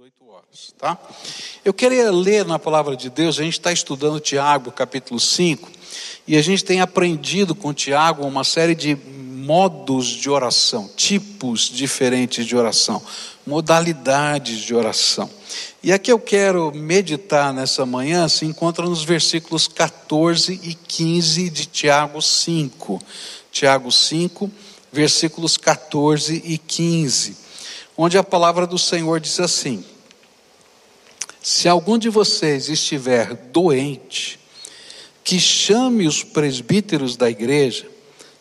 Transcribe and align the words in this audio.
18 0.00 0.30
horas, 0.30 0.74
tá? 0.78 0.98
Eu 1.62 1.74
queria 1.74 2.10
ler 2.10 2.46
na 2.46 2.58
palavra 2.58 2.96
de 2.96 3.10
Deus, 3.10 3.38
a 3.38 3.42
gente 3.42 3.58
está 3.58 3.70
estudando 3.70 4.18
Tiago, 4.18 4.72
capítulo 4.72 5.20
5, 5.20 5.70
e 6.26 6.38
a 6.38 6.42
gente 6.42 6.64
tem 6.64 6.80
aprendido 6.80 7.54
com 7.54 7.74
Tiago 7.74 8.24
uma 8.24 8.42
série 8.42 8.74
de 8.74 8.94
modos 8.96 10.06
de 10.06 10.30
oração, 10.30 10.88
tipos 10.96 11.68
diferentes 11.68 12.46
de 12.46 12.56
oração, 12.56 13.02
modalidades 13.46 14.60
de 14.60 14.74
oração. 14.74 15.28
E 15.82 15.92
aqui 15.92 16.10
eu 16.10 16.18
quero 16.18 16.72
meditar 16.74 17.52
nessa 17.52 17.84
manhã, 17.84 18.26
se 18.26 18.46
encontra 18.46 18.86
nos 18.86 19.04
versículos 19.04 19.68
14 19.68 20.58
e 20.62 20.72
15 20.72 21.50
de 21.50 21.66
Tiago 21.66 22.22
5. 22.22 23.02
Tiago 23.52 23.92
5, 23.92 24.50
versículos 24.90 25.58
14 25.58 26.40
e 26.42 26.56
15 26.56 27.50
onde 28.02 28.16
a 28.16 28.24
palavra 28.24 28.66
do 28.66 28.78
Senhor 28.78 29.20
diz 29.20 29.38
assim: 29.40 29.84
Se 31.42 31.68
algum 31.68 31.96
de 31.96 32.08
vocês 32.08 32.68
estiver 32.68 33.34
doente, 33.34 34.38
que 35.24 35.38
chame 35.38 36.06
os 36.06 36.22
presbíteros 36.22 37.16
da 37.16 37.30
igreja 37.30 37.86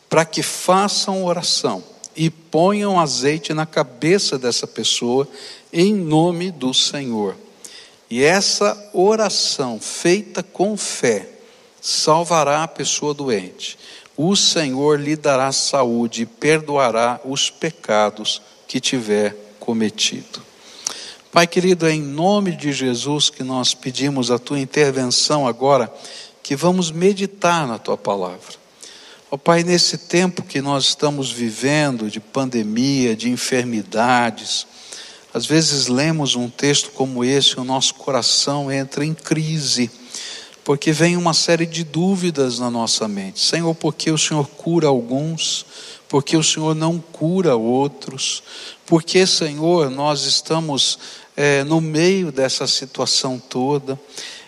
para 0.09 0.25
que 0.25 0.41
façam 0.41 1.23
oração 1.23 1.83
e 2.15 2.29
ponham 2.29 2.99
azeite 2.99 3.53
na 3.53 3.65
cabeça 3.65 4.37
dessa 4.37 4.67
pessoa 4.67 5.27
em 5.71 5.93
nome 5.93 6.51
do 6.51 6.73
Senhor. 6.73 7.35
E 8.09 8.23
essa 8.23 8.89
oração 8.91 9.79
feita 9.79 10.41
com 10.41 10.75
fé 10.75 11.29
salvará 11.79 12.63
a 12.63 12.67
pessoa 12.67 13.13
doente. 13.13 13.77
O 14.17 14.35
Senhor 14.35 14.99
lhe 14.99 15.15
dará 15.15 15.51
saúde 15.51 16.23
e 16.23 16.25
perdoará 16.25 17.21
os 17.23 17.49
pecados 17.49 18.41
que 18.67 18.81
tiver 18.81 19.35
cometido. 19.59 20.48
Pai 21.31 21.45
querido, 21.45 21.85
é 21.85 21.91
em 21.91 22.01
nome 22.01 22.55
de 22.55 22.71
Jesus 22.71 23.29
que 23.29 23.43
nós 23.43 23.75
pedimos 23.75 24.31
a 24.31 24.39
tua 24.39 24.59
intervenção 24.59 25.47
agora, 25.47 25.93
que 26.41 26.55
vamos 26.55 26.89
meditar 26.89 27.67
na 27.67 27.77
tua 27.77 27.95
palavra. 27.95 28.57
Ó 29.29 29.35
oh, 29.35 29.37
Pai, 29.37 29.61
nesse 29.61 29.95
tempo 29.95 30.41
que 30.41 30.59
nós 30.59 30.85
estamos 30.85 31.31
vivendo 31.31 32.09
de 32.09 32.19
pandemia, 32.19 33.15
de 33.15 33.29
enfermidades, 33.29 34.65
às 35.31 35.45
vezes 35.45 35.85
lemos 35.85 36.33
um 36.33 36.49
texto 36.49 36.89
como 36.95 37.23
esse 37.23 37.51
e 37.51 37.59
o 37.59 37.63
nosso 37.63 37.93
coração 37.93 38.71
entra 38.71 39.05
em 39.05 39.13
crise, 39.13 39.91
porque 40.63 40.91
vem 40.91 41.15
uma 41.15 41.35
série 41.35 41.67
de 41.67 41.83
dúvidas 41.83 42.57
na 42.57 42.71
nossa 42.71 43.07
mente. 43.07 43.39
Senhor, 43.39 43.75
por 43.75 43.93
que 43.93 44.09
o 44.09 44.17
Senhor 44.17 44.47
cura 44.47 44.87
alguns? 44.87 45.63
porque 46.09 46.35
o 46.35 46.43
Senhor 46.43 46.75
não 46.75 46.97
cura 46.97 47.55
outros, 47.55 48.41
porque, 48.85 49.27
Senhor, 49.27 49.91
nós 49.91 50.25
estamos 50.25 50.97
é, 51.39 51.63
no 51.63 51.79
meio 51.79 52.33
dessa 52.33 52.67
situação 52.67 53.39
toda. 53.39 53.97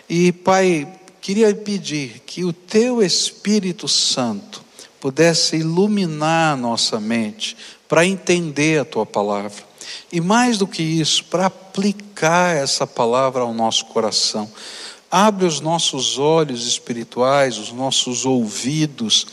E, 0.06 0.30
Pai, 0.30 0.86
queria 1.22 1.54
pedir 1.54 2.20
que 2.26 2.44
o 2.44 2.52
Teu 2.52 3.02
Espírito 3.02 3.88
Santo 3.88 4.62
pudesse 5.00 5.56
iluminar 5.56 6.52
a 6.52 6.56
nossa 6.56 7.00
mente 7.00 7.56
para 7.88 8.04
entender 8.04 8.78
a 8.78 8.84
Tua 8.84 9.06
palavra. 9.06 9.64
E 10.12 10.20
mais 10.20 10.58
do 10.58 10.66
que 10.66 10.82
isso, 10.82 11.24
para 11.24 11.46
aplicar 11.46 12.54
essa 12.54 12.86
palavra 12.86 13.40
ao 13.40 13.54
nosso 13.54 13.86
coração. 13.86 14.46
Abre 15.14 15.44
os 15.44 15.60
nossos 15.60 16.18
olhos 16.18 16.66
espirituais, 16.66 17.58
os 17.58 17.70
nossos 17.70 18.24
ouvidos, 18.24 19.26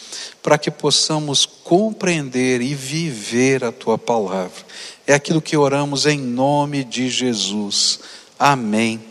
para 0.44 0.58
que 0.58 0.70
possamos 0.70 1.46
compreender 1.46 2.60
e 2.62 2.76
viver 2.76 3.64
a 3.64 3.72
tua 3.72 3.98
palavra. 3.98 4.66
É 5.08 5.14
aquilo 5.14 5.42
que 5.42 5.56
oramos 5.56 6.06
em 6.06 6.20
nome 6.20 6.84
de 6.84 7.10
Jesus. 7.10 8.02
Amém 8.38 9.02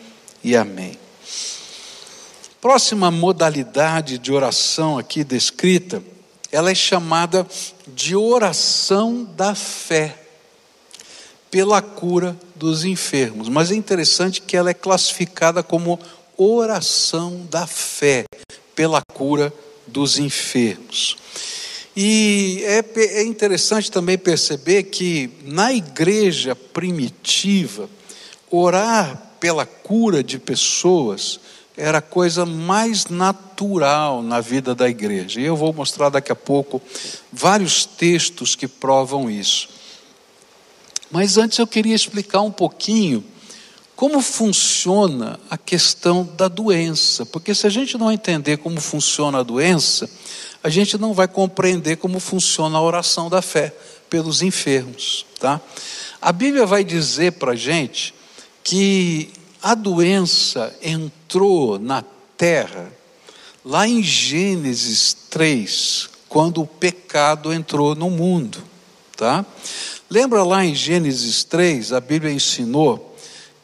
e 0.45 0.55
amém. 0.55 0.99
Próxima 2.61 3.11
modalidade 3.11 4.19
de 4.19 4.31
oração 4.31 4.99
aqui 4.99 5.25
descrita, 5.25 6.03
ela 6.53 6.71
é 6.71 6.75
chamada 6.75 7.47
de 7.87 8.15
oração 8.15 9.25
da 9.25 9.55
fé 9.55 10.19
pela 11.51 11.81
cura 11.81 12.37
dos 12.55 12.85
enfermos. 12.85 13.49
Mas 13.49 13.71
é 13.71 13.75
interessante 13.75 14.43
que 14.43 14.55
ela 14.55 14.69
é 14.69 14.75
classificada 14.75 15.63
como 15.63 15.99
oração 16.39 17.47
da 17.51 17.67
fé 17.67 18.25
pela 18.75 19.03
cura 19.13 19.53
dos 19.87 20.19
enfermos. 20.19 21.17
E 21.97 22.63
é, 22.65 22.85
é 23.19 23.25
interessante 23.25 23.91
também 23.91 24.17
perceber 24.17 24.85
que 24.85 25.31
na 25.45 25.73
igreja 25.73 26.55
primitiva, 26.55 27.91
orar 28.49 29.35
pela 29.41 29.67
cura 29.67 30.23
de 30.23 30.39
pessoas 30.39 31.41
era 31.77 31.99
a 31.99 32.03
coisa 32.03 32.47
mais 32.47 33.07
natural 33.07 34.23
na 34.23 34.41
vida 34.41 34.75
da 34.75 34.89
igreja. 34.89 35.41
E 35.41 35.45
eu 35.45 35.57
vou 35.57 35.73
mostrar 35.73 36.09
daqui 36.09 36.31
a 36.31 36.37
pouco 36.37 36.81
vários 37.33 37.85
textos 37.85 38.55
que 38.55 38.67
provam 38.67 39.31
isso. 39.31 39.69
Mas 41.11 41.37
antes 41.37 41.59
eu 41.59 41.67
queria 41.67 41.95
explicar 41.95 42.43
um 42.43 42.51
pouquinho 42.51 43.25
como 43.99 44.21
funciona 44.21 45.41
a 45.51 45.59
questão 45.59 46.23
da 46.37 46.47
doença, 46.47 47.27
porque 47.27 47.53
se 47.53 47.67
a 47.67 47.69
gente 47.69 47.99
não 47.99 48.13
entender 48.13 48.59
como 48.59 48.81
funciona 48.81 49.41
a 49.41 49.43
doença, 49.43 50.09
a 50.63 50.69
gente 50.69 50.97
não 50.97 51.13
vai 51.13 51.27
compreender 51.27 51.97
como 51.97 52.21
funciona 52.21 52.79
a 52.79 52.81
oração 52.81 53.29
da 53.29 53.43
fé 53.43 53.75
pelos 54.09 54.41
enfermos, 54.41 55.27
tá? 55.41 55.61
A 56.23 56.31
Bíblia 56.31 56.65
vai 56.65 56.85
dizer 56.85 57.33
para 57.33 57.55
a 57.55 57.57
gente 57.57 58.15
que 58.63 59.33
a 59.61 59.75
doença 59.75 60.73
entrou 60.81 61.77
na 61.77 62.05
terra 62.37 62.93
lá 63.65 63.89
em 63.89 64.01
Gênesis 64.01 65.13
3, 65.29 66.09
quando 66.29 66.63
o 66.63 66.67
pecado 66.69 67.53
entrou 67.53 67.97
no 67.97 68.09
mundo, 68.09 68.63
tá? 69.17 69.45
Lembra 70.09 70.45
lá 70.45 70.65
em 70.65 70.73
Gênesis 70.73 71.43
3, 71.43 71.93
a 71.93 72.01
Bíblia 72.01 72.33
ensinou 72.33 73.08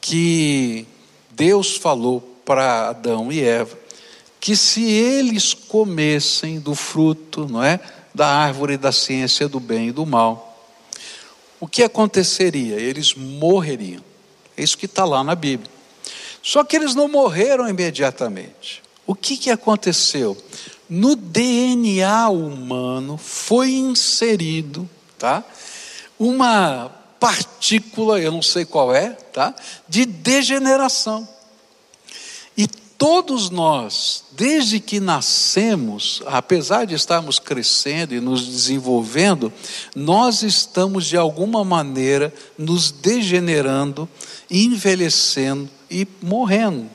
que 0.07 0.87
Deus 1.31 1.79
falou 1.79 2.21
para 2.45 2.91
Adão 2.91 3.33
e 3.33 3.43
Eva 3.43 3.79
que 4.39 4.55
se 4.55 4.85
eles 4.85 5.55
comessem 5.55 6.61
do 6.61 6.75
fruto, 6.75 7.49
não 7.49 7.65
é, 7.65 7.81
da 8.15 8.29
árvore 8.29 8.77
da 8.77 8.93
ciência 8.93 9.49
do 9.49 9.59
bem 9.59 9.89
e 9.89 9.93
do 9.93 10.05
mal, 10.05 10.63
o 11.59 11.67
que 11.67 11.83
aconteceria? 11.83 12.75
Eles 12.75 13.15
morreriam. 13.15 14.05
É 14.55 14.63
isso 14.63 14.77
que 14.77 14.85
está 14.85 15.07
lá 15.07 15.25
na 15.25 15.35
Bíblia. 15.35 15.71
Só 16.43 16.63
que 16.63 16.77
eles 16.77 16.95
não 16.95 17.09
morreram 17.09 17.67
imediatamente. 17.67 18.83
O 19.07 19.15
que, 19.15 19.39
que 19.39 19.51
aconteceu? 19.51 20.37
No 20.87 21.17
DNA 21.17 22.29
humano 22.29 23.17
foi 23.17 23.71
inserido, 23.71 24.87
tá? 25.19 25.43
Uma 26.19 27.04
partícula, 27.25 28.21
eu 28.21 28.31
não 28.31 28.43
sei 28.43 28.67
qual 28.67 28.95
é, 28.95 29.09
tá? 29.09 29.55
De 29.89 30.05
degeneração. 30.05 31.27
E 32.55 32.67
todos 32.67 33.49
nós, 33.49 34.25
desde 34.33 34.79
que 34.79 35.01
nascemos, 35.01 36.21
apesar 36.27 36.85
de 36.85 36.95
estarmos 36.95 37.39
crescendo 37.39 38.15
e 38.15 38.21
nos 38.21 38.47
desenvolvendo, 38.47 39.51
nós 39.97 40.43
estamos 40.43 41.07
de 41.07 41.17
alguma 41.17 41.65
maneira 41.65 42.31
nos 42.59 42.91
degenerando, 42.91 44.07
envelhecendo 44.51 45.71
e 45.91 46.07
morrendo. 46.21 46.91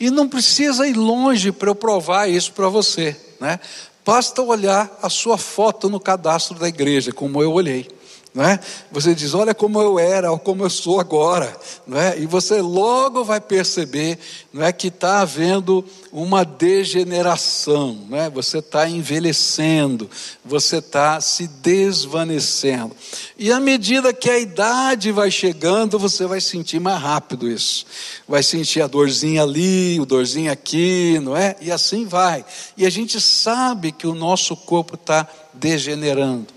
E 0.00 0.08
não 0.10 0.26
precisa 0.26 0.88
ir 0.88 0.96
longe 0.96 1.52
para 1.52 1.68
eu 1.68 1.74
provar 1.74 2.26
isso 2.26 2.52
para 2.52 2.70
você, 2.70 3.14
né? 3.38 3.60
Basta 4.02 4.40
olhar 4.40 4.98
a 5.02 5.10
sua 5.10 5.36
foto 5.36 5.90
no 5.90 6.00
cadastro 6.00 6.58
da 6.58 6.68
igreja, 6.68 7.12
como 7.12 7.42
eu 7.42 7.52
olhei 7.52 7.95
não 8.36 8.44
é? 8.44 8.60
Você 8.92 9.14
diz, 9.14 9.32
olha 9.32 9.54
como 9.54 9.80
eu 9.80 9.98
era, 9.98 10.30
ou 10.30 10.38
como 10.38 10.62
eu 10.62 10.68
sou 10.68 11.00
agora, 11.00 11.58
não 11.86 11.98
é? 11.98 12.18
E 12.20 12.26
você 12.26 12.60
logo 12.60 13.24
vai 13.24 13.40
perceber, 13.40 14.18
não 14.52 14.62
é, 14.62 14.70
que 14.72 14.88
está 14.88 15.20
havendo 15.20 15.82
uma 16.12 16.44
degeneração, 16.44 17.98
não 18.10 18.18
é? 18.18 18.28
Você 18.28 18.58
está 18.58 18.86
envelhecendo, 18.86 20.10
você 20.44 20.76
está 20.76 21.18
se 21.18 21.48
desvanecendo. 21.48 22.94
E 23.38 23.50
à 23.50 23.58
medida 23.58 24.12
que 24.12 24.28
a 24.28 24.38
idade 24.38 25.10
vai 25.12 25.30
chegando, 25.30 25.98
você 25.98 26.26
vai 26.26 26.42
sentir 26.42 26.78
mais 26.78 27.00
rápido 27.00 27.50
isso. 27.50 27.86
Vai 28.28 28.42
sentir 28.42 28.82
a 28.82 28.86
dorzinha 28.86 29.44
ali, 29.44 29.98
o 29.98 30.04
dorzinho 30.04 30.52
aqui, 30.52 31.18
não 31.22 31.34
é? 31.34 31.56
E 31.58 31.72
assim 31.72 32.04
vai. 32.04 32.44
E 32.76 32.84
a 32.84 32.90
gente 32.90 33.18
sabe 33.18 33.92
que 33.92 34.06
o 34.06 34.14
nosso 34.14 34.54
corpo 34.54 34.94
está 34.94 35.26
degenerando. 35.54 36.55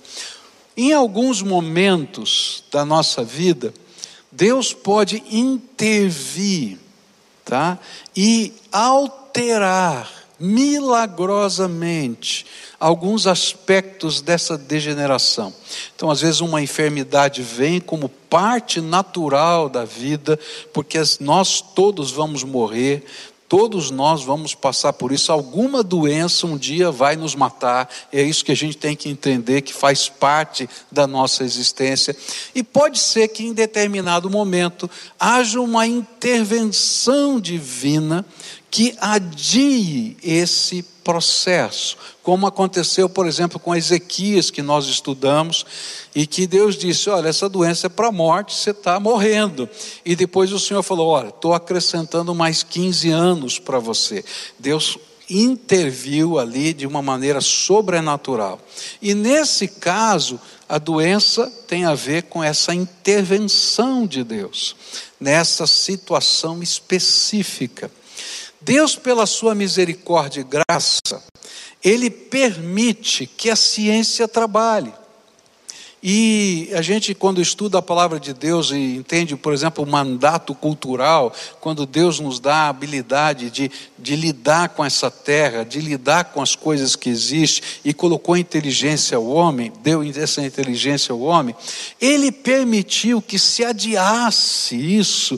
Em 0.82 0.94
alguns 0.94 1.42
momentos 1.42 2.64
da 2.72 2.86
nossa 2.86 3.22
vida, 3.22 3.74
Deus 4.32 4.72
pode 4.72 5.22
intervir, 5.30 6.78
tá? 7.44 7.78
E 8.16 8.54
alterar 8.72 10.10
milagrosamente 10.40 12.46
alguns 12.80 13.28
aspectos 13.28 14.22
dessa 14.22 14.58
degeneração. 14.58 15.54
Então, 15.94 16.10
às 16.10 16.22
vezes, 16.22 16.40
uma 16.40 16.62
enfermidade 16.62 17.42
vem 17.42 17.82
como 17.82 18.08
parte 18.08 18.80
natural 18.80 19.68
da 19.68 19.84
vida, 19.84 20.40
porque 20.74 20.98
nós 21.20 21.60
todos 21.60 22.10
vamos 22.10 22.42
morrer, 22.42 23.04
Todos 23.50 23.90
nós 23.90 24.24
vamos 24.24 24.54
passar 24.54 24.94
por 24.94 25.12
isso. 25.12 25.32
Alguma 25.32 25.82
doença 25.82 26.46
um 26.46 26.56
dia 26.56 26.92
vai 26.92 27.16
nos 27.16 27.34
matar. 27.34 27.90
É 28.14 28.22
isso 28.22 28.46
que 28.46 28.52
a 28.52 28.56
gente 28.56 28.78
tem 28.78 28.96
que 28.96 29.10
entender, 29.10 29.64
que 29.64 29.74
faz 29.74 30.08
parte 30.08 30.70
da 30.92 31.08
nossa 31.08 31.44
existência. 31.44 32.16
E 32.54 32.62
pode 32.62 33.00
ser 33.00 33.28
que 33.30 33.44
em 33.44 33.52
determinado 33.52 34.30
momento 34.30 34.88
haja 35.20 35.60
uma 35.60 35.88
intervenção 35.88 37.40
divina 37.40 38.24
que 38.70 38.96
adie 39.02 40.16
esse 40.22 40.86
processo, 41.10 41.98
como 42.22 42.46
aconteceu, 42.46 43.10
por 43.10 43.26
exemplo, 43.26 43.60
com 43.60 43.76
Ezequias, 43.76 44.52
que 44.52 44.62
nós 44.62 44.86
estudamos, 44.86 45.66
e 46.14 46.28
que 46.28 46.46
Deus 46.46 46.78
disse: 46.78 47.10
Olha, 47.10 47.30
essa 47.30 47.50
doença 47.50 47.88
é 47.88 47.90
para 47.90 48.10
a 48.10 48.12
morte, 48.12 48.54
você 48.54 48.70
está 48.70 49.00
morrendo. 49.00 49.68
E 50.06 50.16
depois 50.16 50.52
o 50.52 50.60
Senhor 50.60 50.84
falou: 50.84 51.08
Olha, 51.08 51.30
estou 51.30 51.56
acrescentando 51.56 52.36
mais 52.36 52.62
15 52.62 53.10
anos 53.10 53.58
para 53.58 53.80
você. 53.80 54.24
Deus 54.60 55.00
interviu 55.28 56.38
ali 56.38 56.74
de 56.74 56.86
uma 56.86 57.02
maneira 57.02 57.42
sobrenatural. 57.42 58.60
E 59.02 59.16
nesse 59.16 59.68
caso, 59.68 60.40
a 60.68 60.78
doença 60.78 61.52
tem 61.68 61.86
a 61.86 61.96
ver 61.96 62.24
com 62.24 62.44
essa 62.44 62.72
intervenção 62.72 64.06
de 64.06 64.24
Deus, 64.24 64.76
nessa 65.20 65.66
situação 65.66 66.62
específica. 66.62 67.90
Deus, 68.62 68.96
pela 68.96 69.26
sua 69.26 69.56
misericórdia 69.56 70.42
e 70.42 70.44
graça, 70.44 71.24
Ele 71.84 72.10
permite 72.10 73.26
que 73.26 73.50
a 73.50 73.56
ciência 73.56 74.28
trabalhe. 74.28 74.94
E 76.02 76.70
a 76.74 76.82
gente, 76.82 77.14
quando 77.14 77.42
estuda 77.42 77.80
a 77.80 77.82
palavra 77.82 78.22
de 78.22 78.34
Deus 78.34 78.72
e 78.72 78.96
entende, 78.96 79.36
por 79.36 79.52
exemplo, 79.52 79.84
o 79.84 79.88
mandato 79.88 80.56
cultural, 80.56 81.34
quando 81.60 81.86
Deus 81.86 82.22
nos 82.22 82.40
dá 82.40 82.56
a 82.56 82.70
habilidade 82.70 83.50
de, 83.50 83.70
de 83.98 84.16
lidar 84.16 84.70
com 84.70 84.86
essa 84.86 85.12
terra, 85.12 85.66
de 85.66 85.82
lidar 85.82 86.26
com 86.26 86.42
as 86.42 86.56
coisas 86.56 86.96
que 86.96 87.10
existem, 87.10 87.64
e 87.84 87.94
colocou 87.94 88.38
inteligência 88.38 89.18
ao 89.18 89.28
homem, 89.28 89.74
deu 89.84 90.02
essa 90.02 90.42
inteligência 90.42 91.12
ao 91.12 91.20
homem, 91.20 91.54
Ele 92.00 92.32
permitiu 92.32 93.22
que 93.22 93.38
se 93.38 93.66
adiasse 93.66 94.78
isso 94.78 95.38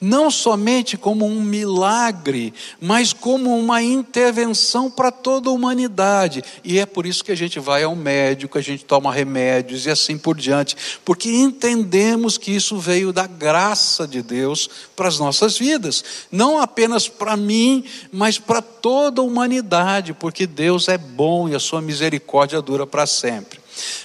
não 0.00 0.30
somente 0.30 0.96
como 0.96 1.26
um 1.26 1.42
milagre, 1.42 2.54
mas 2.80 3.12
como 3.12 3.56
uma 3.58 3.82
intervenção 3.82 4.90
para 4.90 5.10
toda 5.10 5.50
a 5.50 5.52
humanidade. 5.52 6.42
E 6.62 6.78
é 6.78 6.86
por 6.86 7.04
isso 7.04 7.24
que 7.24 7.32
a 7.32 7.36
gente 7.36 7.58
vai 7.58 7.82
ao 7.82 7.96
médico, 7.96 8.58
a 8.58 8.60
gente 8.60 8.84
toma 8.84 9.12
remédios 9.12 9.86
e 9.86 9.90
assim 9.90 10.16
por 10.16 10.36
diante, 10.36 10.76
porque 11.04 11.30
entendemos 11.30 12.38
que 12.38 12.52
isso 12.52 12.78
veio 12.78 13.12
da 13.12 13.26
graça 13.26 14.06
de 14.06 14.22
Deus 14.22 14.68
para 14.94 15.08
as 15.08 15.18
nossas 15.18 15.58
vidas, 15.58 16.04
não 16.30 16.60
apenas 16.60 17.08
para 17.08 17.36
mim, 17.36 17.84
mas 18.12 18.38
para 18.38 18.62
toda 18.62 19.20
a 19.20 19.24
humanidade, 19.24 20.14
porque 20.14 20.46
Deus 20.46 20.88
é 20.88 20.96
bom 20.96 21.48
e 21.48 21.54
a 21.54 21.60
sua 21.60 21.82
misericórdia 21.82 22.62
dura 22.62 22.86
para 22.86 23.06
sempre. 23.06 23.58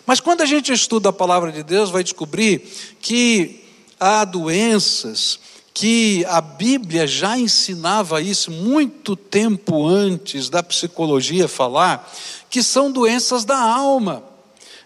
Mas 0.06 0.20
quando 0.20 0.42
a 0.42 0.46
gente 0.46 0.72
estuda 0.72 1.10
a 1.10 1.14
palavra 1.14 1.52
de 1.52 1.64
Deus, 1.64 1.90
vai 1.90 2.04
descobrir 2.04 2.62
que 3.02 3.64
há 4.00 4.26
doenças 4.26 5.40
que 5.74 6.24
a 6.26 6.40
Bíblia 6.40 7.08
já 7.08 7.38
ensinava 7.38 8.22
isso 8.22 8.52
muito 8.52 9.16
tempo 9.16 9.88
antes 9.88 10.48
da 10.50 10.62
psicologia 10.62 11.48
falar, 11.48 12.14
que 12.50 12.62
são 12.62 12.92
doenças 12.92 13.44
da 13.44 13.58
alma, 13.58 14.24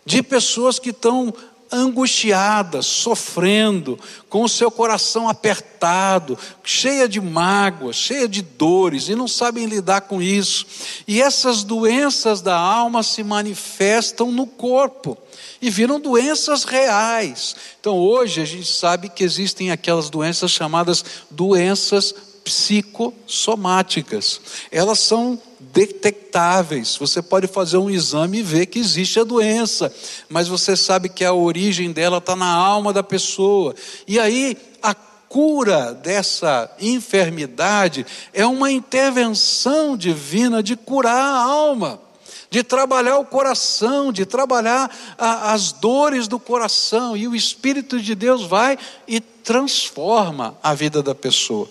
de 0.05 0.23
pessoas 0.23 0.79
que 0.79 0.91
estão 0.91 1.33
angustiadas, 1.71 2.85
sofrendo, 2.85 3.99
com 4.29 4.43
o 4.43 4.49
seu 4.49 4.69
coração 4.69 5.29
apertado, 5.29 6.37
cheia 6.63 7.07
de 7.07 7.21
mágoas, 7.21 7.95
cheia 7.95 8.27
de 8.27 8.41
dores, 8.41 9.09
e 9.09 9.15
não 9.15 9.27
sabem 9.27 9.65
lidar 9.65 10.01
com 10.01 10.21
isso. 10.21 10.65
E 11.07 11.21
essas 11.21 11.63
doenças 11.63 12.41
da 12.41 12.57
alma 12.57 13.03
se 13.03 13.23
manifestam 13.23 14.31
no 14.31 14.45
corpo 14.45 15.17
e 15.61 15.69
viram 15.69 15.99
doenças 15.99 16.63
reais. 16.63 17.55
Então 17.79 17.97
hoje 17.97 18.41
a 18.41 18.45
gente 18.45 18.67
sabe 18.67 19.09
que 19.09 19.23
existem 19.23 19.71
aquelas 19.71 20.09
doenças 20.09 20.51
chamadas 20.51 21.03
doenças 21.29 22.13
psicossomáticas. 22.43 24.39
Elas 24.71 24.99
são 24.99 25.41
detectáveis. 25.59 26.95
Você 26.97 27.21
pode 27.21 27.47
fazer 27.47 27.77
um 27.77 27.89
exame 27.89 28.39
e 28.39 28.43
ver 28.43 28.65
que 28.67 28.79
existe 28.79 29.19
a 29.19 29.23
doença, 29.23 29.93
mas 30.29 30.47
você 30.47 30.75
sabe 30.75 31.09
que 31.09 31.25
a 31.25 31.33
origem 31.33 31.91
dela 31.91 32.17
está 32.17 32.35
na 32.35 32.51
alma 32.51 32.93
da 32.93 33.03
pessoa. 33.03 33.75
E 34.07 34.19
aí 34.19 34.57
a 34.81 34.93
cura 34.93 35.93
dessa 35.93 36.69
enfermidade 36.79 38.05
é 38.33 38.45
uma 38.45 38.71
intervenção 38.71 39.97
divina 39.97 40.63
de 40.63 40.75
curar 40.75 41.15
a 41.15 41.41
alma 41.43 42.06
de 42.49 42.63
trabalhar 42.63 43.17
o 43.17 43.25
coração, 43.25 44.11
de 44.11 44.25
trabalhar 44.25 44.89
a, 45.17 45.53
as 45.53 45.71
dores 45.71 46.27
do 46.27 46.39
coração, 46.39 47.15
e 47.15 47.27
o 47.27 47.35
Espírito 47.35 48.01
de 48.01 48.15
Deus 48.15 48.43
vai 48.43 48.77
e 49.07 49.19
transforma 49.19 50.57
a 50.61 50.73
vida 50.73 51.01
da 51.03 51.15
pessoa. 51.15 51.69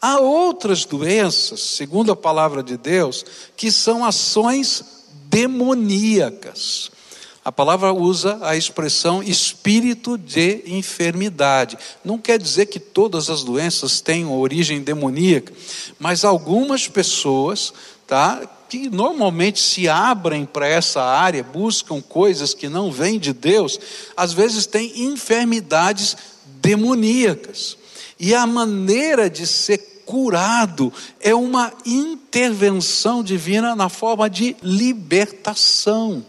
Há 0.00 0.18
outras 0.18 0.84
doenças, 0.84 1.60
segundo 1.60 2.12
a 2.12 2.16
palavra 2.16 2.62
de 2.62 2.76
Deus, 2.76 3.24
que 3.56 3.70
são 3.70 4.04
ações 4.04 4.84
demoníacas. 5.24 6.90
A 7.44 7.52
palavra 7.52 7.94
usa 7.94 8.38
a 8.42 8.56
expressão 8.56 9.22
espírito 9.22 10.18
de 10.18 10.64
enfermidade. 10.66 11.78
Não 12.04 12.18
quer 12.18 12.38
dizer 12.38 12.66
que 12.66 12.78
todas 12.78 13.30
as 13.30 13.42
doenças 13.42 14.02
tenham 14.02 14.38
origem 14.38 14.82
demoníaca, 14.82 15.52
mas 15.98 16.26
algumas 16.26 16.88
pessoas, 16.88 17.72
tá, 18.06 18.42
que 18.68 18.90
normalmente 18.90 19.58
se 19.60 19.88
abrem 19.88 20.44
para 20.44 20.66
essa 20.66 21.02
área, 21.02 21.42
buscam 21.42 22.00
coisas 22.00 22.52
que 22.54 22.68
não 22.68 22.92
vêm 22.92 23.18
de 23.18 23.32
Deus, 23.32 23.78
às 24.16 24.32
vezes 24.32 24.66
têm 24.66 25.04
enfermidades 25.04 26.16
demoníacas. 26.60 27.76
E 28.20 28.34
a 28.34 28.46
maneira 28.46 29.30
de 29.30 29.46
ser 29.46 30.02
curado 30.04 30.92
é 31.20 31.34
uma 31.34 31.72
intervenção 31.84 33.22
divina 33.22 33.76
na 33.76 33.88
forma 33.88 34.28
de 34.28 34.56
libertação, 34.62 36.24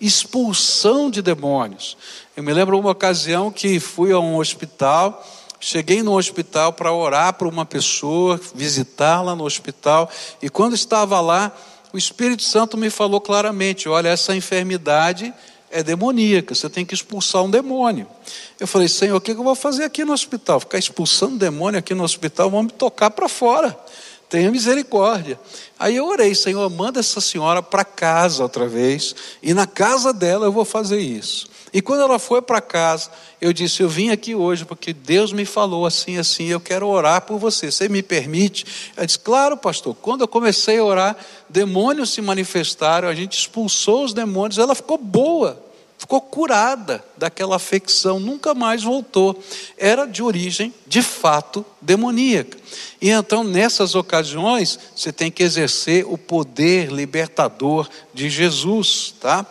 expulsão 0.00 1.10
de 1.10 1.22
demônios. 1.22 1.96
Eu 2.36 2.42
me 2.42 2.52
lembro 2.52 2.78
uma 2.78 2.90
ocasião 2.90 3.50
que 3.50 3.78
fui 3.78 4.12
a 4.12 4.18
um 4.18 4.36
hospital 4.36 5.24
Cheguei 5.66 6.02
no 6.02 6.14
hospital 6.14 6.74
para 6.74 6.92
orar 6.92 7.32
para 7.32 7.48
uma 7.48 7.64
pessoa, 7.64 8.38
visitá-la 8.54 9.34
no 9.34 9.44
hospital, 9.44 10.10
e 10.42 10.50
quando 10.50 10.74
estava 10.74 11.18
lá, 11.22 11.50
o 11.90 11.96
Espírito 11.96 12.42
Santo 12.42 12.76
me 12.76 12.90
falou 12.90 13.18
claramente: 13.18 13.88
olha, 13.88 14.08
essa 14.08 14.36
enfermidade 14.36 15.32
é 15.70 15.82
demoníaca, 15.82 16.54
você 16.54 16.68
tem 16.68 16.84
que 16.84 16.92
expulsar 16.92 17.42
um 17.42 17.48
demônio. 17.48 18.06
Eu 18.60 18.66
falei, 18.66 18.88
Senhor, 18.88 19.16
o 19.16 19.20
que 19.22 19.30
eu 19.30 19.42
vou 19.42 19.54
fazer 19.54 19.84
aqui 19.84 20.04
no 20.04 20.12
hospital? 20.12 20.60
Ficar 20.60 20.76
expulsando 20.76 21.38
demônio 21.38 21.78
aqui 21.78 21.94
no 21.94 22.04
hospital, 22.04 22.50
vamos 22.50 22.66
me 22.66 22.78
tocar 22.78 23.10
para 23.10 23.26
fora. 23.26 23.74
Tenha 24.28 24.50
misericórdia. 24.50 25.40
Aí 25.78 25.96
eu 25.96 26.06
orei, 26.06 26.34
Senhor, 26.34 26.68
manda 26.68 27.00
essa 27.00 27.22
senhora 27.22 27.62
para 27.62 27.86
casa 27.86 28.42
outra 28.42 28.68
vez, 28.68 29.16
e 29.42 29.54
na 29.54 29.66
casa 29.66 30.12
dela 30.12 30.44
eu 30.44 30.52
vou 30.52 30.66
fazer 30.66 31.00
isso. 31.00 31.53
E 31.74 31.82
quando 31.82 32.02
ela 32.02 32.20
foi 32.20 32.40
para 32.40 32.60
casa, 32.60 33.10
eu 33.40 33.52
disse: 33.52 33.82
Eu 33.82 33.88
vim 33.88 34.10
aqui 34.10 34.32
hoje 34.32 34.64
porque 34.64 34.92
Deus 34.92 35.32
me 35.32 35.44
falou 35.44 35.84
assim, 35.84 36.16
assim, 36.18 36.44
eu 36.44 36.60
quero 36.60 36.86
orar 36.86 37.22
por 37.22 37.36
você. 37.36 37.68
Você 37.68 37.88
me 37.88 38.00
permite? 38.00 38.64
Ela 38.96 39.04
disse: 39.04 39.18
Claro, 39.18 39.56
pastor. 39.56 39.96
Quando 40.00 40.20
eu 40.20 40.28
comecei 40.28 40.78
a 40.78 40.84
orar, 40.84 41.16
demônios 41.48 42.10
se 42.10 42.22
manifestaram, 42.22 43.08
a 43.08 43.14
gente 43.14 43.36
expulsou 43.36 44.04
os 44.04 44.14
demônios, 44.14 44.58
ela 44.58 44.76
ficou 44.76 44.96
boa, 44.96 45.60
ficou 45.98 46.20
curada 46.20 47.04
daquela 47.16 47.56
afecção, 47.56 48.20
nunca 48.20 48.54
mais 48.54 48.84
voltou. 48.84 49.42
Era 49.76 50.06
de 50.06 50.22
origem, 50.22 50.72
de 50.86 51.02
fato, 51.02 51.66
demoníaca. 51.80 52.56
E 53.02 53.10
então, 53.10 53.42
nessas 53.42 53.96
ocasiões, 53.96 54.78
você 54.94 55.12
tem 55.12 55.28
que 55.28 55.42
exercer 55.42 56.06
o 56.06 56.16
poder 56.16 56.92
libertador 56.92 57.88
de 58.12 58.30
Jesus, 58.30 59.12
tá? 59.20 59.44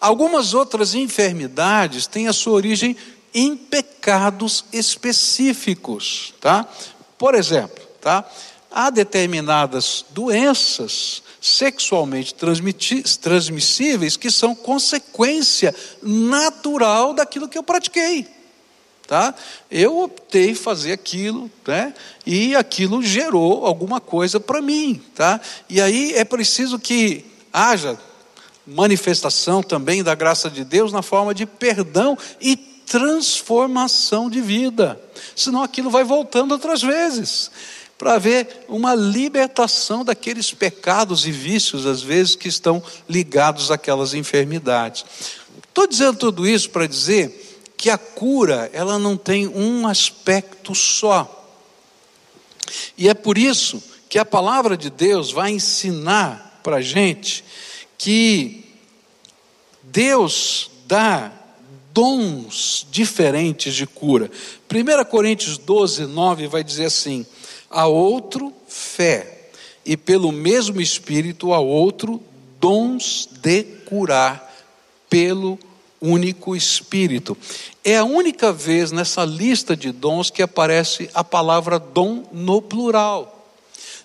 Algumas 0.00 0.54
outras 0.54 0.94
enfermidades 0.94 2.06
têm 2.06 2.28
a 2.28 2.32
sua 2.32 2.52
origem 2.54 2.96
em 3.34 3.56
pecados 3.56 4.64
específicos, 4.72 6.34
tá? 6.40 6.66
Por 7.16 7.34
exemplo, 7.34 7.84
tá? 8.00 8.24
Há 8.70 8.90
determinadas 8.90 10.04
doenças 10.10 11.22
sexualmente 11.40 12.34
transmissíveis 13.20 14.16
que 14.16 14.30
são 14.30 14.54
consequência 14.54 15.74
natural 16.02 17.14
daquilo 17.14 17.48
que 17.48 17.58
eu 17.58 17.62
pratiquei. 17.62 18.26
Tá? 19.06 19.34
Eu 19.70 20.00
optei 20.00 20.54
fazer 20.54 20.92
aquilo, 20.92 21.50
né? 21.66 21.94
E 22.26 22.54
aquilo 22.54 23.02
gerou 23.02 23.64
alguma 23.64 24.02
coisa 24.02 24.38
para 24.38 24.60
mim, 24.60 25.02
tá? 25.14 25.40
E 25.66 25.80
aí 25.80 26.12
é 26.12 26.24
preciso 26.26 26.78
que 26.78 27.24
haja 27.50 27.98
manifestação 28.68 29.62
também 29.62 30.02
da 30.02 30.14
graça 30.14 30.50
de 30.50 30.62
Deus 30.62 30.92
na 30.92 31.02
forma 31.02 31.34
de 31.34 31.46
perdão 31.46 32.16
e 32.40 32.56
transformação 32.56 34.28
de 34.28 34.40
vida. 34.40 35.00
Senão 35.34 35.62
aquilo 35.62 35.90
vai 35.90 36.04
voltando 36.04 36.52
outras 36.52 36.82
vezes 36.82 37.50
para 37.96 38.18
ver 38.18 38.64
uma 38.68 38.94
libertação 38.94 40.04
daqueles 40.04 40.52
pecados 40.52 41.26
e 41.26 41.32
vícios, 41.32 41.84
às 41.84 42.00
vezes, 42.00 42.36
que 42.36 42.46
estão 42.46 42.82
ligados 43.08 43.72
àquelas 43.72 44.14
enfermidades. 44.14 45.04
Estou 45.68 45.86
dizendo 45.86 46.16
tudo 46.16 46.46
isso 46.46 46.70
para 46.70 46.86
dizer 46.86 47.46
que 47.76 47.90
a 47.90 47.98
cura, 47.98 48.70
ela 48.72 48.98
não 48.98 49.16
tem 49.16 49.48
um 49.48 49.86
aspecto 49.86 50.74
só. 50.74 51.34
E 52.96 53.08
é 53.08 53.14
por 53.14 53.36
isso 53.36 53.82
que 54.08 54.18
a 54.18 54.24
palavra 54.24 54.76
de 54.76 54.90
Deus 54.90 55.32
vai 55.32 55.50
ensinar 55.50 56.60
para 56.62 56.76
a 56.76 56.82
gente 56.82 57.44
que 57.98 58.64
Deus 59.82 60.70
dá 60.86 61.32
dons 61.92 62.86
diferentes 62.90 63.74
de 63.74 63.86
cura. 63.86 64.30
1 64.72 65.04
Coríntios 65.10 65.58
12, 65.58 66.06
9 66.06 66.46
vai 66.46 66.62
dizer 66.62 66.84
assim: 66.84 67.26
a 67.68 67.88
outro 67.88 68.52
fé, 68.68 69.50
e 69.84 69.96
pelo 69.96 70.30
mesmo 70.30 70.80
Espírito 70.80 71.52
a 71.52 71.58
outro 71.58 72.22
dons 72.60 73.28
de 73.42 73.64
curar, 73.86 74.46
pelo 75.10 75.58
único 76.00 76.54
Espírito. 76.54 77.36
É 77.82 77.96
a 77.96 78.04
única 78.04 78.52
vez 78.52 78.92
nessa 78.92 79.24
lista 79.24 79.76
de 79.76 79.90
dons 79.90 80.30
que 80.30 80.42
aparece 80.42 81.10
a 81.12 81.24
palavra 81.24 81.78
dom 81.78 82.24
no 82.32 82.62
plural, 82.62 83.50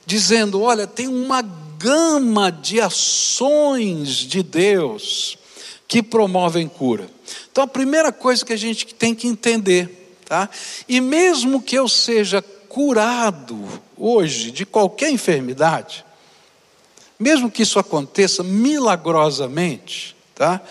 dizendo: 0.04 0.62
olha, 0.62 0.88
tem 0.88 1.08
uma 1.08 1.44
gama 1.84 2.50
de 2.50 2.80
ações 2.80 4.08
de 4.20 4.42
Deus 4.42 5.38
que 5.86 6.02
promovem 6.02 6.66
cura. 6.66 7.10
Então 7.52 7.66
a 7.66 7.68
primeira 7.68 8.10
coisa 8.10 8.46
que 8.46 8.54
a 8.54 8.58
gente 8.58 8.96
tem 8.96 9.14
que 9.14 9.28
entender, 9.28 10.18
tá? 10.24 10.50
E 10.88 11.02
mesmo 11.02 11.62
que 11.62 11.76
eu 11.76 11.90
seja 11.90 12.42
curado 12.42 13.68
hoje 13.98 14.50
de 14.50 14.66
qualquer 14.66 15.12
enfermidade, 15.12 16.06
mesmo 17.20 17.52
que 17.52 17.64
isso 17.64 17.78
aconteça 17.78 18.44
milagrosamente, 18.44 20.16
tá? 20.34 20.62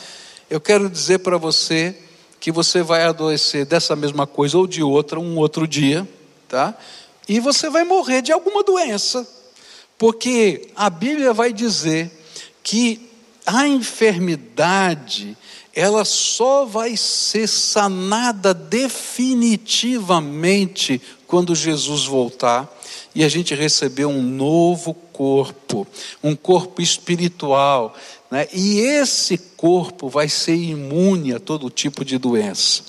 Eu 0.49 0.63
quero 0.63 0.89
dizer 0.89 1.19
para 1.19 1.37
você 1.37 1.95
que 2.41 2.51
você 2.51 2.83
vai 2.83 3.05
adoecer 3.05 3.67
dessa 3.67 3.95
mesma 3.95 4.27
coisa 4.27 4.57
ou 4.57 4.67
de 4.67 4.83
outra 4.83 5.21
um 5.21 5.37
outro 5.37 5.69
dia, 5.69 6.09
tá? 6.49 6.75
E 7.29 7.39
você 7.39 7.69
vai 7.69 7.85
morrer 7.85 8.23
de 8.23 8.33
alguma 8.33 8.65
doença, 8.65 9.29
porque 10.03 10.69
a 10.75 10.91
Bíblia 10.91 11.33
vai 11.33 11.53
dizer 11.53 12.11
que 12.61 13.09
a 13.47 13.69
enfermidade 13.69 15.39
ela 15.73 16.05
só 16.05 16.65
vai 16.65 16.97
ser 16.97 17.47
sanada 17.47 18.53
definitivamente 18.53 21.01
quando 21.25 21.55
Jesus 21.55 22.05
voltar 22.05 22.69
e 23.15 23.23
a 23.23 23.29
gente 23.29 23.55
receber 23.55 24.07
um 24.07 24.21
novo 24.21 24.93
corpo, 24.93 25.87
um 26.21 26.35
corpo 26.35 26.83
espiritual, 26.83 27.95
né? 28.29 28.49
e 28.53 28.81
esse 28.81 29.39
corpo 29.57 30.09
vai 30.09 30.29
ser 30.29 30.57
imune 30.57 31.33
a 31.33 31.39
todo 31.39 31.71
tipo 31.71 32.05
de 32.05 32.19
doença. 32.19 32.83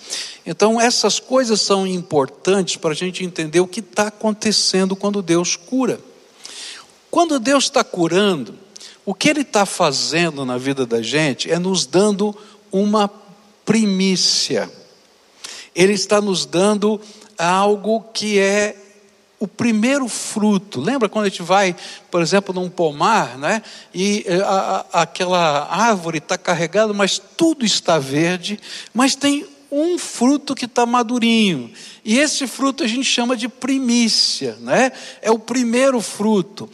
Então, 0.43 0.81
essas 0.81 1.19
coisas 1.19 1.61
são 1.61 1.85
importantes 1.85 2.75
para 2.75 2.89
a 2.89 2.95
gente 2.95 3.23
entender 3.23 3.59
o 3.59 3.67
que 3.67 3.81
está 3.81 4.07
acontecendo 4.07 4.95
quando 4.95 5.21
Deus 5.21 5.55
cura. 5.55 5.99
Quando 7.13 7.39
Deus 7.39 7.65
está 7.65 7.83
curando, 7.83 8.57
o 9.05 9.13
que 9.13 9.29
Ele 9.29 9.41
está 9.41 9.67
fazendo 9.67 10.43
na 10.43 10.57
vida 10.57 10.83
da 10.83 10.99
gente 10.99 11.47
é 11.47 11.59
nos 11.59 11.85
dando 11.85 12.35
uma 12.71 13.07
primícia. 13.63 14.67
Ele 15.75 15.93
está 15.93 16.19
nos 16.19 16.43
dando 16.47 16.99
algo 17.37 18.01
que 18.15 18.39
é 18.39 18.75
o 19.39 19.47
primeiro 19.47 20.07
fruto. 20.07 20.81
Lembra 20.81 21.07
quando 21.07 21.25
a 21.25 21.29
gente 21.29 21.43
vai, 21.43 21.75
por 22.09 22.19
exemplo, 22.19 22.51
num 22.51 22.67
pomar, 22.67 23.37
né? 23.37 23.61
E 23.93 24.23
eh, 24.25 24.41
a, 24.41 24.83
a, 24.91 25.01
aquela 25.03 25.67
árvore 25.69 26.17
está 26.17 26.35
carregada, 26.35 26.93
mas 26.93 27.21
tudo 27.37 27.63
está 27.63 27.99
verde, 27.99 28.59
mas 28.91 29.13
tem 29.13 29.45
um 29.71 29.99
fruto 29.99 30.55
que 30.55 30.65
está 30.65 30.83
madurinho. 30.83 31.71
E 32.03 32.17
esse 32.17 32.47
fruto 32.47 32.83
a 32.83 32.87
gente 32.87 33.05
chama 33.05 33.35
de 33.35 33.47
primícia, 33.47 34.57
né? 34.61 34.91
É 35.21 35.29
o 35.31 35.37
primeiro 35.37 36.01
fruto, 36.01 36.69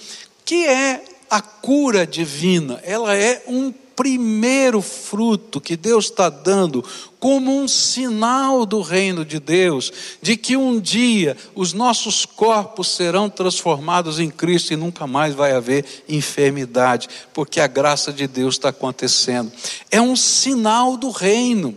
que 0.49 0.65
é 0.65 1.03
a 1.29 1.43
cura 1.43 2.07
divina. 2.07 2.79
Ela 2.83 3.15
é 3.15 3.43
um 3.47 3.71
primeiro 3.95 4.81
fruto 4.81 5.61
que 5.61 5.77
Deus 5.77 6.05
está 6.05 6.27
dando 6.27 6.83
como 7.19 7.55
um 7.55 7.67
sinal 7.67 8.65
do 8.65 8.81
reino 8.81 9.23
de 9.23 9.39
Deus, 9.39 9.93
de 10.19 10.35
que 10.35 10.57
um 10.57 10.79
dia 10.79 11.37
os 11.53 11.71
nossos 11.71 12.25
corpos 12.25 12.87
serão 12.87 13.29
transformados 13.29 14.19
em 14.19 14.31
Cristo 14.31 14.73
e 14.73 14.75
nunca 14.75 15.05
mais 15.05 15.35
vai 15.35 15.51
haver 15.51 15.85
enfermidade, 16.09 17.07
porque 17.31 17.59
a 17.59 17.67
graça 17.67 18.11
de 18.11 18.25
Deus 18.25 18.55
está 18.55 18.69
acontecendo. 18.69 19.51
É 19.91 20.01
um 20.01 20.15
sinal 20.15 20.97
do 20.97 21.11
reino. 21.11 21.75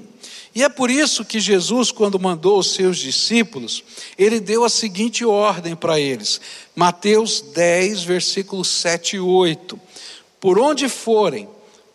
E 0.55 0.63
é 0.63 0.69
por 0.69 0.91
isso 0.91 1.25
que 1.25 1.41
Jesus, 1.41 1.91
quando 1.91 2.21
mandou 2.21 2.59
os 2.59 2.75
seus 2.75 2.99
discípulos, 2.99 3.83
ele 4.19 4.39
deu 4.39 4.65
a 4.65 4.69
seguinte 4.69 5.25
ordem 5.25 5.75
para 5.75 5.99
eles. 5.99 6.41
Mateus 6.75 7.41
10, 7.41 8.03
versículos 8.05 8.69
7 8.69 9.17
e 9.17 9.21
8. 9.21 9.81
Por 10.39 10.59
onde 10.59 10.89
forem, 10.89 11.49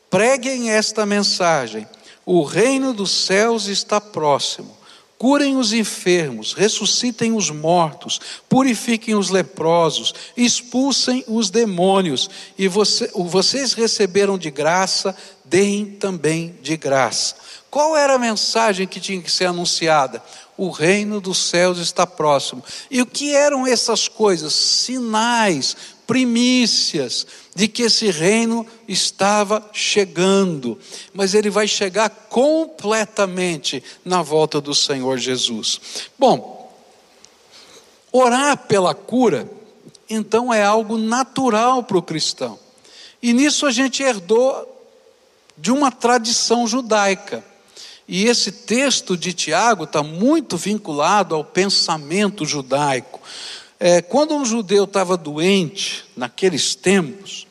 Preguem 0.09 0.71
esta 0.71 1.05
mensagem: 1.05 1.87
o 2.25 2.43
reino 2.43 2.93
dos 2.93 3.11
céus 3.11 3.67
está 3.67 3.99
próximo. 3.99 4.76
Curem 5.17 5.57
os 5.57 5.73
enfermos, 5.73 6.53
ressuscitem 6.53 7.33
os 7.33 7.49
mortos, 7.49 8.21
purifiquem 8.47 9.15
os 9.15 9.29
leprosos, 9.29 10.13
expulsem 10.35 11.23
os 11.27 11.49
demônios, 11.49 12.29
e 12.55 12.67
você, 12.67 13.09
vocês 13.15 13.73
receberam 13.73 14.37
de 14.37 14.51
graça, 14.51 15.15
deem 15.43 15.85
também 15.85 16.55
de 16.61 16.77
graça. 16.77 17.35
Qual 17.69 17.97
era 17.97 18.13
a 18.13 18.19
mensagem 18.19 18.87
que 18.87 18.99
tinha 18.99 19.21
que 19.21 19.31
ser 19.31 19.45
anunciada? 19.45 20.23
O 20.55 20.69
reino 20.69 21.19
dos 21.19 21.37
céus 21.49 21.79
está 21.79 22.05
próximo. 22.05 22.63
E 22.89 23.01
o 23.01 23.05
que 23.05 23.35
eram 23.35 23.65
essas 23.65 24.07
coisas? 24.07 24.53
Sinais, 24.53 25.75
primícias 26.07 27.27
de 27.53 27.67
que 27.67 27.83
esse 27.83 28.09
reino 28.09 28.65
estava 28.87 29.69
chegando, 29.73 30.79
mas 31.13 31.33
ele 31.33 31.49
vai 31.49 31.67
chegar 31.67 32.09
completamente 32.09 33.83
na 34.05 34.21
volta 34.21 34.61
do 34.61 34.73
Senhor 34.73 35.17
Jesus. 35.17 35.81
Bom, 36.17 36.73
orar 38.11 38.57
pela 38.67 38.95
cura, 38.95 39.51
então 40.09 40.53
é 40.53 40.63
algo 40.63 40.97
natural 40.97 41.83
para 41.83 41.97
o 41.97 42.01
cristão, 42.01 42.57
e 43.21 43.33
nisso 43.33 43.65
a 43.65 43.71
gente 43.71 44.01
herdou 44.01 44.73
de 45.57 45.71
uma 45.71 45.91
tradição 45.91 46.65
judaica. 46.65 47.43
E 48.07 48.25
esse 48.25 48.51
texto 48.53 49.17
de 49.17 49.33
Tiago 49.33 49.83
está 49.83 50.01
muito 50.01 50.55
vinculado 50.55 51.35
ao 51.35 51.43
pensamento 51.43 52.45
judaico. 52.45 53.19
É, 53.79 54.01
quando 54.01 54.33
um 54.35 54.43
judeu 54.43 54.85
estava 54.85 55.15
doente, 55.15 56.05
naqueles 56.15 56.73
tempos, 56.73 57.45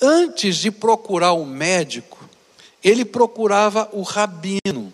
antes 0.00 0.56
de 0.56 0.70
procurar 0.70 1.34
um 1.34 1.44
médico, 1.44 2.18
ele 2.82 3.04
procurava 3.04 3.88
o 3.92 4.02
rabino. 4.02 4.92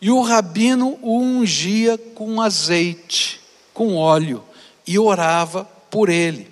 E 0.00 0.10
o 0.10 0.20
rabino 0.20 0.98
o 1.02 1.18
ungia 1.18 1.98
com 2.14 2.40
azeite, 2.40 3.40
com 3.74 3.96
óleo, 3.96 4.44
e 4.86 4.98
orava 4.98 5.64
por 5.90 6.08
ele. 6.08 6.48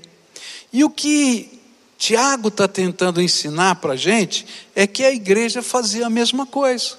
E 0.73 0.85
o 0.85 0.91
que 0.91 1.61
Tiago 1.97 2.49
está 2.49 2.69
tentando 2.69 3.23
ensinar 3.23 3.77
para 3.77 3.95
a 3.95 3.97
gente 3.97 4.47
é 4.75 4.87
que 4.87 5.05
a 5.05 5.13
igreja 5.13 5.63
fazia 5.63 6.07
a 6.07 6.11
mesma 6.11 6.45
coisa, 6.45 6.97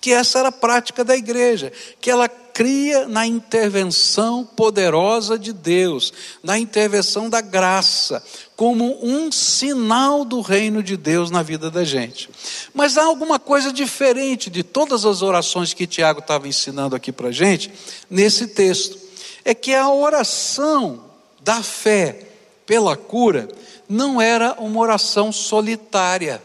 que 0.00 0.12
essa 0.12 0.38
era 0.38 0.48
a 0.48 0.52
prática 0.52 1.04
da 1.04 1.16
igreja, 1.16 1.72
que 2.00 2.10
ela 2.10 2.28
cria 2.52 3.08
na 3.08 3.26
intervenção 3.26 4.44
poderosa 4.44 5.38
de 5.38 5.52
Deus, 5.52 6.12
na 6.42 6.58
intervenção 6.58 7.28
da 7.28 7.40
graça, 7.40 8.22
como 8.56 8.98
um 9.02 9.32
sinal 9.32 10.24
do 10.24 10.40
reino 10.40 10.82
de 10.82 10.96
Deus 10.96 11.30
na 11.30 11.42
vida 11.42 11.70
da 11.70 11.84
gente. 11.84 12.30
Mas 12.72 12.96
há 12.96 13.04
alguma 13.04 13.38
coisa 13.38 13.72
diferente 13.72 14.50
de 14.50 14.62
todas 14.62 15.04
as 15.04 15.22
orações 15.22 15.74
que 15.74 15.86
Tiago 15.86 16.20
estava 16.20 16.46
ensinando 16.46 16.94
aqui 16.94 17.10
para 17.10 17.32
gente, 17.32 17.72
nesse 18.08 18.48
texto. 18.48 18.98
É 19.44 19.54
que 19.54 19.74
a 19.74 19.90
oração 19.90 21.02
da 21.42 21.62
fé 21.62 22.28
pela 22.64 22.96
cura 22.96 23.48
não 23.88 24.20
era 24.20 24.54
uma 24.60 24.80
oração 24.80 25.32
solitária, 25.32 26.42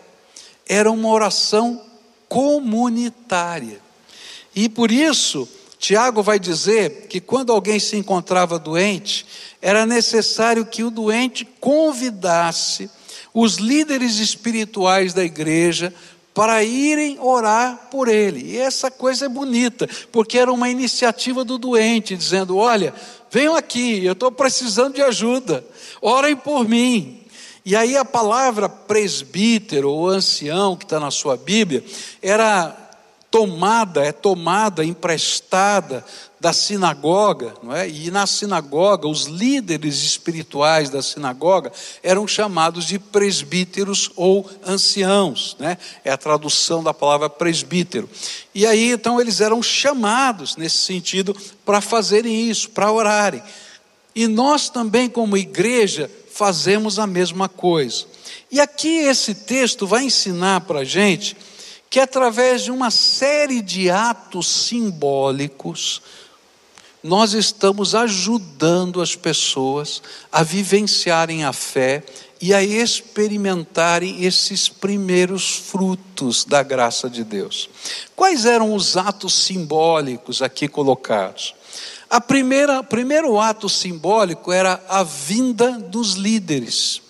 era 0.68 0.92
uma 0.92 1.10
oração 1.10 1.82
comunitária. 2.28 3.80
E 4.56 4.68
por 4.68 4.92
isso, 4.92 5.48
Tiago 5.80 6.24
vai 6.24 6.40
dizer 6.40 7.08
que 7.08 7.22
quando 7.22 7.52
alguém 7.52 7.80
se 7.80 7.96
encontrava 7.96 8.58
doente, 8.58 9.26
era 9.62 9.86
necessário 9.86 10.66
que 10.66 10.84
o 10.84 10.90
doente 10.90 11.46
convidasse 11.60 12.90
os 13.34 13.56
líderes 13.56 14.18
espirituais 14.18 15.14
da 15.14 15.24
igreja 15.24 15.94
para 16.34 16.64
irem 16.64 17.20
orar 17.20 17.88
por 17.90 18.08
ele. 18.08 18.52
E 18.52 18.58
essa 18.58 18.92
coisa 18.92 19.26
é 19.26 19.30
bonita, 19.30 19.88
porque 20.12 20.38
era 20.38 20.52
uma 20.52 20.70
iniciativa 20.70 21.44
do 21.44 21.58
doente, 21.58 22.16
dizendo: 22.16 22.58
Olha, 22.58 22.94
venham 23.32 23.56
aqui, 23.56 24.04
eu 24.04 24.14
estou 24.14 24.32
precisando 24.32 24.96
de 24.96 25.02
ajuda, 25.02 25.66
orem 26.02 26.36
por 26.36 26.68
mim. 26.68 27.22
E 27.66 27.76
aí 27.76 27.98
a 27.98 28.06
palavra 28.06 28.70
presbítero 28.70 29.92
ou 29.92 30.08
ancião, 30.08 30.76
que 30.76 30.86
está 30.86 31.00
na 31.00 31.12
sua 31.12 31.36
Bíblia, 31.36 31.84
era 32.22 32.87
tomada, 33.30 34.04
é 34.04 34.12
tomada, 34.12 34.84
emprestada 34.86 36.04
da 36.40 36.54
sinagoga, 36.54 37.54
não 37.64 37.76
é? 37.76 37.90
E 37.90 38.12
na 38.12 38.28
sinagoga, 38.28 39.08
os 39.08 39.26
líderes 39.26 40.04
espirituais 40.04 40.90
da 40.90 41.02
sinagoga 41.02 41.72
eram 42.04 42.28
chamados 42.28 42.86
de 42.86 43.00
presbíteros 43.00 44.12
ou 44.16 44.50
anciãos, 44.66 45.56
né? 45.60 45.78
É 46.06 46.12
a 46.12 46.18
tradução 46.18 46.84
da 46.84 46.94
palavra 46.94 47.30
presbítero. 47.30 48.10
E 48.54 48.66
aí 48.66 48.92
então 48.92 49.20
eles 49.20 49.42
eram 49.42 49.62
chamados 49.64 50.56
nesse 50.56 50.78
sentido 50.78 51.36
para 51.66 51.82
fazerem 51.82 52.50
isso, 52.50 52.70
para 52.70 52.92
orarem. 52.92 53.42
E 54.16 54.28
nós 54.28 54.70
também 54.70 55.10
como 55.10 55.38
igreja 55.38 56.10
fazemos 56.32 57.00
a 57.00 57.08
mesma 57.08 57.50
coisa. 57.50 58.06
E 58.52 58.60
aqui 58.60 59.00
esse 59.00 59.34
texto 59.34 59.86
vai 59.86 60.04
ensinar 60.04 60.62
para 60.62 60.80
a 60.80 60.86
gente 60.86 61.36
que 61.90 62.00
através 62.00 62.64
de 62.64 62.72
uma 62.72 62.92
série 62.92 63.62
de 63.62 63.90
atos 63.90 64.48
simbólicos, 64.48 66.02
nós 67.04 67.34
estamos 67.34 67.96
ajudando 67.96 69.02
as 69.02 69.16
pessoas 69.16 70.02
a 70.32 70.44
vivenciarem 70.44 71.46
a 71.46 71.54
fé 71.54 72.04
e 72.42 72.54
a 72.54 72.62
experimentarem 72.62 74.24
esses 74.24 74.68
primeiros 74.70 75.56
frutos 75.56 76.44
da 76.44 76.62
graça 76.62 77.10
de 77.10 77.24
Deus. 77.24 77.70
Quais 78.16 78.46
eram 78.46 78.76
os 78.76 78.98
atos 78.98 79.34
simbólicos 79.34 80.42
aqui 80.42 80.68
colocados? 80.68 81.56
A 82.10 82.22
primeira, 82.22 82.84
primeiro 82.84 83.40
ato 83.40 83.68
simbólico 83.68 84.52
era 84.52 84.84
a 84.88 85.04
vinda 85.04 85.72
dos 85.72 86.14
líderes 86.14 87.02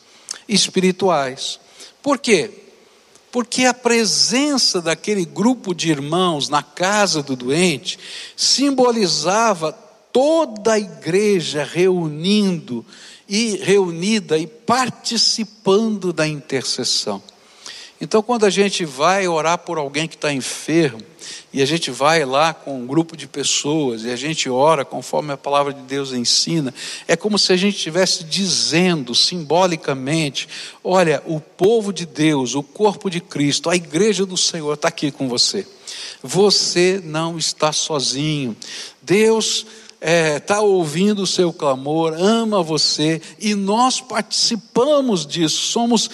espirituais. 0.48 1.60
Por 2.01 2.17
quê? 2.17 2.66
Porque 3.38 3.65
a 3.65 3.74
presença 3.74 4.82
daquele 4.82 5.24
grupo 5.24 5.75
de 5.75 5.91
irmãos 5.91 6.50
na 6.50 6.63
casa 6.63 7.22
do 7.22 7.36
doente 7.36 8.00
simbolizava 8.36 9.72
toda 10.12 10.74
a 10.74 10.79
igreja 10.79 11.63
reunindo 11.63 12.84
e 13.29 13.58
reunida 13.58 14.39
e 14.39 14.48
participando 14.48 16.12
da 16.12 16.27
intercessão. 16.27 17.22
Então, 17.99 18.21
quando 18.21 18.45
a 18.45 18.49
gente 18.49 18.85
vai 18.85 19.27
orar 19.27 19.57
por 19.57 19.77
alguém 19.77 20.07
que 20.07 20.15
está 20.15 20.31
enfermo, 20.31 21.01
e 21.51 21.61
a 21.61 21.65
gente 21.65 21.89
vai 21.89 22.23
lá 22.25 22.53
com 22.53 22.79
um 22.79 22.85
grupo 22.85 23.17
de 23.17 23.27
pessoas 23.27 24.03
e 24.03 24.11
a 24.11 24.15
gente 24.15 24.49
ora 24.49 24.85
conforme 24.85 25.31
a 25.31 25.37
palavra 25.37 25.73
de 25.73 25.81
Deus 25.81 26.11
ensina, 26.11 26.73
é 27.07 27.15
como 27.15 27.39
se 27.39 27.51
a 27.51 27.55
gente 27.55 27.75
estivesse 27.75 28.23
dizendo 28.23 29.15
simbolicamente: 29.15 30.47
olha, 30.83 31.23
o 31.25 31.39
povo 31.39 31.91
de 31.91 32.05
Deus, 32.05 32.53
o 32.53 32.61
corpo 32.61 33.09
de 33.09 33.19
Cristo, 33.19 33.69
a 33.69 33.75
igreja 33.75 34.25
do 34.25 34.37
Senhor 34.37 34.73
está 34.73 34.89
aqui 34.89 35.09
com 35.09 35.27
você. 35.27 35.65
Você 36.21 37.01
não 37.03 37.37
está 37.37 37.71
sozinho. 37.71 38.55
Deus 39.01 39.65
está 39.99 40.01
é, 40.01 40.39
tá 40.39 40.61
ouvindo 40.61 41.23
o 41.23 41.27
seu 41.27 41.51
clamor, 41.51 42.13
ama 42.13 42.61
você 42.61 43.19
e 43.39 43.55
nós 43.55 43.99
participamos 43.99 45.25
disso, 45.25 45.57
somos 45.57 46.09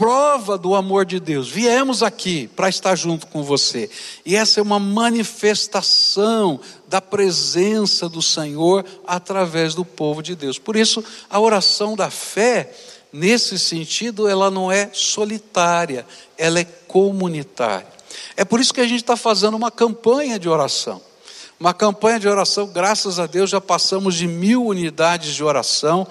prova 0.00 0.56
do 0.56 0.74
amor 0.74 1.04
de 1.04 1.20
Deus. 1.20 1.50
Viemos 1.50 2.02
aqui 2.02 2.48
para 2.56 2.70
estar 2.70 2.96
junto 2.96 3.26
com 3.26 3.42
você. 3.42 3.90
E 4.24 4.34
essa 4.34 4.58
é 4.58 4.62
uma 4.62 4.78
manifestação 4.78 6.58
da 6.88 7.02
presença 7.02 8.08
do 8.08 8.22
Senhor 8.22 8.82
através 9.06 9.74
do 9.74 9.84
povo 9.84 10.22
de 10.22 10.34
Deus. 10.34 10.58
Por 10.58 10.74
isso, 10.74 11.04
a 11.28 11.38
oração 11.38 11.94
da 11.94 12.08
fé, 12.08 12.72
nesse 13.12 13.58
sentido, 13.58 14.26
ela 14.26 14.50
não 14.50 14.72
é 14.72 14.88
solitária, 14.90 16.06
ela 16.38 16.58
é 16.58 16.64
comunitária. 16.64 17.92
É 18.38 18.42
por 18.42 18.58
isso 18.58 18.72
que 18.72 18.80
a 18.80 18.88
gente 18.88 19.02
está 19.02 19.18
fazendo 19.18 19.54
uma 19.54 19.70
campanha 19.70 20.38
de 20.38 20.48
oração. 20.48 21.02
Uma 21.60 21.74
campanha 21.74 22.18
de 22.18 22.26
oração, 22.26 22.68
graças 22.68 23.18
a 23.18 23.26
Deus, 23.26 23.50
já 23.50 23.60
passamos 23.60 24.14
de 24.14 24.26
mil 24.26 24.64
unidades 24.64 25.34
de 25.34 25.44
oração. 25.44 26.06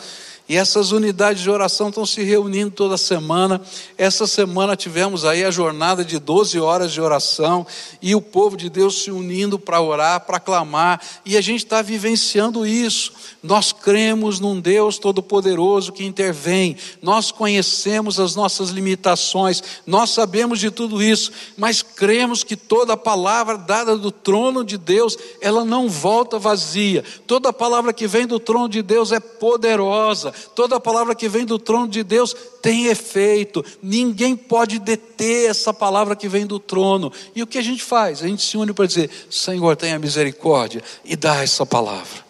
E 0.49 0.57
essas 0.57 0.91
unidades 0.91 1.43
de 1.43 1.49
oração 1.51 1.89
estão 1.89 2.07
se 2.07 2.23
reunindo 2.23 2.71
toda 2.71 2.97
semana. 2.97 3.61
Essa 3.95 4.25
semana 4.25 4.75
tivemos 4.75 5.23
aí 5.23 5.45
a 5.45 5.51
jornada 5.51 6.03
de 6.03 6.17
12 6.17 6.59
horas 6.59 6.91
de 6.91 6.99
oração 6.99 7.67
e 8.01 8.15
o 8.15 8.21
povo 8.21 8.57
de 8.57 8.67
Deus 8.67 9.03
se 9.03 9.11
unindo 9.11 9.59
para 9.59 9.79
orar, 9.79 10.21
para 10.21 10.39
clamar, 10.39 10.99
e 11.23 11.37
a 11.37 11.41
gente 11.41 11.65
está 11.65 11.83
vivenciando 11.83 12.65
isso. 12.65 13.13
Nós 13.43 13.71
cremos 13.71 14.39
num 14.39 14.59
Deus 14.59 14.97
todo-poderoso 14.97 15.91
que 15.91 16.03
intervém, 16.03 16.75
nós 16.99 17.31
conhecemos 17.31 18.19
as 18.19 18.35
nossas 18.35 18.71
limitações, 18.71 19.61
nós 19.85 20.09
sabemos 20.09 20.59
de 20.59 20.71
tudo 20.71 20.99
isso, 20.99 21.31
mas 21.57 21.83
cremos 21.83 22.43
que 22.43 22.55
toda 22.55 22.97
palavra 22.97 23.55
dada 23.55 23.95
do 23.95 24.09
trono 24.09 24.63
de 24.63 24.79
Deus, 24.79 25.15
ela 25.41 25.63
não 25.63 25.87
volta 25.87 26.39
vazia. 26.39 27.03
Toda 27.27 27.53
palavra 27.53 27.93
que 27.93 28.07
vem 28.07 28.25
do 28.25 28.39
trono 28.39 28.67
de 28.67 28.81
Deus 28.81 29.11
é 29.11 29.19
poderosa 29.19 30.33
toda 30.55 30.79
palavra 30.79 31.15
que 31.15 31.27
vem 31.29 31.45
do 31.45 31.59
trono 31.59 31.87
de 31.87 32.03
Deus 32.03 32.35
tem 32.61 32.87
efeito, 32.87 33.63
ninguém 33.81 34.35
pode 34.35 34.79
deter 34.79 35.49
essa 35.49 35.73
palavra 35.73 36.15
que 36.15 36.27
vem 36.27 36.45
do 36.45 36.59
trono. 36.59 37.11
E 37.35 37.43
o 37.43 37.47
que 37.47 37.57
a 37.57 37.61
gente 37.61 37.83
faz? 37.83 38.23
A 38.23 38.27
gente 38.27 38.43
se 38.43 38.57
une 38.57 38.73
para 38.73 38.85
dizer: 38.85 39.09
Senhor, 39.29 39.75
tenha 39.75 39.99
misericórdia 39.99 40.83
e 41.03 41.15
dá 41.15 41.43
essa 41.43 41.65
palavra. 41.65 42.25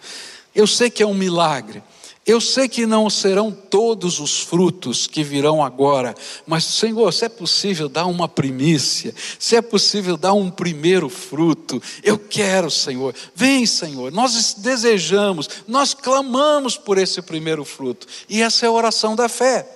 Eu 0.54 0.66
sei 0.66 0.90
que 0.90 1.02
é 1.02 1.06
um 1.06 1.14
milagre, 1.14 1.82
eu 2.26 2.40
sei 2.40 2.68
que 2.68 2.86
não 2.86 3.08
serão 3.08 3.50
todos 3.50 4.20
os 4.20 4.40
frutos 4.40 5.06
que 5.06 5.24
virão 5.24 5.64
agora, 5.64 6.14
mas 6.46 6.64
Senhor, 6.64 7.10
se 7.12 7.24
é 7.24 7.28
possível 7.28 7.88
dar 7.88 8.06
uma 8.06 8.28
primícia, 8.28 9.14
se 9.38 9.56
é 9.56 9.62
possível 9.62 10.16
dar 10.18 10.34
um 10.34 10.50
primeiro 10.50 11.08
fruto, 11.08 11.82
eu 12.02 12.18
quero, 12.18 12.70
Senhor. 12.70 13.14
Vem, 13.34 13.64
Senhor. 13.64 14.12
Nós 14.12 14.54
desejamos, 14.54 15.48
nós 15.66 15.94
clamamos 15.94 16.76
por 16.76 16.98
esse 16.98 17.22
primeiro 17.22 17.64
fruto. 17.64 18.06
E 18.28 18.42
essa 18.42 18.66
é 18.66 18.68
a 18.68 18.72
oração 18.72 19.16
da 19.16 19.28
fé. 19.28 19.66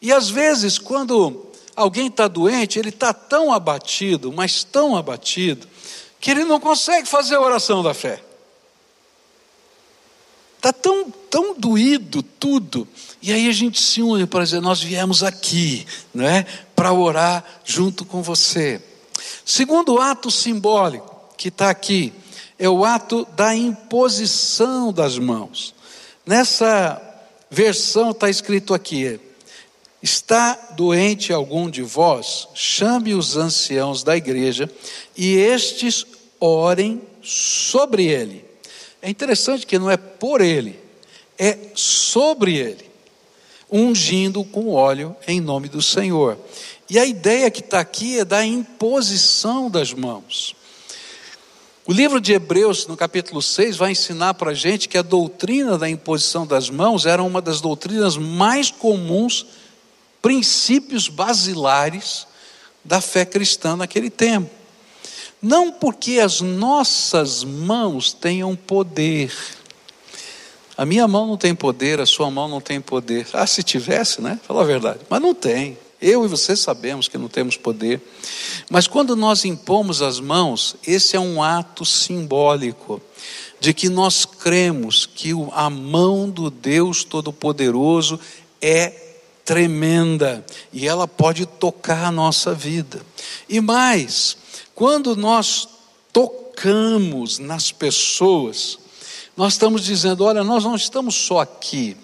E 0.00 0.12
às 0.12 0.30
vezes, 0.30 0.78
quando 0.78 1.46
alguém 1.74 2.06
está 2.06 2.28
doente, 2.28 2.78
ele 2.78 2.90
está 2.90 3.12
tão 3.12 3.52
abatido, 3.52 4.32
mas 4.32 4.62
tão 4.62 4.96
abatido, 4.96 5.66
que 6.20 6.30
ele 6.30 6.44
não 6.44 6.60
consegue 6.60 7.08
fazer 7.08 7.34
a 7.34 7.40
oração 7.40 7.82
da 7.82 7.92
fé. 7.92 8.22
Está 10.60 10.74
tão, 10.74 11.10
tão 11.10 11.54
doído 11.58 12.22
tudo. 12.22 12.86
E 13.22 13.32
aí 13.32 13.48
a 13.48 13.52
gente 13.52 13.80
se 13.80 14.02
une 14.02 14.26
para 14.26 14.44
dizer: 14.44 14.60
nós 14.60 14.82
viemos 14.82 15.22
aqui, 15.22 15.86
não 16.12 16.26
é? 16.26 16.44
Para 16.76 16.92
orar 16.92 17.42
junto 17.64 18.04
com 18.04 18.22
você. 18.22 18.78
Segundo 19.42 19.98
ato 19.98 20.30
simbólico 20.30 21.18
que 21.38 21.48
está 21.48 21.70
aqui, 21.70 22.12
é 22.58 22.68
o 22.68 22.84
ato 22.84 23.26
da 23.34 23.56
imposição 23.56 24.92
das 24.92 25.16
mãos. 25.18 25.74
Nessa 26.26 27.00
versão 27.50 28.10
está 28.10 28.28
escrito 28.28 28.74
aqui: 28.74 29.18
Está 30.02 30.52
doente 30.76 31.32
algum 31.32 31.70
de 31.70 31.80
vós? 31.80 32.48
Chame 32.52 33.14
os 33.14 33.34
anciãos 33.34 34.02
da 34.02 34.14
igreja 34.14 34.70
e 35.16 35.36
estes 35.36 36.04
orem 36.38 37.00
sobre 37.22 38.04
ele 38.04 38.49
é 39.02 39.08
interessante 39.08 39.66
que 39.66 39.78
não 39.78 39.90
é 39.90 39.96
por 39.96 40.40
ele, 40.40 40.78
é 41.38 41.56
sobre 41.74 42.56
ele, 42.56 42.84
ungindo 43.70 44.44
com 44.44 44.68
óleo 44.70 45.16
em 45.26 45.40
nome 45.40 45.68
do 45.68 45.80
Senhor. 45.80 46.38
E 46.88 46.98
a 46.98 47.06
ideia 47.06 47.50
que 47.50 47.60
está 47.60 47.80
aqui 47.80 48.18
é 48.18 48.24
da 48.24 48.44
imposição 48.44 49.70
das 49.70 49.92
mãos. 49.92 50.54
O 51.86 51.92
livro 51.92 52.20
de 52.20 52.32
Hebreus, 52.32 52.86
no 52.86 52.96
capítulo 52.96 53.40
6, 53.40 53.76
vai 53.76 53.92
ensinar 53.92 54.34
para 54.34 54.50
a 54.50 54.54
gente 54.54 54.88
que 54.88 54.98
a 54.98 55.02
doutrina 55.02 55.78
da 55.78 55.88
imposição 55.88 56.46
das 56.46 56.68
mãos 56.68 57.06
era 57.06 57.22
uma 57.22 57.40
das 57.40 57.60
doutrinas 57.60 58.16
mais 58.16 58.70
comuns, 58.70 59.46
princípios 60.20 61.08
basilares 61.08 62.26
da 62.84 63.00
fé 63.00 63.24
cristã 63.24 63.76
naquele 63.76 64.10
tempo. 64.10 64.59
Não 65.42 65.72
porque 65.72 66.18
as 66.18 66.40
nossas 66.40 67.42
mãos 67.44 68.12
tenham 68.12 68.54
poder. 68.54 69.32
A 70.76 70.84
minha 70.84 71.06
mão 71.08 71.26
não 71.26 71.36
tem 71.36 71.54
poder, 71.54 72.00
a 72.00 72.06
sua 72.06 72.30
mão 72.30 72.48
não 72.48 72.60
tem 72.60 72.80
poder. 72.80 73.26
Ah, 73.32 73.46
se 73.46 73.62
tivesse, 73.62 74.20
né? 74.20 74.38
Fala 74.46 74.62
a 74.62 74.66
verdade. 74.66 75.00
Mas 75.08 75.20
não 75.20 75.34
tem. 75.34 75.78
Eu 76.00 76.24
e 76.24 76.28
você 76.28 76.56
sabemos 76.56 77.08
que 77.08 77.18
não 77.18 77.28
temos 77.28 77.56
poder. 77.56 78.00
Mas 78.70 78.86
quando 78.86 79.14
nós 79.14 79.44
impomos 79.44 80.00
as 80.00 80.18
mãos, 80.20 80.76
esse 80.86 81.16
é 81.16 81.20
um 81.20 81.42
ato 81.42 81.84
simbólico 81.84 83.00
de 83.60 83.74
que 83.74 83.90
nós 83.90 84.24
cremos 84.24 85.04
que 85.04 85.32
a 85.52 85.68
mão 85.68 86.30
do 86.30 86.50
Deus 86.50 87.04
Todo-Poderoso 87.04 88.18
é 88.62 89.10
tremenda 89.44 90.44
e 90.72 90.86
ela 90.88 91.06
pode 91.06 91.44
tocar 91.44 92.06
a 92.06 92.12
nossa 92.12 92.54
vida. 92.54 93.02
E 93.48 93.60
mais, 93.60 94.38
quando 94.80 95.14
nós 95.14 95.68
tocamos 96.10 97.38
nas 97.38 97.70
pessoas, 97.70 98.78
nós 99.36 99.52
estamos 99.52 99.84
dizendo: 99.84 100.24
olha, 100.24 100.42
nós 100.42 100.64
não 100.64 100.74
estamos 100.74 101.14
só 101.16 101.40
aqui, 101.40 101.94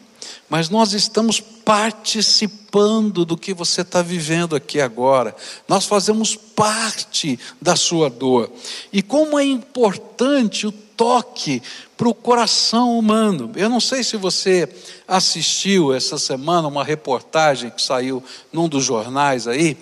mas 0.46 0.68
nós 0.68 0.92
estamos 0.92 1.40
participando 1.40 3.24
do 3.24 3.34
que 3.34 3.54
você 3.54 3.80
está 3.80 4.02
vivendo 4.02 4.54
aqui 4.54 4.78
agora. 4.78 5.34
Nós 5.66 5.86
fazemos 5.86 6.36
parte 6.36 7.38
da 7.62 7.76
sua 7.76 8.10
dor. 8.10 8.52
E 8.92 9.00
como 9.00 9.38
é 9.38 9.44
importante 9.44 10.66
o 10.66 10.72
toque 10.72 11.62
para 11.96 12.08
o 12.08 12.14
coração 12.14 12.98
humano. 12.98 13.50
Eu 13.56 13.68
não 13.68 13.80
sei 13.80 14.04
se 14.04 14.16
você 14.16 14.68
assistiu 15.08 15.94
essa 15.94 16.18
semana 16.18 16.68
uma 16.68 16.84
reportagem 16.84 17.70
que 17.70 17.80
saiu 17.80 18.22
num 18.52 18.68
dos 18.68 18.84
jornais 18.84 19.48
aí, 19.48 19.76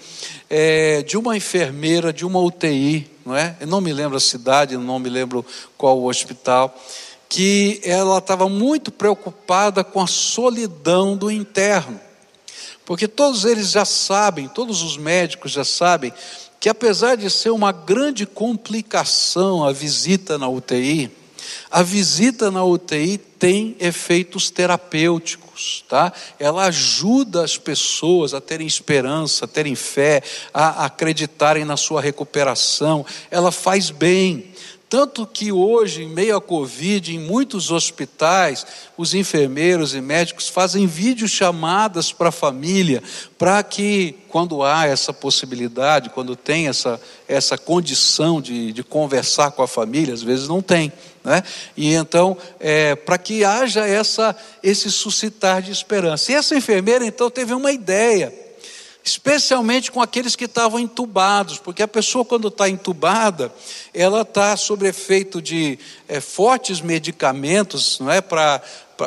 é, 0.48 1.03
de 1.03 1.16
uma 1.16 1.37
enfermeira 1.37 2.12
de 2.12 2.24
uma 2.24 2.38
UTI, 2.40 3.11
não 3.27 3.37
é? 3.37 3.57
Eu 3.61 3.66
não 3.66 3.81
me 3.81 3.92
lembro 3.92 4.16
a 4.16 4.20
cidade, 4.20 4.77
não 4.77 4.98
me 4.98 5.09
lembro 5.09 5.44
qual 5.77 5.98
o 5.98 6.09
hospital 6.09 6.74
que 7.29 7.81
ela 7.83 8.18
estava 8.18 8.48
muito 8.48 8.92
preocupada 8.92 9.83
com 9.83 10.00
a 10.00 10.07
solidão 10.07 11.16
do 11.16 11.29
interno. 11.29 11.98
Porque 12.85 13.09
todos 13.09 13.44
eles 13.44 13.72
já 13.72 13.85
sabem, 13.85 14.46
todos 14.46 14.83
os 14.83 14.96
médicos 14.96 15.50
já 15.50 15.64
sabem, 15.64 16.12
que 16.61 16.68
apesar 16.68 17.16
de 17.16 17.29
ser 17.29 17.50
uma 17.50 17.72
grande 17.72 18.24
complicação 18.24 19.64
a 19.64 19.72
visita 19.72 20.38
na 20.38 20.48
UTI, 20.48 21.11
a 21.71 21.83
visita 21.83 22.51
na 22.51 22.65
UTI 22.65 23.19
tem 23.19 23.77
efeitos 23.79 24.51
terapêuticos, 24.51 25.85
tá? 25.89 26.13
Ela 26.39 26.67
ajuda 26.67 27.45
as 27.45 27.59
pessoas 27.59 28.33
a 28.33 28.41
terem 28.41 28.67
esperança, 28.67 29.45
a 29.45 29.49
terem 29.49 29.75
fé, 29.75 30.23
a 30.53 30.87
acreditarem 30.87 31.65
na 31.65 31.77
sua 31.77 32.01
recuperação. 32.01 33.05
Ela 33.31 33.53
faz 33.53 33.91
bem. 33.91 34.53
Tanto 34.89 35.27
que 35.27 35.51
hoje, 35.51 36.05
em 36.05 36.09
meio 36.09 36.37
à 36.37 36.41
Covid, 36.41 37.13
em 37.13 37.19
muitos 37.19 37.73
hospitais, 37.73 38.65
os 38.97 39.13
enfermeiros 39.13 39.93
e 39.93 40.01
médicos 40.01 40.49
fazem 40.49 40.87
videochamadas 40.87 42.13
para 42.13 42.29
a 42.29 42.33
família, 42.33 43.03
para 43.37 43.61
que, 43.65 44.15
quando 44.29 44.63
há 44.63 44.87
essa 44.87 45.13
possibilidade, 45.13 46.11
quando 46.11 46.37
tem 46.37 46.69
essa, 46.69 47.01
essa 47.27 47.59
condição 47.59 48.41
de, 48.41 48.73
de 48.73 48.85
conversar 48.85 49.51
com 49.51 49.63
a 49.63 49.69
família, 49.69 50.15
às 50.15 50.23
vezes 50.23 50.47
não 50.47 50.63
tem, 50.63 50.93
né? 51.25 51.43
e 51.77 51.95
então, 51.95 52.37
é, 52.61 52.95
para 52.95 53.17
que 53.17 53.45
haja 53.45 53.87
essa, 53.87 54.37
esse 54.63 54.91
suscitar 54.91 55.63
de 55.63 55.73
esperança. 55.73 56.31
E 56.31 56.35
essa 56.35 56.55
enfermeira, 56.55 57.05
então, 57.05 57.31
teve 57.31 57.55
uma 57.55 57.73
ideia 57.73 58.45
especialmente 59.05 59.93
com 59.93 60.01
aqueles 60.01 60.35
que 60.35 60.47
estavam 60.47 60.81
entubados, 60.81 61.59
porque 61.59 61.83
a 61.83 61.89
pessoa, 61.89 62.25
quando 62.25 62.49
está 62.49 62.71
entubada, 62.71 63.53
ela 63.93 64.23
está 64.23 64.57
sob 64.57 64.89
efeito 64.89 65.43
de 65.43 65.79
é, 66.09 66.21
fortes 66.21 66.81
medicamentos, 66.81 67.99
não 68.01 68.11
é? 68.11 68.23
Para 68.23 68.63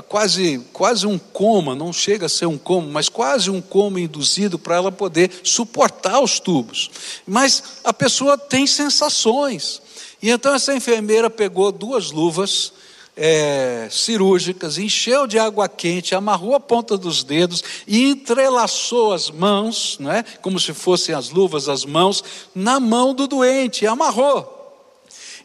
quase, 0.07 0.59
quase 0.71 1.07
um 1.07 1.17
coma, 1.17 1.73
não 1.73 1.91
chega 1.91 2.27
a 2.27 2.29
ser 2.29 2.45
um 2.45 2.59
coma, 2.59 2.87
mas 2.91 3.09
quase 3.09 3.49
um 3.49 3.59
coma 3.59 3.99
induzido 3.99 4.59
para 4.59 4.75
ela 4.75 4.91
poder 4.91 5.31
suportar 5.43 6.19
os 6.19 6.39
tubos. 6.39 6.91
Mas 7.25 7.79
a 7.83 7.91
pessoa 7.91 8.37
tem 8.37 8.67
sensações. 8.67 9.81
E 10.21 10.29
então 10.29 10.53
essa 10.55 10.73
enfermeira 10.73 11.29
pegou 11.29 11.71
duas 11.71 12.11
luvas 12.11 12.73
é, 13.17 13.87
cirúrgicas, 13.89 14.77
encheu 14.77 15.25
de 15.25 15.39
água 15.39 15.67
quente, 15.67 16.13
amarrou 16.13 16.53
a 16.53 16.59
ponta 16.59 16.95
dos 16.95 17.23
dedos 17.23 17.63
e 17.87 18.11
entrelaçou 18.11 19.11
as 19.11 19.31
mãos, 19.31 19.97
né, 19.99 20.23
como 20.41 20.59
se 20.59 20.71
fossem 20.71 21.15
as 21.15 21.31
luvas, 21.31 21.67
as 21.67 21.83
mãos, 21.83 22.23
na 22.53 22.79
mão 22.79 23.15
do 23.15 23.27
doente, 23.27 23.87
amarrou. 23.87 24.53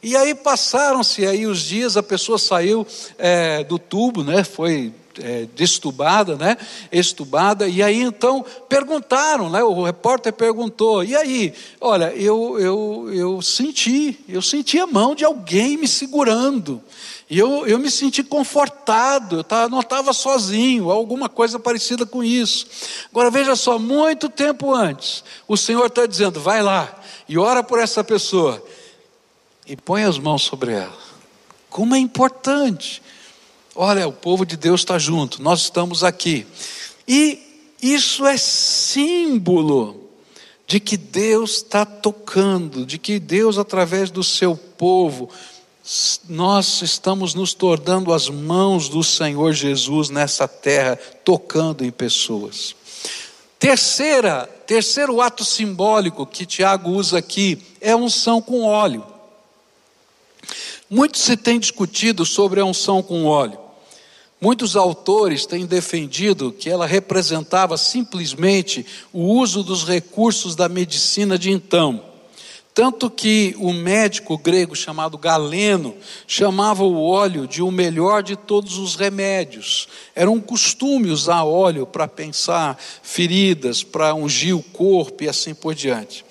E 0.02 0.16
aí 0.16 0.34
passaram-se 0.34 1.26
aí 1.26 1.46
os 1.46 1.62
dias, 1.62 1.96
a 1.96 2.02
pessoa 2.02 2.38
saiu 2.38 2.86
é, 3.16 3.64
do 3.64 3.78
tubo, 3.78 4.22
né, 4.22 4.44
foi 4.44 4.92
é, 5.20 5.46
destubada, 5.54 6.36
né? 6.36 6.56
Estubada, 6.90 7.68
e 7.68 7.82
aí 7.82 8.00
então 8.00 8.44
perguntaram, 8.68 9.50
né? 9.50 9.62
O 9.62 9.82
repórter 9.82 10.32
perguntou, 10.32 11.04
e 11.04 11.16
aí, 11.16 11.52
olha, 11.80 12.12
eu, 12.14 12.58
eu, 12.58 13.10
eu 13.12 13.42
senti, 13.42 14.18
eu 14.28 14.40
senti 14.40 14.78
a 14.78 14.86
mão 14.86 15.14
de 15.14 15.24
alguém 15.24 15.76
me 15.76 15.88
segurando. 15.88 16.82
E 17.28 17.38
eu, 17.38 17.66
eu 17.66 17.78
me 17.78 17.90
senti 17.90 18.22
confortado, 18.22 19.36
eu 19.36 19.44
tava, 19.44 19.68
não 19.68 19.80
estava 19.80 20.12
sozinho, 20.12 20.90
alguma 20.90 21.30
coisa 21.30 21.58
parecida 21.58 22.04
com 22.04 22.22
isso. 22.22 22.66
Agora 23.10 23.30
veja 23.30 23.56
só, 23.56 23.78
muito 23.78 24.28
tempo 24.28 24.74
antes, 24.74 25.24
o 25.48 25.56
Senhor 25.56 25.86
está 25.86 26.04
dizendo: 26.04 26.40
vai 26.40 26.62
lá 26.62 26.94
e 27.26 27.38
ora 27.38 27.62
por 27.62 27.78
essa 27.78 28.04
pessoa 28.04 28.62
e 29.66 29.74
põe 29.76 30.04
as 30.04 30.18
mãos 30.18 30.42
sobre 30.42 30.72
ela. 30.72 30.92
Como 31.70 31.94
é 31.94 31.98
importante. 31.98 33.02
Olha, 33.74 34.06
o 34.06 34.12
povo 34.12 34.44
de 34.44 34.56
Deus 34.56 34.82
está 34.82 34.98
junto, 34.98 35.42
nós 35.42 35.62
estamos 35.62 36.04
aqui. 36.04 36.46
E 37.08 37.38
isso 37.80 38.26
é 38.26 38.36
símbolo 38.36 40.10
de 40.66 40.78
que 40.78 40.96
Deus 40.96 41.56
está 41.56 41.84
tocando, 41.84 42.84
de 42.84 42.98
que 42.98 43.18
Deus, 43.18 43.58
através 43.58 44.10
do 44.10 44.22
seu 44.22 44.56
povo, 44.56 45.28
nós 46.28 46.82
estamos 46.82 47.34
nos 47.34 47.54
tornando 47.54 48.12
as 48.12 48.28
mãos 48.28 48.88
do 48.88 49.02
Senhor 49.02 49.52
Jesus 49.52 50.10
nessa 50.10 50.46
terra, 50.46 50.96
tocando 51.24 51.84
em 51.84 51.90
pessoas. 51.90 52.74
Terceira, 53.58 54.46
terceiro 54.66 55.20
ato 55.20 55.44
simbólico 55.44 56.26
que 56.26 56.46
Tiago 56.46 56.90
usa 56.90 57.18
aqui 57.18 57.58
é 57.80 57.94
unção 57.96 58.40
com 58.40 58.62
óleo. 58.64 59.04
Muito 60.88 61.16
se 61.16 61.36
tem 61.36 61.58
discutido 61.58 62.26
sobre 62.26 62.60
a 62.60 62.64
unção 62.64 63.02
com 63.02 63.24
óleo. 63.24 63.61
Muitos 64.42 64.76
autores 64.76 65.46
têm 65.46 65.64
defendido 65.64 66.52
que 66.52 66.68
ela 66.68 66.86
representava 66.86 67.78
simplesmente 67.78 68.84
o 69.10 69.22
uso 69.22 69.62
dos 69.62 69.84
recursos 69.84 70.54
da 70.54 70.68
medicina 70.68 71.38
de 71.38 71.50
então 71.50 72.12
tanto 72.74 73.10
que 73.10 73.54
o 73.58 73.72
médico 73.72 74.38
grego 74.38 74.74
chamado 74.74 75.18
Galeno 75.18 75.94
chamava 76.26 76.82
o 76.82 77.02
óleo 77.02 77.46
de 77.46 77.62
o 77.62 77.70
melhor 77.70 78.22
de 78.22 78.34
todos 78.34 78.78
os 78.78 78.94
remédios. 78.94 79.88
Era 80.14 80.30
um 80.30 80.40
costume 80.40 81.10
usar 81.10 81.44
óleo 81.44 81.86
para 81.86 82.08
pensar 82.08 82.78
feridas, 83.02 83.82
para 83.82 84.14
ungir 84.14 84.56
o 84.56 84.62
corpo 84.62 85.22
e 85.22 85.28
assim 85.28 85.54
por 85.54 85.74
diante. 85.74 86.24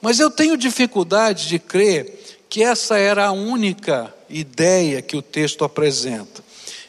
Mas 0.00 0.20
eu 0.20 0.30
tenho 0.30 0.58
dificuldade 0.58 1.48
de 1.48 1.58
crer 1.58 2.38
que 2.50 2.62
essa 2.62 2.98
era 2.98 3.26
a 3.26 3.32
única 3.32 4.14
ideia 4.28 5.00
que 5.00 5.16
o 5.16 5.22
texto 5.22 5.64
apresenta, 5.64 6.44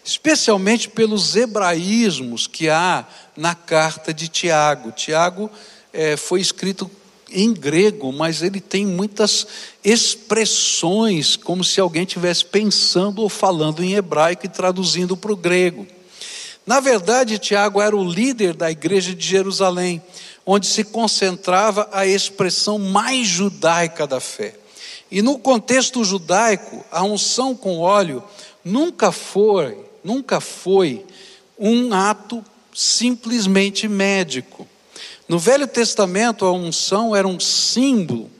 especialmente 0.09 0.89
pelos 0.89 1.35
hebraísmos 1.35 2.47
que 2.47 2.67
há 2.67 3.05
na 3.37 3.53
carta 3.53 4.11
de 4.11 4.27
Tiago. 4.27 4.91
Tiago 4.91 5.51
é, 5.93 6.17
foi 6.17 6.41
escrito 6.41 6.89
em 7.31 7.53
grego, 7.53 8.11
mas 8.11 8.41
ele 8.41 8.59
tem 8.59 8.87
muitas 8.87 9.45
expressões, 9.83 11.35
como 11.35 11.63
se 11.63 11.79
alguém 11.79 12.01
estivesse 12.01 12.43
pensando 12.43 13.21
ou 13.21 13.29
falando 13.29 13.83
em 13.83 13.93
hebraico 13.93 14.47
e 14.47 14.49
traduzindo 14.49 15.15
para 15.15 15.31
o 15.31 15.37
grego. 15.37 15.85
Na 16.65 16.79
verdade, 16.79 17.37
Tiago 17.37 17.79
era 17.79 17.95
o 17.95 18.03
líder 18.03 18.55
da 18.55 18.71
igreja 18.71 19.13
de 19.13 19.23
Jerusalém, 19.23 20.01
onde 20.43 20.65
se 20.65 20.83
concentrava 20.83 21.87
a 21.91 22.07
expressão 22.07 22.79
mais 22.79 23.27
judaica 23.27 24.07
da 24.07 24.19
fé. 24.19 24.55
E 25.11 25.21
no 25.21 25.37
contexto 25.37 26.03
judaico, 26.03 26.83
a 26.91 27.03
unção 27.03 27.55
com 27.55 27.77
óleo 27.77 28.23
nunca 28.65 29.11
foi, 29.11 29.88
nunca 30.03 30.39
foi 30.39 31.05
um 31.57 31.93
ato 31.93 32.43
simplesmente 32.73 33.87
médico. 33.87 34.67
No 35.27 35.37
Velho 35.37 35.67
Testamento, 35.67 36.45
a 36.45 36.51
unção 36.51 37.15
era 37.15 37.27
um 37.27 37.39
símbolo, 37.39 38.31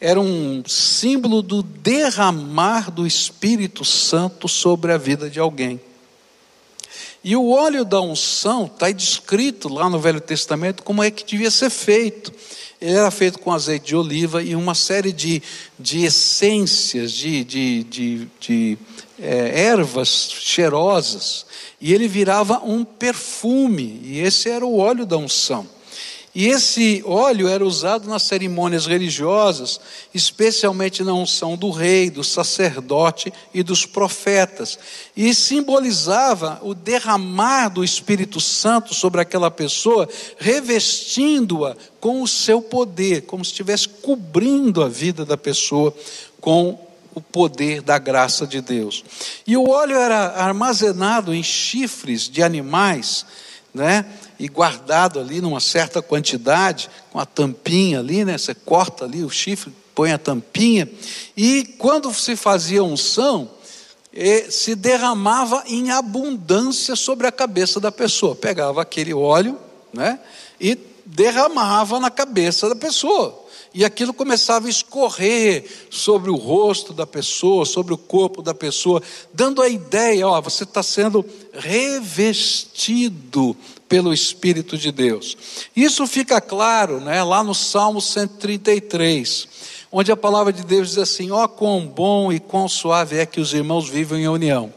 era 0.00 0.18
um 0.18 0.62
símbolo 0.66 1.42
do 1.42 1.62
derramar 1.62 2.90
do 2.90 3.06
Espírito 3.06 3.84
Santo 3.84 4.48
sobre 4.48 4.92
a 4.92 4.96
vida 4.96 5.28
de 5.28 5.38
alguém. 5.38 5.80
E 7.22 7.36
o 7.36 7.50
óleo 7.50 7.84
da 7.84 8.00
unção 8.00 8.64
está 8.64 8.90
descrito 8.90 9.68
lá 9.68 9.90
no 9.90 9.98
Velho 9.98 10.20
Testamento 10.20 10.82
como 10.82 11.02
é 11.02 11.10
que 11.10 11.24
devia 11.24 11.50
ser 11.50 11.68
feito. 11.68 12.32
Ele 12.80 12.94
era 12.94 13.10
feito 13.10 13.38
com 13.38 13.52
azeite 13.52 13.88
de 13.88 13.96
oliva 13.96 14.42
e 14.42 14.56
uma 14.56 14.74
série 14.74 15.12
de, 15.12 15.42
de 15.78 16.04
essências, 16.04 17.12
de, 17.12 17.44
de, 17.44 17.84
de, 17.84 18.28
de 18.40 18.78
é, 19.20 19.62
ervas 19.64 20.30
cheirosas. 20.30 21.46
E 21.80 21.94
ele 21.94 22.08
virava 22.08 22.60
um 22.64 22.84
perfume, 22.84 24.00
e 24.04 24.20
esse 24.20 24.48
era 24.48 24.64
o 24.64 24.78
óleo 24.78 25.06
da 25.06 25.16
unção. 25.16 25.66
E 26.32 26.46
esse 26.46 27.02
óleo 27.04 27.48
era 27.48 27.64
usado 27.64 28.08
nas 28.08 28.22
cerimônias 28.22 28.86
religiosas, 28.86 29.80
especialmente 30.14 31.02
na 31.02 31.12
unção 31.12 31.56
do 31.56 31.70
rei, 31.70 32.08
do 32.08 32.22
sacerdote 32.22 33.32
e 33.52 33.64
dos 33.64 33.84
profetas, 33.84 34.78
e 35.16 35.34
simbolizava 35.34 36.60
o 36.62 36.72
derramar 36.72 37.68
do 37.68 37.82
Espírito 37.82 38.38
Santo 38.38 38.94
sobre 38.94 39.20
aquela 39.20 39.50
pessoa, 39.50 40.08
revestindo-a 40.38 41.74
com 41.98 42.22
o 42.22 42.28
seu 42.28 42.62
poder, 42.62 43.22
como 43.22 43.44
se 43.44 43.50
estivesse 43.50 43.88
cobrindo 43.88 44.84
a 44.84 44.88
vida 44.88 45.24
da 45.24 45.36
pessoa 45.36 45.92
com 46.40 46.78
o 47.14 47.20
poder 47.20 47.82
da 47.82 47.98
graça 47.98 48.46
de 48.46 48.60
Deus. 48.60 49.04
E 49.46 49.56
o 49.56 49.68
óleo 49.68 49.96
era 49.96 50.34
armazenado 50.36 51.34
em 51.34 51.42
chifres 51.42 52.28
de 52.28 52.42
animais, 52.42 53.26
né? 53.74 54.06
E 54.38 54.48
guardado 54.48 55.20
ali 55.20 55.40
numa 55.40 55.60
certa 55.60 56.00
quantidade, 56.00 56.88
com 57.12 57.18
a 57.18 57.26
tampinha 57.26 57.98
ali, 57.98 58.24
né? 58.24 58.38
Você 58.38 58.54
corta 58.54 59.04
ali 59.04 59.22
o 59.22 59.30
chifre, 59.30 59.72
põe 59.94 60.12
a 60.12 60.18
tampinha, 60.18 60.88
e 61.36 61.64
quando 61.78 62.12
se 62.14 62.36
fazia 62.36 62.82
unção, 62.82 63.50
se 64.48 64.74
derramava 64.74 65.62
em 65.66 65.90
abundância 65.90 66.96
sobre 66.96 67.26
a 67.26 67.32
cabeça 67.32 67.78
da 67.78 67.92
pessoa. 67.92 68.34
Pegava 68.34 68.82
aquele 68.82 69.12
óleo, 69.12 69.58
né? 69.92 70.18
E 70.60 70.78
derramava 71.04 72.00
na 72.00 72.10
cabeça 72.10 72.68
da 72.68 72.76
pessoa 72.76 73.49
e 73.72 73.84
aquilo 73.84 74.12
começava 74.12 74.66
a 74.66 74.70
escorrer 74.70 75.64
sobre 75.90 76.28
o 76.28 76.34
rosto 76.34 76.92
da 76.92 77.06
pessoa, 77.06 77.64
sobre 77.64 77.94
o 77.94 77.98
corpo 77.98 78.42
da 78.42 78.52
pessoa, 78.52 79.00
dando 79.32 79.62
a 79.62 79.68
ideia: 79.68 80.26
ó, 80.26 80.40
você 80.40 80.64
está 80.64 80.82
sendo 80.82 81.24
revestido 81.52 83.56
pelo 83.88 84.12
Espírito 84.12 84.76
de 84.76 84.90
Deus. 84.90 85.36
Isso 85.74 86.04
fica 86.06 86.40
claro 86.40 87.00
né, 87.00 87.22
lá 87.22 87.44
no 87.44 87.54
Salmo 87.54 88.00
133, 88.00 89.48
onde 89.92 90.10
a 90.10 90.16
palavra 90.16 90.52
de 90.52 90.64
Deus 90.64 90.88
diz 90.88 90.98
assim: 90.98 91.30
ó, 91.30 91.46
quão 91.46 91.86
bom 91.86 92.32
e 92.32 92.40
quão 92.40 92.68
suave 92.68 93.18
é 93.18 93.26
que 93.26 93.40
os 93.40 93.54
irmãos 93.54 93.88
vivem 93.88 94.24
em 94.24 94.28
união. 94.28 94.74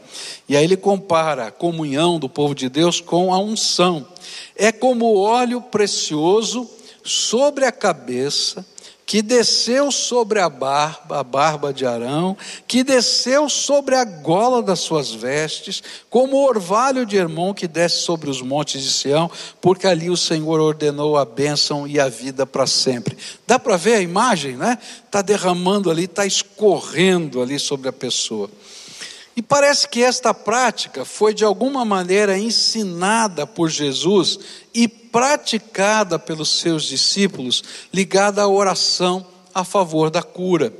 E 0.48 0.56
aí 0.56 0.62
ele 0.62 0.76
compara 0.76 1.48
a 1.48 1.50
comunhão 1.50 2.20
do 2.20 2.28
povo 2.28 2.54
de 2.54 2.68
Deus 2.68 3.00
com 3.00 3.34
a 3.34 3.40
unção. 3.40 4.06
É 4.54 4.70
como 4.70 5.16
óleo 5.16 5.60
precioso 5.60 6.70
sobre 7.02 7.64
a 7.64 7.72
cabeça 7.72 8.64
que 9.06 9.20
desceu 9.20 9.90
sobre 9.92 10.40
a 10.40 10.48
barba, 10.48 11.20
a 11.20 11.22
barba 11.22 11.72
de 11.72 11.84
Arão, 11.84 12.36
que 12.66 12.82
desceu 12.82 13.48
sobre 13.48 13.94
a 13.94 14.04
gola 14.04 14.62
das 14.62 14.80
suas 14.80 15.12
vestes, 15.12 15.82
como 16.08 16.36
o 16.36 16.46
orvalho 16.46 17.04
de 17.04 17.16
Hermon 17.16 17.52
que 17.52 17.68
desce 17.68 17.98
sobre 17.98 18.30
os 18.30 18.40
montes 18.40 18.82
de 18.82 18.90
Sião, 18.90 19.30
porque 19.60 19.86
ali 19.86 20.08
o 20.08 20.16
Senhor 20.16 20.58
ordenou 20.58 21.18
a 21.18 21.24
bênção 21.24 21.86
e 21.86 22.00
a 22.00 22.08
vida 22.08 22.46
para 22.46 22.66
sempre. 22.66 23.16
Dá 23.46 23.58
para 23.58 23.76
ver 23.76 23.96
a 23.96 24.00
imagem, 24.00 24.56
né? 24.56 24.78
Está 25.04 25.20
derramando 25.20 25.90
ali, 25.90 26.04
está 26.04 26.24
escorrendo 26.24 27.42
ali 27.42 27.58
sobre 27.58 27.88
a 27.88 27.92
pessoa. 27.92 28.50
E 29.36 29.42
parece 29.42 29.88
que 29.88 30.02
esta 30.02 30.32
prática 30.32 31.04
foi 31.04 31.34
de 31.34 31.44
alguma 31.44 31.84
maneira 31.84 32.38
ensinada 32.38 33.46
por 33.46 33.68
Jesus 33.68 34.38
e 34.72 34.86
praticada 35.14 36.18
pelos 36.18 36.58
seus 36.58 36.82
discípulos, 36.82 37.62
ligada 37.92 38.42
à 38.42 38.48
oração 38.48 39.24
a 39.54 39.62
favor 39.62 40.10
da 40.10 40.24
cura. 40.24 40.74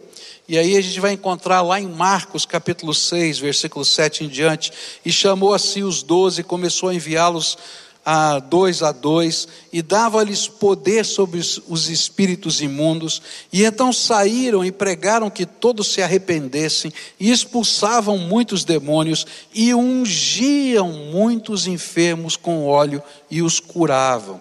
E 0.48 0.58
aí 0.58 0.76
a 0.76 0.80
gente 0.80 0.98
vai 0.98 1.12
encontrar 1.12 1.62
lá 1.62 1.80
em 1.80 1.86
Marcos 1.86 2.44
capítulo 2.44 2.92
6, 2.92 3.38
versículo 3.38 3.84
7 3.84 4.24
em 4.24 4.28
diante, 4.28 4.72
e 5.04 5.12
chamou 5.12 5.54
a 5.54 5.58
si 5.60 5.84
os 5.84 6.02
doze 6.02 6.40
e 6.40 6.44
começou 6.44 6.88
a 6.88 6.94
enviá-los 6.94 7.56
a 8.04 8.38
dois 8.38 8.82
a 8.82 8.92
dois, 8.92 9.48
e 9.72 9.80
dava-lhes 9.80 10.46
poder 10.46 11.04
sobre 11.06 11.40
os 11.40 11.88
espíritos 11.88 12.60
imundos, 12.60 13.22
e 13.52 13.64
então 13.64 13.92
saíram 13.92 14.64
e 14.64 14.70
pregaram 14.70 15.30
que 15.30 15.46
todos 15.46 15.88
se 15.88 16.02
arrependessem, 16.02 16.92
e 17.18 17.30
expulsavam 17.30 18.18
muitos 18.18 18.62
demônios, 18.64 19.26
e 19.54 19.74
ungiam 19.74 20.92
muitos 20.92 21.66
enfermos 21.66 22.36
com 22.36 22.66
óleo 22.66 23.02
e 23.30 23.40
os 23.40 23.58
curavam. 23.58 24.40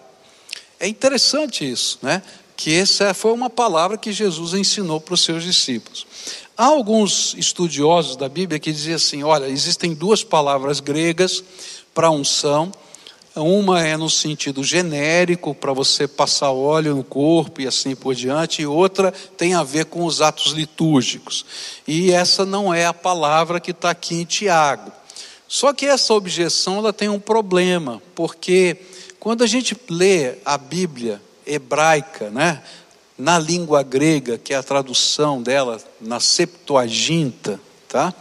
É 0.80 0.88
interessante 0.88 1.70
isso, 1.70 2.00
né? 2.02 2.22
Que 2.58 2.76
essa 2.76 3.14
foi 3.14 3.32
uma 3.32 3.50
palavra 3.50 3.98
que 3.98 4.12
Jesus 4.12 4.54
ensinou 4.54 5.00
para 5.00 5.14
os 5.14 5.24
seus 5.24 5.44
discípulos. 5.44 6.06
Há 6.58 6.66
alguns 6.66 7.34
estudiosos 7.38 8.16
da 8.16 8.30
Bíblia 8.30 8.60
que 8.60 8.72
diziam 8.72 8.96
assim: 8.98 9.24
olha, 9.24 9.48
existem 9.48 9.94
duas 9.94 10.24
palavras 10.24 10.80
gregas 10.80 11.44
para 11.94 12.12
unção 12.12 12.72
uma 13.42 13.86
é 13.86 13.98
no 13.98 14.10
sentido 14.10 14.64
genérico, 14.64 15.56
para 15.56 15.74
você 15.74 16.08
passar 16.08 16.52
óleo 16.52 16.96
no 16.96 17.04
corpo 17.04 17.62
e 17.62 17.68
assim 17.68 17.96
por 17.96 18.14
diante, 18.14 18.62
e 18.62 18.66
outra 18.66 19.12
tem 19.12 19.54
a 19.54 19.64
ver 19.64 19.86
com 19.86 20.06
os 20.06 20.22
atos 20.22 20.52
litúrgicos. 20.52 21.46
E 21.88 22.12
essa 22.12 22.46
não 22.46 22.74
é 22.74 22.86
a 22.86 22.94
palavra 22.94 23.60
que 23.60 23.72
está 23.72 23.90
aqui 23.90 24.16
em 24.16 24.26
Tiago. 24.26 24.92
Só 25.48 25.74
que 25.74 25.86
essa 25.86 26.14
objeção 26.14 26.78
ela 26.78 26.94
tem 26.94 27.10
um 27.10 27.20
problema, 27.20 28.02
porque 28.16 28.78
quando 29.20 29.44
a 29.44 29.48
gente 29.48 29.78
lê 29.90 30.36
a 30.44 30.58
Bíblia 30.58 31.22
hebraica, 31.46 32.30
né, 32.30 32.62
na 33.18 33.38
língua 33.38 33.84
grega, 33.84 34.38
que 34.38 34.54
é 34.54 34.58
a 34.58 34.64
tradução 34.64 35.42
dela 35.42 35.80
na 36.02 36.20
Septuaginta, 36.20 37.60
tá? 37.88 38.14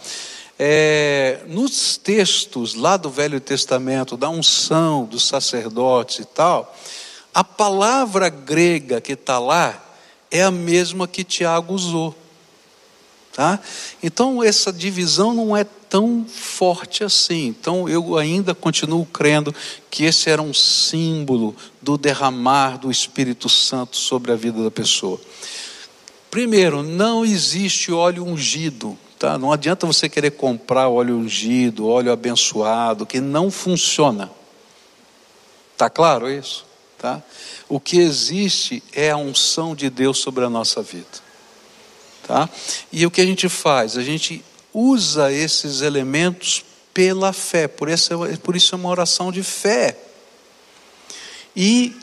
É, 0.64 1.40
nos 1.48 1.96
textos 1.96 2.76
lá 2.76 2.96
do 2.96 3.10
Velho 3.10 3.40
Testamento, 3.40 4.16
da 4.16 4.30
unção 4.30 5.04
dos 5.04 5.26
sacerdotes 5.26 6.20
e 6.20 6.24
tal, 6.24 6.72
a 7.34 7.42
palavra 7.42 8.28
grega 8.28 9.00
que 9.00 9.14
está 9.14 9.40
lá 9.40 9.84
é 10.30 10.40
a 10.40 10.52
mesma 10.52 11.08
que 11.08 11.24
Tiago 11.24 11.74
usou. 11.74 12.16
Tá? 13.32 13.58
Então, 14.00 14.40
essa 14.40 14.72
divisão 14.72 15.34
não 15.34 15.56
é 15.56 15.64
tão 15.64 16.24
forte 16.28 17.02
assim. 17.02 17.48
Então, 17.48 17.88
eu 17.88 18.16
ainda 18.16 18.54
continuo 18.54 19.04
crendo 19.04 19.52
que 19.90 20.04
esse 20.04 20.30
era 20.30 20.40
um 20.40 20.54
símbolo 20.54 21.56
do 21.80 21.98
derramar 21.98 22.78
do 22.78 22.88
Espírito 22.88 23.48
Santo 23.48 23.96
sobre 23.96 24.30
a 24.30 24.36
vida 24.36 24.62
da 24.62 24.70
pessoa. 24.70 25.20
Primeiro, 26.30 26.84
não 26.84 27.24
existe 27.24 27.90
óleo 27.90 28.24
ungido 28.24 28.96
Tá? 29.22 29.38
Não 29.38 29.52
adianta 29.52 29.86
você 29.86 30.08
querer 30.08 30.32
comprar 30.32 30.88
óleo 30.88 31.16
ungido, 31.16 31.86
óleo 31.86 32.10
abençoado, 32.10 33.06
que 33.06 33.20
não 33.20 33.52
funciona. 33.52 34.28
Tá 35.76 35.88
claro 35.88 36.28
isso? 36.28 36.66
Tá? 36.98 37.22
O 37.68 37.78
que 37.78 38.00
existe 38.00 38.82
é 38.92 39.12
a 39.12 39.16
unção 39.16 39.76
de 39.76 39.88
Deus 39.88 40.18
sobre 40.18 40.44
a 40.44 40.50
nossa 40.50 40.82
vida. 40.82 41.06
Tá? 42.26 42.50
E 42.90 43.06
o 43.06 43.12
que 43.12 43.20
a 43.20 43.24
gente 43.24 43.48
faz? 43.48 43.96
A 43.96 44.02
gente 44.02 44.44
usa 44.74 45.30
esses 45.30 45.82
elementos 45.82 46.64
pela 46.92 47.32
fé, 47.32 47.68
por 47.68 47.88
isso, 47.88 48.10
por 48.42 48.56
isso 48.56 48.74
é 48.74 48.76
uma 48.76 48.88
oração 48.88 49.30
de 49.30 49.44
fé. 49.44 49.96
E 51.54 51.94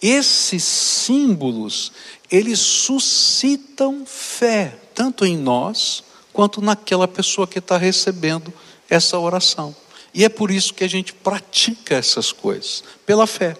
esses 0.00 0.64
símbolos, 0.64 1.92
eles 2.30 2.58
suscitam 2.58 4.06
fé, 4.06 4.78
tanto 4.94 5.26
em 5.26 5.36
nós, 5.36 6.07
quanto 6.32 6.60
naquela 6.60 7.08
pessoa 7.08 7.46
que 7.46 7.58
está 7.58 7.76
recebendo 7.76 8.52
essa 8.88 9.18
oração. 9.18 9.74
E 10.14 10.24
é 10.24 10.28
por 10.28 10.50
isso 10.50 10.74
que 10.74 10.84
a 10.84 10.88
gente 10.88 11.12
pratica 11.12 11.94
essas 11.94 12.32
coisas, 12.32 12.82
pela 13.04 13.26
fé. 13.26 13.56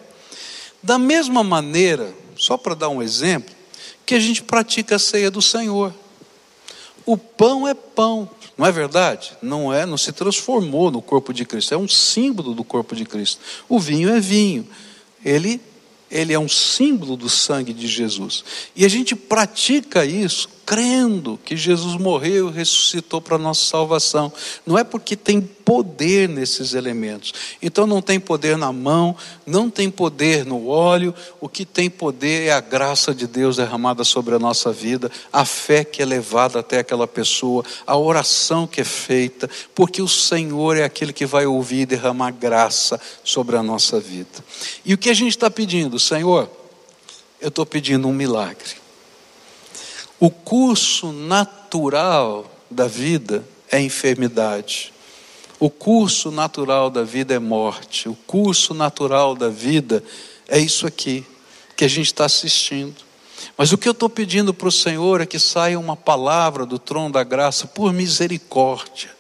Da 0.83 0.99
mesma 0.99 1.45
maneira, 1.45 2.13
só 2.37 2.57
para 2.57 2.75
dar 2.75 2.89
um 2.89 3.03
exemplo, 3.03 3.55
que 4.07 4.15
a 4.15 4.21
gente 4.21 4.43
pratica 4.43 4.97
a 4.97 4.99
ceia 4.99 5.31
do 5.31 5.43
Senhor. 5.43 5.93
O 7.05 7.17
pão 7.17 7.67
é 7.67 7.75
pão, 7.75 8.29
não 8.57 8.67
é 8.67 8.73
verdade? 8.73 9.37
Não 9.43 9.73
é, 9.73 9.85
não 9.85 9.99
se 9.99 10.13
transformou 10.13 10.91
no 10.91 11.03
corpo 11.03 11.33
de 11.33 11.45
Cristo, 11.45 11.75
é 11.75 11.77
um 11.77 11.89
símbolo 11.89 12.55
do 12.55 12.65
corpo 12.65 12.95
de 12.97 13.05
Cristo. 13.05 13.41
O 13.69 13.79
vinho 13.79 14.09
é 14.11 14.21
vinho. 14.21 14.67
Ele 15.25 15.61
ele 16.11 16.33
é 16.33 16.39
um 16.39 16.49
símbolo 16.49 17.17
do 17.17 17.29
sangue 17.29 17.73
de 17.73 17.87
Jesus. 17.87 18.43
E 18.75 18.85
a 18.85 18.89
gente 18.89 19.15
pratica 19.15 20.05
isso 20.05 20.49
crendo 20.69 21.41
que 21.43 21.57
Jesus 21.57 21.99
morreu 21.99 22.51
e 22.51 22.53
ressuscitou 22.53 23.23
para 23.23 23.39
nossa 23.39 23.65
salvação. 23.65 24.31
Não 24.67 24.77
é 24.77 24.85
porque 24.85 25.17
tem 25.17 25.41
poder 25.41 26.29
nesses 26.29 26.75
elementos. 26.75 27.33
Então 27.63 27.87
não 27.87 28.03
tem 28.03 28.21
poder 28.21 28.59
na 28.59 28.71
mão, 28.71 29.17
não 29.47 29.71
tem 29.71 29.91
poder 29.91 30.45
no 30.45 30.69
óleo, 30.69 31.15
o 31.41 31.49
que 31.49 31.65
tem 31.65 31.89
poder 31.89 32.49
é 32.49 32.53
a 32.53 32.61
graça 32.61 33.15
de 33.15 33.27
Deus 33.27 33.57
derramada 33.57 34.05
sobre 34.05 34.35
a 34.35 34.39
nossa 34.39 34.71
vida, 34.71 35.11
a 35.33 35.47
fé 35.47 35.85
que 35.85 36.03
é 36.03 36.05
levada 36.05 36.59
até 36.59 36.81
aquela 36.81 37.07
pessoa, 37.07 37.65
a 37.87 37.97
oração 37.97 38.67
que 38.67 38.83
é 38.83 38.85
feita, 38.85 39.49
porque 39.75 40.03
o 40.03 40.09
Senhor 40.09 40.77
é 40.77 40.85
aquele 40.85 41.15
que 41.15 41.25
vai 41.25 41.47
ouvir 41.47 41.81
e 41.81 41.87
derramar 41.87 42.33
graça 42.33 43.01
sobre 43.25 43.57
a 43.57 43.63
nossa 43.63 43.99
vida. 43.99 44.45
E 44.85 44.93
o 44.93 44.99
que 44.99 45.09
a 45.09 45.15
gente 45.15 45.31
está 45.31 45.51
pedindo, 45.51 45.99
Senhor? 45.99 46.47
Eu 47.41 47.49
estou 47.49 47.65
pedindo 47.65 48.07
um 48.07 48.13
milagre. 48.13 48.88
O 50.21 50.31
curso 50.31 51.13
natural 51.13 52.51
da 52.71 52.87
vida 52.87 53.45
é 53.71 53.81
enfermidade. 53.81 54.93
O 55.61 55.71
curso 55.71 56.31
natural 56.31 56.91
da 56.91 57.03
vida 57.03 57.35
é 57.35 57.39
morte. 57.39 58.09
O 58.09 58.17
curso 58.27 58.75
natural 58.75 59.35
da 59.35 59.49
vida 59.49 60.03
é 60.49 60.59
isso 60.59 60.87
aqui. 60.87 61.25
que 61.77 61.85
a 61.85 61.89
gente 61.89 62.07
está 62.07 62.25
assistindo. 62.25 62.97
Mas 63.57 63.71
o 63.73 63.79
que 63.79 63.87
eu 63.87 63.93
estou 63.93 64.09
pedindo 64.09 64.53
para 64.53 64.67
o 64.67 64.73
Senhor 64.73 65.21
é 65.21 65.27
que 65.27 65.39
saia 65.39 65.79
uma 65.79 65.97
palavra 65.97 66.67
do 66.67 66.77
trono 66.77 67.13
da 67.13 67.23
graça 67.23 67.69
por 67.69 67.93
misericórdia, 67.93 69.11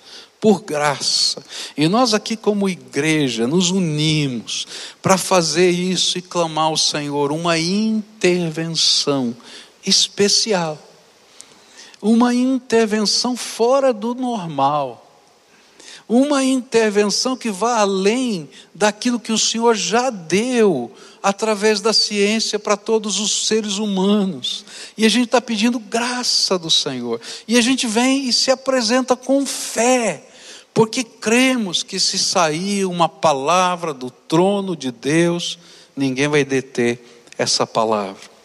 por 0.40 0.62
graça. 0.62 1.40
E 1.76 1.86
nós 1.86 2.14
aqui, 2.14 2.36
como 2.36 2.68
igreja, 2.68 3.46
nos 3.46 3.70
unimos 3.70 4.66
para 5.00 5.16
fazer 5.16 5.70
isso 5.70 6.18
e 6.18 6.22
clamar 6.22 6.64
ao 6.64 6.76
Senhor 6.76 7.30
uma 7.30 7.56
intervenção 7.56 9.36
especial, 9.86 10.78
uma 12.00 12.34
intervenção 12.34 13.36
fora 13.36 13.92
do 13.92 14.14
normal 14.14 15.08
uma 16.08 16.42
intervenção 16.42 17.36
que 17.36 17.50
vá 17.50 17.80
além 17.80 18.48
daquilo 18.74 19.20
que 19.20 19.30
o 19.30 19.38
Senhor 19.38 19.74
já 19.74 20.08
deu 20.08 20.90
através 21.22 21.82
da 21.82 21.92
ciência 21.92 22.58
para 22.58 22.78
todos 22.78 23.20
os 23.20 23.46
seres 23.46 23.76
humanos. 23.76 24.64
E 24.96 25.04
a 25.04 25.08
gente 25.08 25.26
está 25.26 25.40
pedindo 25.40 25.78
graça 25.78 26.58
do 26.58 26.70
Senhor. 26.70 27.20
E 27.46 27.58
a 27.58 27.60
gente 27.60 27.86
vem 27.86 28.26
e 28.26 28.32
se 28.32 28.50
apresenta 28.50 29.14
com 29.14 29.44
fé, 29.44 30.24
porque 30.72 31.04
cremos 31.04 31.82
que 31.82 32.00
se 32.00 32.18
sair 32.18 32.86
uma 32.86 33.08
palavra 33.08 33.92
do 33.92 34.10
trono 34.10 34.74
de 34.74 34.90
Deus, 34.90 35.58
ninguém 35.94 36.28
vai 36.28 36.42
deter 36.42 37.04
essa 37.36 37.66
palavra. 37.66 38.37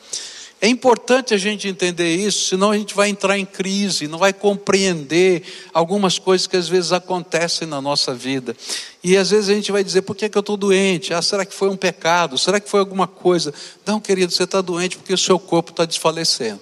É 0.63 0.67
importante 0.69 1.33
a 1.33 1.37
gente 1.37 1.67
entender 1.67 2.15
isso, 2.15 2.47
senão 2.47 2.71
a 2.71 2.77
gente 2.77 2.95
vai 2.95 3.09
entrar 3.09 3.37
em 3.37 3.45
crise, 3.45 4.07
não 4.07 4.17
vai 4.17 4.31
compreender 4.31 5.43
algumas 5.73 6.17
coisas 6.17 6.47
que 6.47 6.55
às 6.55 6.69
vezes 6.69 6.93
acontecem 6.93 7.67
na 7.67 7.81
nossa 7.81 8.13
vida. 8.13 8.55
E 9.03 9.17
às 9.17 9.31
vezes 9.31 9.49
a 9.49 9.53
gente 9.53 9.73
vai 9.73 9.83
dizer: 9.83 10.03
por 10.03 10.15
que, 10.15 10.23
é 10.23 10.29
que 10.29 10.37
eu 10.37 10.39
estou 10.39 10.55
doente? 10.55 11.13
Ah, 11.13 11.21
será 11.21 11.45
que 11.45 11.53
foi 11.53 11.67
um 11.67 11.75
pecado? 11.75 12.37
Será 12.37 12.61
que 12.61 12.69
foi 12.69 12.79
alguma 12.79 13.07
coisa? 13.07 13.53
Não, 13.85 13.99
querido, 13.99 14.31
você 14.31 14.45
está 14.45 14.61
doente 14.61 14.95
porque 14.95 15.13
o 15.13 15.17
seu 15.17 15.37
corpo 15.37 15.71
está 15.71 15.83
desfalecendo. 15.83 16.61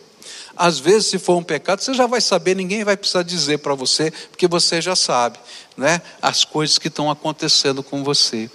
Às 0.58 0.80
vezes, 0.80 1.06
se 1.06 1.20
for 1.20 1.38
um 1.38 1.44
pecado, 1.44 1.82
você 1.82 1.94
já 1.94 2.08
vai 2.08 2.22
saber, 2.22 2.56
ninguém 2.56 2.84
vai 2.84 2.98
precisar 2.98 3.22
dizer 3.22 3.60
para 3.60 3.76
você, 3.76 4.12
porque 4.32 4.48
você 4.48 4.82
já 4.82 4.96
sabe, 4.96 5.38
né? 5.78 6.02
As 6.20 6.44
coisas 6.44 6.80
que 6.80 6.88
estão 6.88 7.12
acontecendo 7.12 7.84
com 7.84 8.04
você. 8.04 8.50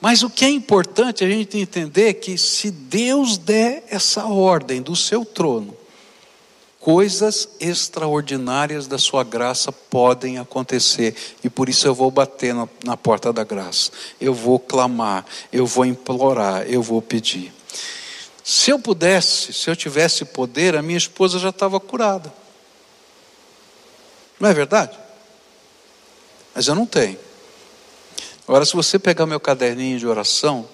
Mas 0.00 0.22
o 0.22 0.30
que 0.30 0.44
é 0.44 0.50
importante 0.50 1.24
a 1.24 1.28
gente 1.28 1.58
entender 1.58 2.08
é 2.08 2.12
que 2.12 2.38
se 2.38 2.70
Deus 2.70 3.36
der 3.36 3.84
essa 3.90 4.26
ordem 4.26 4.80
do 4.80 4.94
seu 4.94 5.24
trono, 5.24 5.76
coisas 6.78 7.48
extraordinárias 7.58 8.86
da 8.86 8.96
sua 8.96 9.24
graça 9.24 9.72
podem 9.72 10.38
acontecer, 10.38 11.16
e 11.42 11.50
por 11.50 11.68
isso 11.68 11.86
eu 11.86 11.94
vou 11.94 12.10
bater 12.10 12.54
na, 12.54 12.68
na 12.84 12.96
porta 12.96 13.32
da 13.32 13.42
graça, 13.42 13.90
eu 14.20 14.32
vou 14.32 14.58
clamar, 14.60 15.26
eu 15.52 15.66
vou 15.66 15.84
implorar, 15.84 16.62
eu 16.68 16.80
vou 16.80 17.02
pedir. 17.02 17.52
Se 18.44 18.70
eu 18.70 18.78
pudesse, 18.78 19.52
se 19.52 19.68
eu 19.68 19.76
tivesse 19.76 20.24
poder, 20.24 20.76
a 20.76 20.82
minha 20.82 20.96
esposa 20.96 21.38
já 21.38 21.50
estava 21.50 21.78
curada. 21.80 22.32
Não 24.38 24.48
é 24.48 24.54
verdade? 24.54 24.96
Mas 26.54 26.66
eu 26.68 26.74
não 26.74 26.86
tenho. 26.86 27.18
Agora, 28.48 28.64
se 28.64 28.74
você 28.74 28.98
pegar 28.98 29.26
meu 29.26 29.38
caderninho 29.38 29.98
de 29.98 30.06
oração, 30.06 30.66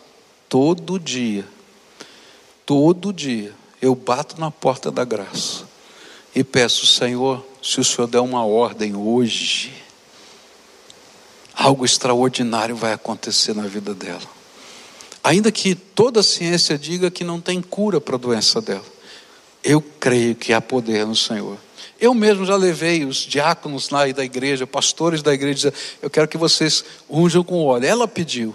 todo 0.48 0.96
dia, 0.96 1.44
todo 2.64 3.12
dia, 3.12 3.52
eu 3.82 3.96
bato 3.96 4.40
na 4.40 4.48
porta 4.48 4.92
da 4.92 5.04
graça 5.04 5.64
e 6.32 6.44
peço, 6.44 6.86
Senhor, 6.86 7.44
se 7.60 7.80
o 7.80 7.84
Senhor 7.84 8.06
der 8.06 8.20
uma 8.20 8.46
ordem 8.46 8.94
hoje, 8.94 9.74
algo 11.52 11.84
extraordinário 11.84 12.76
vai 12.76 12.92
acontecer 12.92 13.56
na 13.56 13.66
vida 13.66 13.92
dela. 13.92 14.22
Ainda 15.24 15.50
que 15.50 15.74
toda 15.74 16.20
a 16.20 16.22
ciência 16.22 16.78
diga 16.78 17.10
que 17.10 17.24
não 17.24 17.40
tem 17.40 17.60
cura 17.60 18.00
para 18.00 18.14
a 18.14 18.18
doença 18.18 18.60
dela, 18.60 18.86
eu 19.64 19.82
creio 19.98 20.36
que 20.36 20.52
há 20.52 20.60
poder 20.60 21.04
no 21.04 21.16
Senhor. 21.16 21.58
Eu 22.04 22.12
mesmo 22.12 22.44
já 22.44 22.54
levei 22.54 23.02
os 23.06 23.16
diáconos 23.16 23.88
lá 23.88 24.06
da 24.12 24.22
igreja, 24.22 24.66
pastores 24.66 25.22
da 25.22 25.32
igreja, 25.32 25.72
eu 26.02 26.10
quero 26.10 26.28
que 26.28 26.36
vocês 26.36 26.84
unjam 27.08 27.42
com 27.42 27.64
óleo. 27.64 27.86
Ela 27.86 28.06
pediu, 28.06 28.54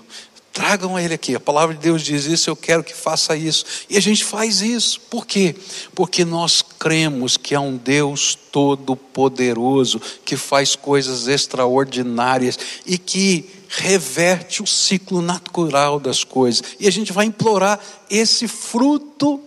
tragam 0.54 1.00
ele 1.00 1.16
aqui. 1.16 1.34
A 1.34 1.40
palavra 1.40 1.74
de 1.74 1.82
Deus 1.82 2.04
diz 2.04 2.26
isso, 2.26 2.48
eu 2.48 2.56
quero 2.56 2.84
que 2.84 2.94
faça 2.94 3.36
isso. 3.36 3.66
E 3.90 3.98
a 3.98 4.00
gente 4.00 4.24
faz 4.24 4.62
isso. 4.62 5.02
Por 5.02 5.26
quê? 5.26 5.56
Porque 5.96 6.24
nós 6.24 6.62
cremos 6.62 7.38
que 7.38 7.56
há 7.56 7.60
um 7.60 7.76
Deus 7.76 8.38
todo-poderoso 8.52 10.00
que 10.24 10.38
faz 10.38 10.76
coisas 10.76 11.28
extraordinárias 11.28 12.60
e 12.86 13.00
que 13.00 13.50
reverte 13.68 14.62
o 14.62 14.68
ciclo 14.68 15.24
natural 15.24 16.00
das 16.00 16.24
coisas. 16.24 16.62
E 16.80 16.88
a 16.88 16.92
gente 16.92 17.12
vai 17.12 17.26
implorar 17.26 17.80
esse 18.12 18.48
fruto 18.48 19.42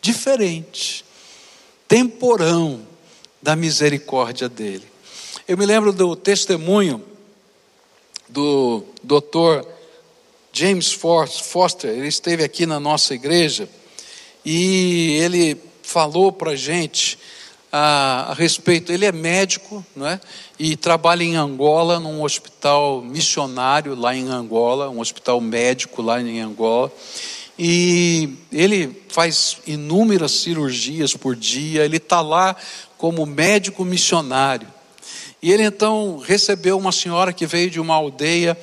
diferente, 0.00 1.04
temporão 1.86 2.90
da 3.42 3.56
misericórdia 3.56 4.48
dele. 4.48 4.84
Eu 5.48 5.58
me 5.58 5.66
lembro 5.66 5.92
do 5.92 6.14
testemunho 6.14 7.02
do 8.28 8.84
doutor 9.02 9.66
James 10.52 10.92
Foster, 10.92 11.90
ele 11.90 12.08
esteve 12.08 12.44
aqui 12.44 12.64
na 12.64 12.78
nossa 12.78 13.14
igreja 13.14 13.68
e 14.44 15.18
ele 15.20 15.56
falou 15.82 16.30
para 16.30 16.54
gente 16.54 17.18
a, 17.70 18.30
a, 18.30 18.34
respeito, 18.34 18.92
ele 18.92 19.04
é 19.04 19.12
médico 19.12 19.84
não 19.96 20.06
é? 20.06 20.20
e 20.58 20.76
trabalha 20.76 21.24
em 21.24 21.36
Angola, 21.36 21.98
num 21.98 22.22
hospital 22.22 23.02
missionário 23.02 23.94
lá 23.94 24.14
em 24.14 24.28
Angola, 24.28 24.90
um 24.90 25.00
hospital 25.00 25.40
médico 25.40 26.02
lá 26.02 26.20
em 26.20 26.40
Angola. 26.40 26.92
E 27.58 28.30
ele 28.50 29.02
faz 29.08 29.58
inúmeras 29.66 30.32
cirurgias 30.32 31.14
por 31.14 31.36
dia, 31.36 31.84
ele 31.84 31.98
está 31.98 32.20
lá 32.20 32.56
como 33.02 33.26
médico 33.26 33.84
missionário. 33.84 34.68
E 35.42 35.50
ele 35.50 35.64
então 35.64 36.22
recebeu 36.24 36.78
uma 36.78 36.92
senhora 36.92 37.32
que 37.32 37.44
veio 37.44 37.68
de 37.68 37.80
uma 37.80 37.94
aldeia 37.96 38.56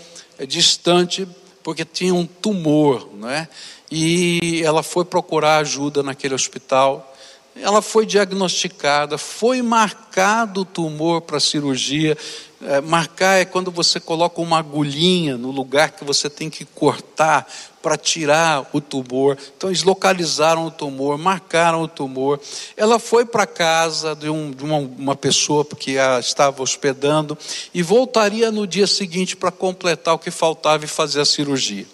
distante, 0.48 1.28
porque 1.62 1.84
tinha 1.84 2.16
um 2.16 2.26
tumor, 2.26 3.10
né? 3.16 3.50
E 3.92 4.62
ela 4.64 4.82
foi 4.82 5.04
procurar 5.04 5.58
ajuda 5.58 6.02
naquele 6.02 6.34
hospital. 6.34 7.14
Ela 7.54 7.82
foi 7.82 8.06
diagnosticada, 8.06 9.18
foi 9.18 9.62
marcado 9.62 10.62
o 10.62 10.66
tumor 10.66 11.20
para 11.20 11.38
cirurgia. 11.42 12.18
É, 12.62 12.82
marcar 12.82 13.40
é 13.40 13.46
quando 13.46 13.72
você 13.72 14.02
coloca 14.02 14.42
uma 14.42 14.60
agulhinha 14.60 15.38
no 15.38 15.50
lugar 15.50 15.92
que 15.92 16.04
você 16.04 16.30
tem 16.30 16.50
que 16.50 16.66
cortar 16.66 17.48
para 17.82 17.96
tirar 17.96 18.70
o 18.74 18.82
tumor. 18.82 19.38
Então, 19.56 19.70
eles 19.70 19.84
localizaram 19.84 20.66
o 20.66 20.72
tumor, 20.72 21.18
marcaram 21.18 21.82
o 21.84 21.88
tumor. 21.88 22.38
Ela 22.76 23.00
foi 23.00 23.26
para 23.26 23.48
casa 23.48 24.14
de, 24.14 24.30
um, 24.30 24.52
de 24.52 24.64
uma, 24.64 24.78
uma, 24.78 25.16
pessoa 25.16 25.64
que 25.64 25.98
a 25.98 26.20
estava 26.20 26.62
hospedando 26.62 27.38
e 27.74 27.82
voltaria 27.82 28.52
no 28.52 28.68
dia 28.68 28.88
seguinte 28.88 29.38
para 29.38 29.52
completar 29.52 30.14
o 30.14 30.20
que 30.20 30.30
faltava 30.30 30.84
e 30.84 30.88
fazer 30.88 31.22
a 31.22 31.26
cirurgia. 31.26 31.86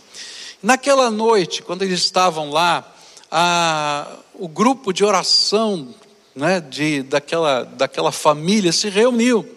Naquela 0.64 1.12
noite, 1.12 1.62
quando 1.62 1.84
eles 1.84 2.00
estavam 2.00 2.50
lá, 2.50 2.92
a, 3.30 4.08
o 4.34 4.48
grupo 4.48 4.92
de 4.92 5.06
oração 5.06 5.94
né, 6.36 6.60
de, 6.60 7.04
daquela, 7.04 7.64
daquela 7.64 8.12
família 8.12 8.72
se 8.72 8.90
reuniu. 8.90 9.55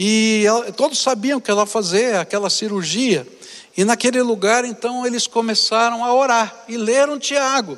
E 0.00 0.44
ela, 0.46 0.70
todos 0.70 1.00
sabiam 1.00 1.40
que 1.40 1.50
ela 1.50 1.62
ia 1.62 1.66
fazer 1.66 2.14
aquela 2.14 2.48
cirurgia. 2.48 3.26
E 3.76 3.84
naquele 3.84 4.22
lugar, 4.22 4.64
então, 4.64 5.04
eles 5.04 5.26
começaram 5.26 6.04
a 6.04 6.14
orar 6.14 6.66
e 6.68 6.76
leram 6.76 7.18
Tiago. 7.18 7.76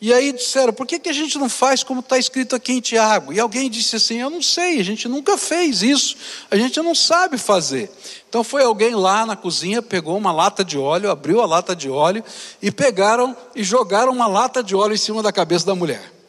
E 0.00 0.14
aí 0.14 0.32
disseram: 0.32 0.72
por 0.72 0.86
que, 0.86 1.00
que 1.00 1.08
a 1.08 1.12
gente 1.12 1.36
não 1.38 1.48
faz 1.48 1.82
como 1.82 1.98
está 1.98 2.16
escrito 2.16 2.54
aqui 2.54 2.74
em 2.74 2.80
Tiago? 2.80 3.32
E 3.32 3.40
alguém 3.40 3.68
disse 3.68 3.96
assim: 3.96 4.20
eu 4.20 4.30
não 4.30 4.40
sei, 4.40 4.78
a 4.78 4.84
gente 4.84 5.08
nunca 5.08 5.36
fez 5.36 5.82
isso, 5.82 6.16
a 6.48 6.56
gente 6.56 6.80
não 6.80 6.94
sabe 6.94 7.36
fazer. 7.36 7.90
Então 8.28 8.44
foi 8.44 8.62
alguém 8.62 8.94
lá 8.94 9.26
na 9.26 9.34
cozinha, 9.34 9.82
pegou 9.82 10.16
uma 10.16 10.30
lata 10.30 10.64
de 10.64 10.78
óleo, 10.78 11.10
abriu 11.10 11.40
a 11.40 11.46
lata 11.46 11.74
de 11.74 11.90
óleo 11.90 12.22
e 12.62 12.70
pegaram 12.70 13.36
e 13.56 13.64
jogaram 13.64 14.12
uma 14.12 14.28
lata 14.28 14.62
de 14.62 14.76
óleo 14.76 14.94
em 14.94 14.98
cima 14.98 15.20
da 15.20 15.32
cabeça 15.32 15.66
da 15.66 15.74
mulher. 15.74 16.19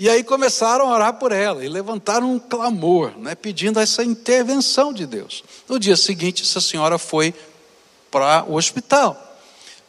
E 0.00 0.08
aí 0.08 0.24
começaram 0.24 0.88
a 0.88 0.94
orar 0.94 1.12
por 1.18 1.30
ela 1.30 1.62
e 1.62 1.68
levantaram 1.68 2.32
um 2.32 2.38
clamor, 2.38 3.12
né, 3.18 3.34
pedindo 3.34 3.78
essa 3.78 4.02
intervenção 4.02 4.94
de 4.94 5.04
Deus. 5.04 5.44
No 5.68 5.78
dia 5.78 5.94
seguinte, 5.94 6.42
essa 6.42 6.58
senhora 6.58 6.96
foi 6.96 7.34
para 8.10 8.46
o 8.48 8.54
hospital. 8.54 9.38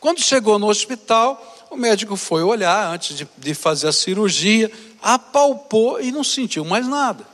Quando 0.02 0.20
chegou 0.20 0.60
no 0.60 0.68
hospital, 0.68 1.66
o 1.70 1.78
médico 1.78 2.18
foi 2.18 2.44
olhar 2.44 2.92
antes 2.92 3.16
de, 3.16 3.26
de 3.38 3.54
fazer 3.54 3.88
a 3.88 3.94
cirurgia, 3.94 4.70
apalpou 5.02 6.02
e 6.02 6.12
não 6.12 6.26
sentiu 6.26 6.66
mais 6.66 6.86
nada. 6.86 7.26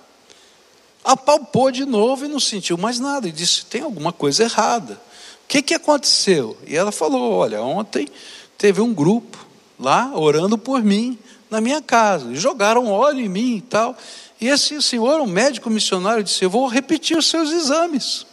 Apalpou 1.04 1.72
de 1.72 1.84
novo 1.84 2.26
e 2.26 2.28
não 2.28 2.40
sentiu 2.40 2.78
mais 2.78 3.00
nada. 3.00 3.28
E 3.28 3.32
disse: 3.32 3.66
tem 3.66 3.82
alguma 3.82 4.14
coisa 4.14 4.44
errada. 4.44 4.94
O 4.94 5.48
que, 5.48 5.64
que 5.64 5.74
aconteceu? 5.74 6.56
E 6.68 6.78
ela 6.78 6.92
falou: 6.92 7.32
olha, 7.32 7.60
ontem 7.60 8.08
teve 8.56 8.82
um 8.82 8.94
grupo 8.94 9.48
lá 9.80 10.12
orando 10.14 10.60
por 10.60 10.84
mim 10.84 11.18
na 11.50 11.62
minha 11.62 11.82
casa. 11.82 12.34
Jogaram 12.36 12.88
óleo 12.88 13.22
em 13.22 13.30
mim 13.30 13.58
e 13.58 13.62
tal. 13.62 13.96
E 14.40 14.48
esse 14.48 14.82
senhor, 14.82 15.20
um 15.20 15.28
médico 15.28 15.70
missionário, 15.70 16.24
disse: 16.24 16.44
Eu 16.44 16.50
vou 16.50 16.68
repetir 16.68 17.18
os 17.18 17.28
seus 17.28 17.52
exames. 17.52 18.26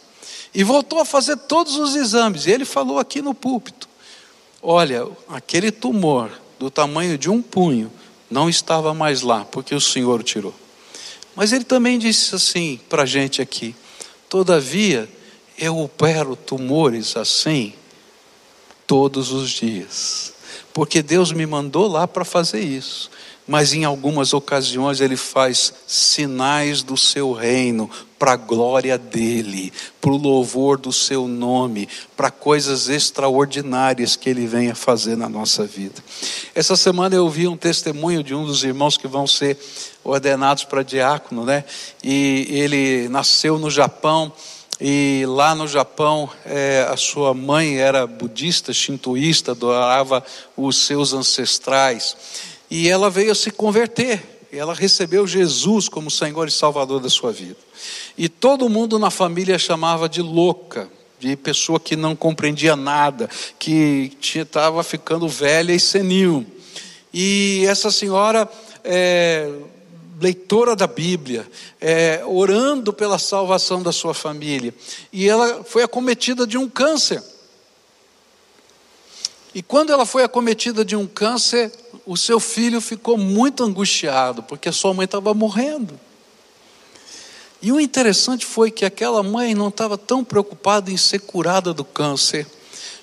E 0.53 0.63
voltou 0.63 0.99
a 0.99 1.05
fazer 1.05 1.35
todos 1.37 1.77
os 1.77 1.95
exames. 1.95 2.45
E 2.45 2.51
ele 2.51 2.65
falou 2.65 2.99
aqui 2.99 3.21
no 3.21 3.33
púlpito: 3.33 3.89
Olha, 4.61 5.07
aquele 5.27 5.71
tumor 5.71 6.31
do 6.59 6.69
tamanho 6.69 7.17
de 7.17 7.29
um 7.29 7.41
punho 7.41 7.91
não 8.29 8.49
estava 8.49 8.93
mais 8.93 9.21
lá, 9.21 9.45
porque 9.45 9.75
o 9.75 9.81
Senhor 9.81 10.19
o 10.19 10.23
tirou. 10.23 10.53
Mas 11.35 11.51
ele 11.51 11.63
também 11.65 11.99
disse 11.99 12.33
assim 12.33 12.79
para 12.89 13.03
a 13.03 13.05
gente 13.05 13.41
aqui: 13.41 13.75
todavia 14.29 15.09
eu 15.57 15.77
opero 15.77 16.35
tumores 16.35 17.15
assim 17.17 17.73
todos 18.87 19.31
os 19.31 19.49
dias, 19.49 20.33
porque 20.75 21.01
Deus 21.01 21.31
me 21.31 21.47
mandou 21.47 21.87
lá 21.87 22.07
para 22.07 22.23
fazer 22.23 22.59
isso 22.59 23.09
mas 23.47 23.73
em 23.73 23.83
algumas 23.83 24.33
ocasiões 24.33 25.01
ele 25.01 25.15
faz 25.15 25.73
sinais 25.85 26.81
do 26.81 26.97
seu 26.97 27.31
reino, 27.31 27.89
para 28.17 28.31
a 28.31 28.37
glória 28.37 28.97
dele, 28.97 29.71
para 30.01 30.09
o 30.09 30.17
louvor 30.17 30.79
do 30.79 30.91
seu 30.91 31.27
nome, 31.27 31.87
para 32.15 32.31
coisas 32.31 32.87
extraordinárias 32.89 34.15
que 34.15 34.29
ele 34.29 34.47
venha 34.47 34.73
fazer 34.73 35.15
na 35.15 35.29
nossa 35.29 35.65
vida. 35.65 36.01
Essa 36.55 36.75
semana 36.75 37.13
eu 37.13 37.29
vi 37.29 37.47
um 37.47 37.57
testemunho 37.57 38.23
de 38.23 38.33
um 38.33 38.45
dos 38.45 38.63
irmãos 38.63 38.97
que 38.97 39.07
vão 39.07 39.27
ser 39.27 39.59
ordenados 40.03 40.63
para 40.63 40.81
diácono, 40.81 41.45
né? 41.45 41.65
E 42.03 42.47
ele 42.49 43.09
nasceu 43.09 43.59
no 43.59 43.69
Japão. 43.69 44.31
E 44.79 45.23
lá 45.27 45.55
no 45.55 45.67
Japão, 45.67 46.29
é, 46.45 46.85
a 46.89 46.97
sua 46.97 47.33
mãe 47.33 47.77
era 47.77 48.05
budista, 48.05 48.73
shintoísta, 48.73 49.51
adorava 49.51 50.23
os 50.57 50.77
seus 50.77 51.13
ancestrais 51.13 52.15
e 52.69 52.89
ela 52.89 53.09
veio 53.09 53.31
a 53.31 53.35
se 53.35 53.51
converter. 53.51 54.47
Ela 54.51 54.73
recebeu 54.73 55.27
Jesus 55.27 55.89
como 55.89 56.09
Senhor 56.09 56.47
e 56.47 56.51
Salvador 56.51 56.99
da 56.99 57.09
sua 57.09 57.31
vida. 57.31 57.57
E 58.17 58.29
todo 58.29 58.69
mundo 58.69 58.97
na 58.97 59.09
família 59.09 59.59
chamava 59.59 60.07
de 60.07 60.21
louca, 60.21 60.89
de 61.19 61.35
pessoa 61.35 61.79
que 61.79 61.95
não 61.95 62.15
compreendia 62.15 62.75
nada, 62.75 63.29
que 63.59 64.13
estava 64.21 64.83
ficando 64.83 65.27
velha 65.27 65.73
e 65.73 65.79
senil. 65.79 66.45
E 67.13 67.65
essa 67.67 67.91
senhora, 67.91 68.49
é, 68.83 69.49
leitora 70.19 70.75
da 70.75 70.87
Bíblia, 70.87 71.49
é, 71.79 72.23
orando 72.25 72.93
pela 72.93 73.19
salvação 73.19 73.83
da 73.83 73.91
sua 73.91 74.13
família, 74.13 74.73
e 75.11 75.27
ela 75.27 75.63
foi 75.63 75.83
acometida 75.83 76.47
de 76.47 76.57
um 76.57 76.69
câncer. 76.69 77.21
E 79.53 79.63
quando 79.63 79.93
ela 79.93 80.05
foi 80.05 80.23
acometida 80.23 80.83
de 80.83 80.95
um 80.95 81.07
câncer, 81.07 81.71
o 82.05 82.17
seu 82.17 82.39
filho 82.39 82.81
ficou 82.81 83.17
muito 83.17 83.63
angustiado, 83.63 84.43
porque 84.43 84.71
sua 84.71 84.93
mãe 84.93 85.05
estava 85.05 85.33
morrendo. 85.33 85.97
E 87.61 87.71
o 87.71 87.79
interessante 87.79 88.45
foi 88.45 88.69
que 88.69 88.83
aquela 88.83 89.23
mãe 89.23 89.55
não 89.55 89.69
estava 89.69 89.97
tão 89.97 90.23
preocupada 90.23 90.91
em 90.91 90.97
ser 90.97 91.19
curada 91.19 91.73
do 91.73 91.85
câncer, 91.85 92.45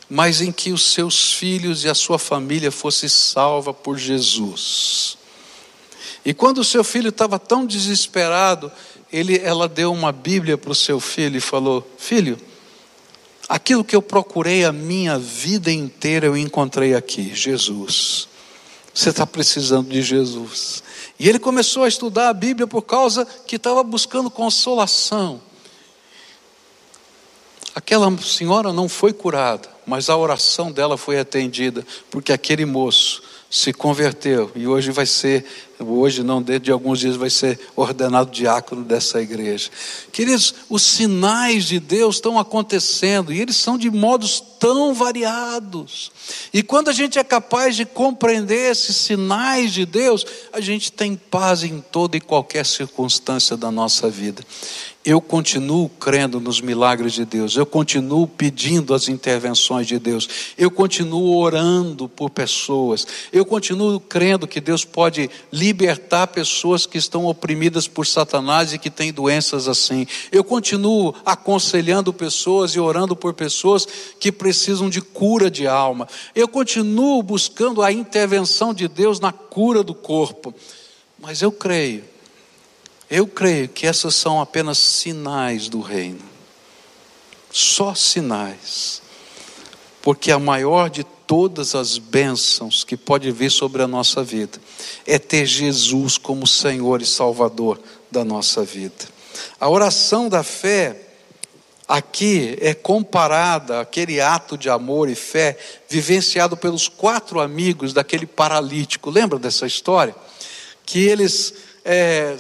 mas 0.09 0.43
em 0.43 0.53
que 0.53 0.73
os 0.73 0.93
seus 0.93 1.33
filhos 1.33 1.85
e 1.85 1.89
a 1.89 1.95
sua 1.95 2.19
família 2.19 2.71
fossem 2.71 3.09
salva 3.09 3.73
por 3.73 3.97
Jesus. 3.97 5.17
E 6.25 6.33
quando 6.33 6.59
o 6.59 6.65
seu 6.65 6.85
filho 6.85 7.09
estava 7.09 7.39
tão 7.39 7.67
desesperado, 7.67 8.71
ele, 9.13 9.39
ela 9.39 9.69
deu 9.69 9.93
uma 9.93 10.13
Bíblia 10.13 10.57
para 10.57 10.71
o 10.71 10.75
seu 10.75 11.01
filho 11.01 11.37
e 11.37 11.41
falou: 11.41 11.87
Filho, 11.99 12.39
aquilo 13.49 13.85
que 13.85 13.95
eu 13.97 14.03
procurei 14.03 14.65
a 14.65 14.73
minha 14.73 15.19
vida 15.19 15.71
inteira 15.71 16.27
eu 16.27 16.37
encontrei 16.37 16.95
aqui, 16.95 17.35
Jesus. 17.35 18.29
Você 18.95 19.11
está 19.11 19.27
precisando 19.27 19.89
de 19.89 20.03
Jesus. 20.03 20.83
E 21.19 21.29
ele 21.29 21.39
começou 21.39 21.85
a 21.85 21.89
estudar 21.89 22.29
a 22.29 22.35
Bíblia 22.35 22.67
por 22.67 22.83
causa 22.83 23.25
que 23.47 23.57
estava 23.57 23.83
buscando 23.83 24.31
consolação. 24.31 25.41
Aquela 27.75 28.15
senhora 28.19 28.71
não 28.73 28.87
foi 28.87 29.15
curada, 29.15 29.69
mas 29.87 30.11
a 30.11 30.17
oração 30.17 30.71
dela 30.71 30.99
foi 30.99 31.19
atendida, 31.19 31.87
porque 32.11 32.33
aquele 32.33 32.67
moço 32.67 33.23
se 33.51 33.73
converteu 33.73 34.51
e 34.55 34.67
hoje 34.67 34.91
vai 34.91 35.07
ser 35.07 35.45
hoje 35.91 36.23
não, 36.23 36.43
dentro 36.43 36.65
de 36.65 36.73
alguns 36.73 37.01
dias 37.01 37.17
vai 37.17 37.31
ser 37.31 37.59
ordenado 37.75 38.31
diácono 38.31 38.85
dessa 38.85 39.21
igreja. 39.21 39.71
Queridos, 40.13 40.55
os 40.69 40.83
sinais 40.83 41.65
de 41.65 41.81
Deus 41.81 42.17
estão 42.17 42.39
acontecendo 42.39 43.33
e 43.33 43.41
eles 43.41 43.57
são 43.57 43.77
de 43.77 43.91
modos 43.91 44.43
tão 44.59 44.95
variados. 44.95 46.13
E 46.53 46.63
quando 46.63 46.89
a 46.89 46.93
gente 46.93 47.19
é 47.19 47.25
capaz 47.25 47.75
de 47.75 47.85
compreender 47.85 48.71
esses 48.71 48.97
sinais 48.97 49.73
de 49.73 49.85
Deus, 49.85 50.25
a 50.53 50.61
gente 50.61 50.93
tem 50.93 51.17
paz 51.17 51.65
em 51.65 51.81
toda 51.81 52.17
e 52.17 52.21
qualquer 52.21 52.65
circunstância 52.65 53.57
da 53.57 53.71
nossa 53.71 54.09
vida 54.09 54.45
eu 55.05 55.21
continuo 55.21 55.89
crendo 55.89 56.39
nos 56.39 56.61
milagres 56.61 57.13
de 57.13 57.25
Deus, 57.25 57.57
eu 57.57 57.67
continuo 57.67 58.27
pedindo 58.27 58.95
as 58.95 59.09
intervenções 59.09 59.87
de 59.87 59.99
Deus, 59.99 60.29
eu 60.57 60.71
continuo 60.71 61.37
orando 61.37 62.09
por 62.09 62.31
pessoas, 62.31 63.07
eu 63.33 63.45
continuo 63.45 63.99
crendo 63.99 64.47
que 64.47 64.61
Deus 64.61 64.85
pode 64.85 65.29
libertar 65.73 66.27
pessoas 66.27 66.85
que 66.85 66.99
estão 66.99 67.25
oprimidas 67.25 67.89
por 67.89 68.07
Satanás 68.07 68.73
e 68.75 68.79
que 68.79 68.91
têm 68.91 69.11
doenças 69.11 69.67
assim, 69.67 70.07
eu 70.31 70.45
continuo 70.45 71.15
aconselhando 71.25 72.13
pessoas 72.13 72.73
e 72.73 72.81
orando 72.81 73.17
por 73.17 73.33
pessoas 73.33 73.89
que 74.21 74.31
precisam 74.31 74.91
de 74.91 75.01
cura 75.01 75.51
de 75.51 75.67
alma, 75.67 76.07
eu 76.35 76.47
continuo 76.47 77.23
buscando 77.23 77.83
a 77.83 77.91
intervenção 77.91 78.75
de 78.75 78.87
Deus 78.87 79.19
na 79.19 79.33
cura 79.33 79.83
do 79.83 79.95
corpo, 79.95 80.55
mas 81.19 81.41
eu 81.41 81.51
creio 81.51 82.05
eu 83.11 83.27
creio 83.27 83.69
que 83.69 83.87
essas 83.87 84.15
são 84.15 84.41
apenas 84.41 84.79
sinais 84.79 85.69
do 85.69 85.83
reino. 85.83 86.23
Só 87.51 87.95
sinais. 87.95 89.03
Porque 90.01 90.33
a 90.33 90.39
maior 90.39 90.89
de 90.89 91.05
todas 91.33 91.75
as 91.75 91.97
bênçãos 91.97 92.85
que 92.85 92.95
pode 92.95 93.33
vir 93.33 93.51
sobre 93.51 93.81
a 93.83 93.89
nossa 93.89 94.23
vida 94.23 94.59
é 95.07 95.19
ter 95.19 95.47
Jesus 95.47 96.19
como 96.19 96.47
Senhor 96.47 97.01
e 97.01 97.07
Salvador 97.07 97.81
da 98.11 98.23
nossa 98.23 98.63
vida. 98.63 99.09
A 99.59 99.67
oração 99.67 100.29
da 100.29 100.43
fé 100.43 100.95
aqui 101.89 102.59
é 102.61 102.75
comparada 102.75 103.81
àquele 103.81 104.21
ato 104.21 104.59
de 104.59 104.69
amor 104.69 105.09
e 105.09 105.15
fé 105.15 105.57
vivenciado 105.89 106.55
pelos 106.55 106.87
quatro 106.87 107.41
amigos 107.41 107.95
daquele 107.95 108.27
paralítico. 108.27 109.09
Lembra 109.09 109.39
dessa 109.39 109.67
história? 109.67 110.15
Que 110.85 110.99
eles 110.99 111.55
é, 111.83 112.37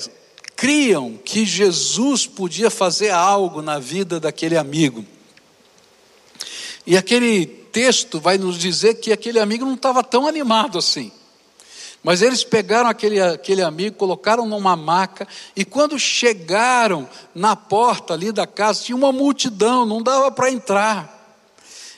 criam 0.54 1.18
que 1.24 1.46
Jesus 1.46 2.26
podia 2.26 2.68
fazer 2.68 3.08
algo 3.08 3.62
na 3.62 3.78
vida 3.78 4.20
daquele 4.20 4.58
amigo. 4.58 5.02
E 6.86 6.96
aquele 6.96 7.46
texto 7.46 8.20
vai 8.20 8.36
nos 8.36 8.58
dizer 8.58 8.94
que 8.94 9.12
aquele 9.12 9.38
amigo 9.38 9.64
não 9.64 9.74
estava 9.74 10.02
tão 10.02 10.26
animado 10.26 10.78
assim. 10.78 11.10
Mas 12.02 12.20
eles 12.20 12.42
pegaram 12.42 12.88
aquele, 12.88 13.20
aquele 13.20 13.62
amigo, 13.62 13.96
colocaram 13.96 14.44
numa 14.44 14.74
maca, 14.74 15.26
e 15.54 15.64
quando 15.64 15.98
chegaram 15.98 17.08
na 17.32 17.54
porta 17.54 18.12
ali 18.12 18.32
da 18.32 18.46
casa, 18.46 18.82
tinha 18.82 18.96
uma 18.96 19.12
multidão, 19.12 19.86
não 19.86 20.02
dava 20.02 20.30
para 20.30 20.50
entrar. 20.50 21.20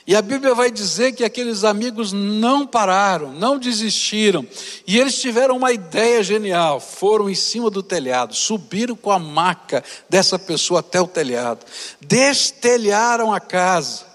E 0.07 0.15
a 0.15 0.21
Bíblia 0.21 0.53
vai 0.53 0.69
dizer 0.69 1.13
que 1.13 1.23
aqueles 1.23 1.63
amigos 1.63 2.13
não 2.13 2.67
pararam, 2.67 3.31
não 3.31 3.57
desistiram, 3.57 4.45
e 4.85 4.99
eles 4.99 5.19
tiveram 5.19 5.57
uma 5.57 5.71
ideia 5.71 6.21
genial. 6.21 6.79
Foram 6.79 7.27
em 7.27 7.33
cima 7.33 7.71
do 7.71 7.81
telhado, 7.81 8.35
subiram 8.35 8.95
com 8.95 9.09
a 9.09 9.17
maca 9.17 9.83
dessa 10.07 10.37
pessoa 10.37 10.81
até 10.81 11.01
o 11.01 11.07
telhado, 11.07 11.65
destelharam 11.99 13.33
a 13.33 13.39
casa 13.39 14.14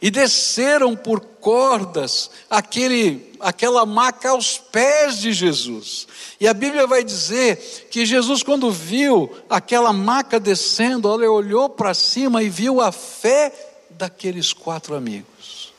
e 0.00 0.10
desceram 0.10 0.94
por 0.94 1.20
cordas 1.20 2.30
aquele, 2.50 3.32
aquela 3.40 3.86
maca 3.86 4.30
aos 4.30 4.58
pés 4.58 5.18
de 5.18 5.32
Jesus. 5.32 6.06
E 6.40 6.46
a 6.46 6.52
Bíblia 6.52 6.86
vai 6.86 7.02
dizer 7.02 7.88
que 7.90 8.04
Jesus, 8.04 8.42
quando 8.42 8.70
viu 8.70 9.30
aquela 9.48 9.92
maca 9.92 10.38
descendo, 10.38 11.12
ele 11.14 11.26
olhou 11.26 11.68
para 11.68 11.94
cima 11.94 12.42
e 12.42 12.48
viu 12.48 12.80
a 12.80 12.92
fé 12.92 13.52
daqueles 13.90 14.52
quatro 14.52 14.94
amigos. 14.94 15.72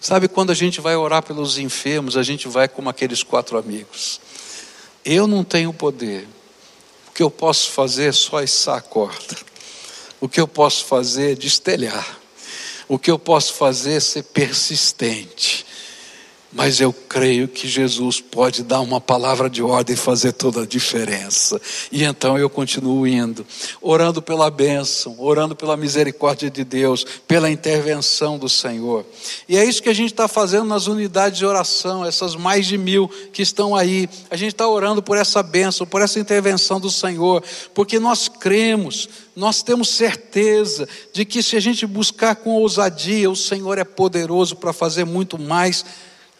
Sabe 0.00 0.28
quando 0.28 0.50
a 0.50 0.54
gente 0.54 0.80
vai 0.80 0.96
orar 0.96 1.22
pelos 1.22 1.58
enfermos, 1.58 2.16
a 2.16 2.22
gente 2.22 2.46
vai 2.46 2.68
como 2.68 2.88
aqueles 2.88 3.22
quatro 3.22 3.58
amigos. 3.58 4.20
Eu 5.04 5.26
não 5.26 5.42
tenho 5.42 5.72
poder. 5.72 6.28
O 7.08 7.12
que 7.12 7.22
eu 7.22 7.30
posso 7.30 7.70
fazer 7.70 8.08
é 8.08 8.12
só 8.12 8.42
içar 8.42 8.76
a 8.76 8.80
corda. 8.80 9.36
O 10.20 10.28
que 10.28 10.40
eu 10.40 10.46
posso 10.46 10.84
fazer 10.84 11.32
é 11.32 11.34
destelhar. 11.34 12.21
O 12.88 12.98
que 12.98 13.10
eu 13.10 13.18
posso 13.18 13.54
fazer 13.54 13.94
é 13.94 14.00
ser 14.00 14.24
persistente 14.24 15.64
mas 16.52 16.80
eu 16.80 16.92
creio 16.92 17.48
que 17.48 17.66
Jesus 17.66 18.20
pode 18.20 18.62
dar 18.62 18.80
uma 18.80 19.00
palavra 19.00 19.48
de 19.48 19.62
ordem 19.62 19.94
e 19.94 19.98
fazer 19.98 20.32
toda 20.32 20.62
a 20.62 20.66
diferença. 20.66 21.60
E 21.90 22.04
então 22.04 22.38
eu 22.38 22.50
continuo 22.50 23.06
indo, 23.06 23.46
orando 23.80 24.20
pela 24.20 24.50
bênção, 24.50 25.16
orando 25.18 25.56
pela 25.56 25.76
misericórdia 25.76 26.50
de 26.50 26.62
Deus, 26.62 27.04
pela 27.26 27.50
intervenção 27.50 28.38
do 28.38 28.48
Senhor. 28.48 29.06
E 29.48 29.56
é 29.56 29.64
isso 29.64 29.82
que 29.82 29.88
a 29.88 29.94
gente 29.94 30.12
está 30.12 30.28
fazendo 30.28 30.66
nas 30.66 30.86
unidades 30.86 31.38
de 31.38 31.46
oração, 31.46 32.04
essas 32.04 32.36
mais 32.36 32.66
de 32.66 32.76
mil 32.76 33.08
que 33.32 33.40
estão 33.40 33.74
aí. 33.74 34.08
A 34.30 34.36
gente 34.36 34.52
está 34.52 34.68
orando 34.68 35.02
por 35.02 35.16
essa 35.16 35.42
bênção, 35.42 35.86
por 35.86 36.02
essa 36.02 36.20
intervenção 36.20 36.78
do 36.78 36.90
Senhor, 36.90 37.42
porque 37.72 37.98
nós 37.98 38.28
cremos, 38.28 39.08
nós 39.34 39.62
temos 39.62 39.88
certeza 39.88 40.86
de 41.14 41.24
que 41.24 41.42
se 41.42 41.56
a 41.56 41.60
gente 41.60 41.86
buscar 41.86 42.36
com 42.36 42.50
ousadia, 42.50 43.30
o 43.30 43.36
Senhor 43.36 43.78
é 43.78 43.84
poderoso 43.84 44.54
para 44.56 44.72
fazer 44.72 45.06
muito 45.06 45.38
mais 45.38 45.84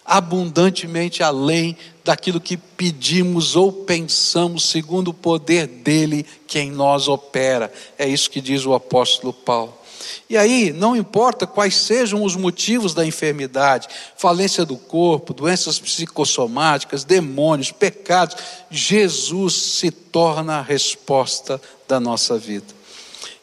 abundantemente 0.04 1.22
além 1.22 1.76
daquilo 2.04 2.40
que 2.40 2.56
pedimos 2.56 3.54
ou 3.54 3.72
pensamos, 3.72 4.64
segundo 4.64 5.08
o 5.08 5.14
poder 5.14 5.66
dele 5.66 6.26
que 6.46 6.58
em 6.58 6.70
nós 6.70 7.08
opera. 7.08 7.72
É 7.98 8.08
isso 8.08 8.30
que 8.30 8.40
diz 8.40 8.66
o 8.66 8.74
apóstolo 8.74 9.32
Paulo. 9.32 9.82
E 10.28 10.36
aí, 10.36 10.72
não 10.72 10.96
importa 10.96 11.46
quais 11.46 11.76
sejam 11.76 12.24
os 12.24 12.34
motivos 12.34 12.94
da 12.94 13.04
enfermidade, 13.04 13.88
falência 14.16 14.64
do 14.64 14.76
corpo, 14.76 15.34
doenças 15.34 15.78
psicossomáticas, 15.78 17.04
demônios, 17.04 17.70
pecados, 17.70 18.36
Jesus 18.70 19.54
se 19.54 19.90
torna 19.90 20.58
a 20.58 20.62
resposta 20.62 21.60
da 21.86 22.00
nossa 22.00 22.38
vida. 22.38 22.74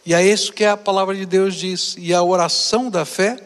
E 0.05 0.13
é 0.13 0.25
isso 0.25 0.51
que 0.51 0.65
a 0.65 0.75
palavra 0.75 1.15
de 1.15 1.25
Deus 1.25 1.55
diz. 1.55 1.95
E 1.97 2.13
a 2.13 2.23
oração 2.23 2.89
da 2.89 3.05
fé 3.05 3.37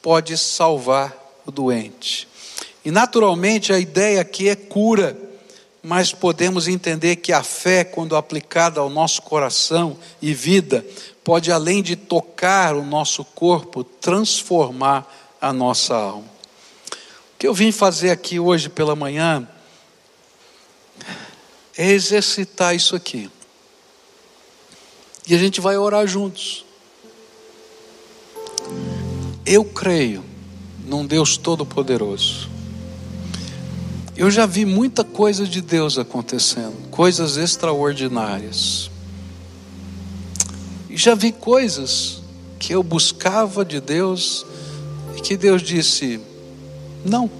pode 0.00 0.36
salvar 0.38 1.14
o 1.44 1.50
doente. 1.50 2.29
E 2.84 2.90
naturalmente 2.90 3.72
a 3.72 3.78
ideia 3.78 4.20
aqui 4.20 4.48
é 4.48 4.56
cura, 4.56 5.16
mas 5.82 6.12
podemos 6.12 6.68
entender 6.68 7.16
que 7.16 7.32
a 7.32 7.42
fé, 7.42 7.84
quando 7.84 8.16
aplicada 8.16 8.80
ao 8.80 8.90
nosso 8.90 9.22
coração 9.22 9.96
e 10.20 10.32
vida, 10.32 10.84
pode, 11.22 11.52
além 11.52 11.82
de 11.82 11.96
tocar 11.96 12.74
o 12.74 12.84
nosso 12.84 13.24
corpo, 13.24 13.84
transformar 13.84 15.10
a 15.40 15.52
nossa 15.52 15.94
alma. 15.94 16.28
O 17.34 17.38
que 17.38 17.46
eu 17.46 17.54
vim 17.54 17.72
fazer 17.72 18.10
aqui 18.10 18.38
hoje 18.38 18.68
pela 18.68 18.94
manhã 18.94 19.48
é 21.76 21.90
exercitar 21.90 22.74
isso 22.74 22.94
aqui. 22.94 23.30
E 25.26 25.34
a 25.34 25.38
gente 25.38 25.60
vai 25.60 25.76
orar 25.78 26.06
juntos. 26.06 26.64
Eu 29.46 29.64
creio 29.64 30.24
num 30.84 31.06
Deus 31.06 31.36
Todo-Poderoso. 31.36 32.49
Eu 34.20 34.30
já 34.30 34.44
vi 34.44 34.66
muita 34.66 35.02
coisa 35.02 35.46
de 35.46 35.62
Deus 35.62 35.96
acontecendo, 35.96 36.74
coisas 36.90 37.38
extraordinárias. 37.38 38.90
E 40.90 40.96
já 40.98 41.14
vi 41.14 41.32
coisas 41.32 42.20
que 42.58 42.74
eu 42.74 42.82
buscava 42.82 43.64
de 43.64 43.80
Deus 43.80 44.44
e 45.16 45.22
que 45.22 45.38
Deus 45.38 45.62
disse: 45.62 46.20
não. 47.02 47.30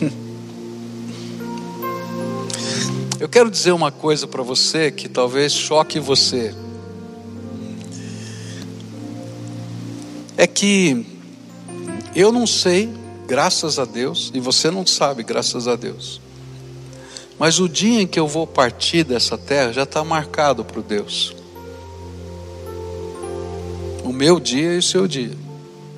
Eu 3.18 3.28
quero 3.28 3.50
dizer 3.50 3.72
uma 3.72 3.90
coisa 3.90 4.28
para 4.28 4.44
você 4.44 4.92
que 4.92 5.08
talvez 5.08 5.52
choque 5.52 5.98
você. 5.98 6.54
É 10.36 10.46
que 10.46 11.04
eu 12.14 12.30
não 12.30 12.46
sei, 12.46 12.94
graças 13.26 13.78
a 13.78 13.84
Deus, 13.84 14.30
e 14.32 14.40
você 14.40 14.70
não 14.70 14.86
sabe, 14.86 15.22
graças 15.22 15.66
a 15.66 15.76
Deus. 15.76 16.20
Mas 17.38 17.58
o 17.58 17.68
dia 17.68 18.02
em 18.02 18.06
que 18.06 18.18
eu 18.18 18.26
vou 18.26 18.46
partir 18.46 19.04
dessa 19.04 19.36
terra 19.36 19.72
já 19.72 19.82
está 19.82 20.02
marcado 20.02 20.64
para 20.64 20.80
Deus 20.80 21.34
o 24.06 24.12
meu 24.12 24.38
dia 24.38 24.74
e 24.74 24.78
o 24.78 24.82
seu 24.82 25.08
dia. 25.08 25.36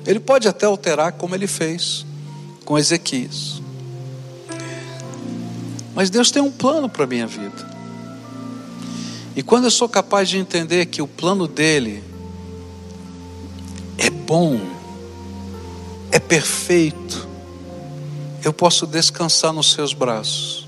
Ele 0.05 0.19
pode 0.19 0.47
até 0.47 0.65
alterar 0.65 1.13
como 1.13 1.35
ele 1.35 1.45
fez 1.45 2.05
com 2.65 2.77
Ezequias. 2.77 3.61
Mas 5.93 6.09
Deus 6.09 6.31
tem 6.31 6.41
um 6.41 6.51
plano 6.51 6.89
para 6.89 7.03
a 7.03 7.07
minha 7.07 7.27
vida. 7.27 7.69
E 9.35 9.43
quando 9.43 9.65
eu 9.65 9.71
sou 9.71 9.87
capaz 9.87 10.27
de 10.27 10.37
entender 10.37 10.87
que 10.87 11.01
o 11.01 11.07
plano 11.07 11.47
dele 11.47 12.03
é 13.97 14.09
bom, 14.09 14.59
é 16.11 16.19
perfeito, 16.19 17.27
eu 18.43 18.53
posso 18.53 18.87
descansar 18.87 19.53
nos 19.53 19.71
seus 19.71 19.93
braços. 19.93 20.67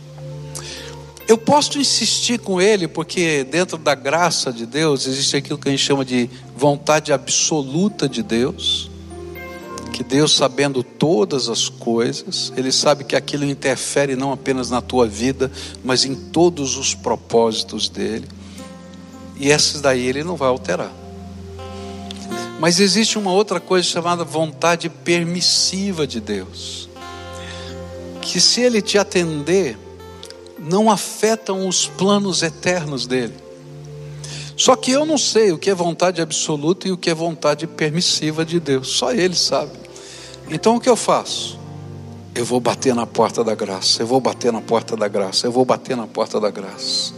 Eu 1.27 1.37
posso 1.37 1.79
insistir 1.79 2.39
com 2.39 2.59
ele, 2.59 2.87
porque 2.87 3.45
dentro 3.45 3.77
da 3.77 3.95
graça 3.95 4.51
de 4.51 4.65
Deus 4.65 5.07
existe 5.07 5.37
aquilo 5.37 5.57
que 5.57 5.69
a 5.69 5.71
gente 5.71 5.83
chama 5.83 6.03
de 6.03 6.29
vontade 6.57 7.13
absoluta 7.13 8.09
de 8.09 8.21
Deus. 8.21 8.91
Que 9.93 10.03
Deus, 10.03 10.35
sabendo 10.35 10.83
todas 10.83 11.47
as 11.47 11.69
coisas, 11.69 12.51
Ele 12.57 12.71
sabe 12.71 13.03
que 13.03 13.15
aquilo 13.15 13.45
interfere 13.45 14.15
não 14.15 14.31
apenas 14.31 14.69
na 14.69 14.81
tua 14.81 15.07
vida, 15.07 15.51
mas 15.83 16.05
em 16.05 16.15
todos 16.15 16.75
os 16.75 16.93
propósitos 16.93 17.87
dele. 17.87 18.27
E 19.37 19.51
essas 19.51 19.79
daí 19.79 20.05
Ele 20.05 20.23
não 20.23 20.35
vai 20.35 20.49
alterar. 20.49 21.00
Mas 22.61 22.79
existe 22.79 23.17
uma 23.17 23.33
outra 23.33 23.59
coisa 23.59 23.87
chamada 23.87 24.23
vontade 24.23 24.87
permissiva 24.87 26.05
de 26.05 26.21
Deus. 26.21 26.87
Que 28.21 28.39
se 28.39 28.61
Ele 28.61 28.83
te 28.83 28.99
atender, 28.99 29.75
não 30.59 30.91
afetam 30.91 31.67
os 31.67 31.87
planos 31.87 32.43
eternos 32.43 33.07
dele. 33.07 33.33
Só 34.55 34.75
que 34.75 34.91
eu 34.91 35.07
não 35.07 35.17
sei 35.17 35.51
o 35.51 35.57
que 35.57 35.71
é 35.71 35.73
vontade 35.73 36.21
absoluta 36.21 36.87
e 36.87 36.91
o 36.91 36.97
que 36.99 37.09
é 37.09 37.15
vontade 37.15 37.65
permissiva 37.65 38.45
de 38.45 38.59
Deus, 38.59 38.89
só 38.89 39.11
Ele 39.11 39.35
sabe. 39.35 39.71
Então 40.47 40.75
o 40.75 40.79
que 40.79 40.87
eu 40.87 40.95
faço? 40.95 41.59
Eu 42.35 42.45
vou 42.45 42.59
bater 42.59 42.93
na 42.93 43.07
porta 43.07 43.43
da 43.43 43.55
graça, 43.55 44.03
eu 44.03 44.05
vou 44.05 44.21
bater 44.21 44.53
na 44.53 44.61
porta 44.61 44.95
da 44.95 45.07
graça, 45.07 45.47
eu 45.47 45.51
vou 45.51 45.65
bater 45.65 45.97
na 45.97 46.05
porta 46.05 46.39
da 46.39 46.51
graça. 46.51 47.11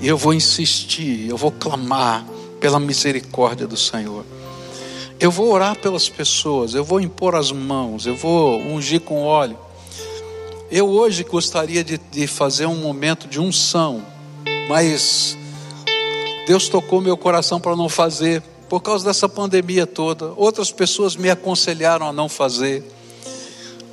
E 0.00 0.06
eu 0.06 0.16
vou 0.16 0.32
insistir, 0.32 1.28
eu 1.28 1.36
vou 1.36 1.50
clamar 1.50 2.24
pela 2.60 2.78
misericórdia 2.78 3.66
do 3.66 3.76
Senhor. 3.76 4.37
Eu 5.20 5.32
vou 5.32 5.52
orar 5.52 5.76
pelas 5.76 6.08
pessoas, 6.08 6.74
eu 6.74 6.84
vou 6.84 7.00
impor 7.00 7.34
as 7.34 7.50
mãos, 7.50 8.06
eu 8.06 8.14
vou 8.14 8.60
ungir 8.60 9.00
com 9.00 9.24
óleo. 9.24 9.58
Eu 10.70 10.88
hoje 10.88 11.24
gostaria 11.24 11.82
de, 11.82 11.98
de 11.98 12.28
fazer 12.28 12.66
um 12.66 12.76
momento 12.76 13.26
de 13.26 13.40
unção, 13.40 14.00
mas 14.68 15.36
Deus 16.46 16.68
tocou 16.68 17.00
meu 17.00 17.16
coração 17.16 17.60
para 17.60 17.74
não 17.74 17.88
fazer, 17.88 18.40
por 18.68 18.80
causa 18.80 19.04
dessa 19.06 19.28
pandemia 19.28 19.88
toda. 19.88 20.32
Outras 20.36 20.70
pessoas 20.70 21.16
me 21.16 21.28
aconselharam 21.28 22.06
a 22.06 22.12
não 22.12 22.28
fazer, 22.28 22.84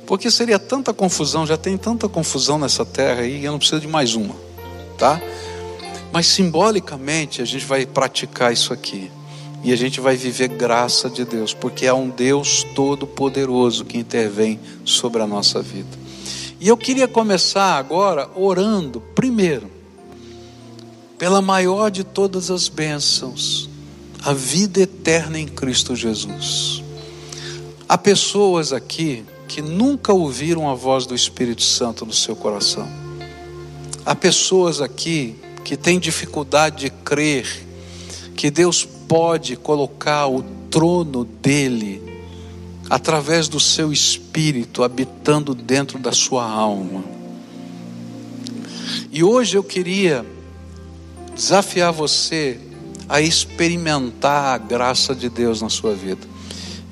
porque 0.06 0.30
seria 0.30 0.60
tanta 0.60 0.94
confusão, 0.94 1.44
já 1.44 1.56
tem 1.56 1.76
tanta 1.76 2.08
confusão 2.08 2.56
nessa 2.56 2.84
terra 2.84 3.22
aí, 3.22 3.44
eu 3.44 3.50
não 3.50 3.58
preciso 3.58 3.80
de 3.80 3.88
mais 3.88 4.14
uma, 4.14 4.36
tá? 4.96 5.20
Mas 6.12 6.28
simbolicamente 6.28 7.42
a 7.42 7.44
gente 7.44 7.64
vai 7.64 7.84
praticar 7.84 8.52
isso 8.52 8.72
aqui. 8.72 9.10
E 9.66 9.72
a 9.72 9.76
gente 9.76 10.00
vai 10.00 10.16
viver 10.16 10.46
graça 10.46 11.10
de 11.10 11.24
Deus, 11.24 11.52
porque 11.52 11.86
é 11.86 11.92
um 11.92 12.08
Deus 12.08 12.62
todo-poderoso 12.76 13.84
que 13.84 13.98
intervém 13.98 14.60
sobre 14.84 15.20
a 15.20 15.26
nossa 15.26 15.60
vida. 15.60 15.88
E 16.60 16.68
eu 16.68 16.76
queria 16.76 17.08
começar 17.08 17.76
agora 17.76 18.30
orando, 18.36 19.00
primeiro, 19.00 19.68
pela 21.18 21.42
maior 21.42 21.90
de 21.90 22.04
todas 22.04 22.48
as 22.48 22.68
bênçãos, 22.68 23.68
a 24.22 24.32
vida 24.32 24.82
eterna 24.82 25.36
em 25.36 25.48
Cristo 25.48 25.96
Jesus. 25.96 26.80
Há 27.88 27.98
pessoas 27.98 28.72
aqui 28.72 29.24
que 29.48 29.60
nunca 29.60 30.12
ouviram 30.12 30.70
a 30.70 30.76
voz 30.76 31.06
do 31.06 31.14
Espírito 31.16 31.64
Santo 31.64 32.06
no 32.06 32.12
seu 32.12 32.36
coração. 32.36 32.88
Há 34.04 34.14
pessoas 34.14 34.80
aqui 34.80 35.34
que 35.64 35.76
têm 35.76 35.98
dificuldade 35.98 36.82
de 36.82 36.90
crer 36.90 37.66
que 38.36 38.48
Deus 38.48 38.86
pode 39.08 39.56
colocar 39.56 40.26
o 40.26 40.42
trono 40.70 41.24
dele 41.24 42.02
através 42.88 43.48
do 43.48 43.58
seu 43.58 43.92
espírito 43.92 44.82
habitando 44.82 45.54
dentro 45.54 45.98
da 45.98 46.12
sua 46.12 46.44
alma. 46.44 47.04
E 49.10 49.24
hoje 49.24 49.56
eu 49.56 49.64
queria 49.64 50.24
desafiar 51.34 51.92
você 51.92 52.60
a 53.08 53.20
experimentar 53.20 54.54
a 54.54 54.58
graça 54.58 55.14
de 55.14 55.28
Deus 55.28 55.62
na 55.62 55.68
sua 55.68 55.94
vida 55.94 56.26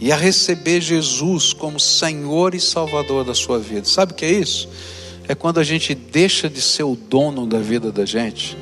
e 0.01 0.11
a 0.13 0.17
receber 0.17 0.81
Jesus 0.81 1.53
como 1.53 1.79
Senhor 1.79 2.55
e 2.55 2.61
Salvador 2.61 3.25
da 3.25 3.35
sua 3.35 3.59
vida. 3.59 3.87
Sabe 3.87 4.13
o 4.13 4.15
que 4.15 4.25
é 4.25 4.33
isso? 4.33 4.69
É 5.27 5.35
quando 5.35 5.59
a 5.59 5.65
gente 5.65 5.95
deixa 5.95 6.49
de 6.49 6.61
ser 6.61 6.83
o 6.83 6.97
dono 6.97 7.47
da 7.47 7.59
vida 7.59 7.91
da 7.91 8.05
gente 8.05 8.57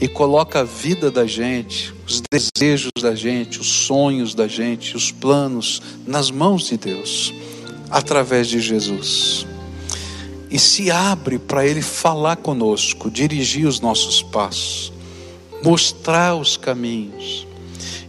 e 0.00 0.08
coloca 0.08 0.60
a 0.60 0.64
vida 0.64 1.10
da 1.10 1.26
gente, 1.26 1.92
os 2.06 2.22
desejos 2.32 2.90
da 3.02 3.14
gente, 3.14 3.60
os 3.60 3.66
sonhos 3.66 4.34
da 4.34 4.48
gente, 4.48 4.96
os 4.96 5.12
planos 5.12 5.82
nas 6.06 6.30
mãos 6.30 6.68
de 6.68 6.78
Deus, 6.78 7.34
através 7.90 8.48
de 8.48 8.60
Jesus. 8.60 9.46
E 10.50 10.58
se 10.58 10.90
abre 10.90 11.38
para 11.38 11.66
Ele 11.66 11.82
falar 11.82 12.36
conosco, 12.36 13.10
dirigir 13.10 13.66
os 13.66 13.78
nossos 13.78 14.22
passos, 14.22 14.90
mostrar 15.62 16.34
os 16.34 16.56
caminhos. 16.56 17.46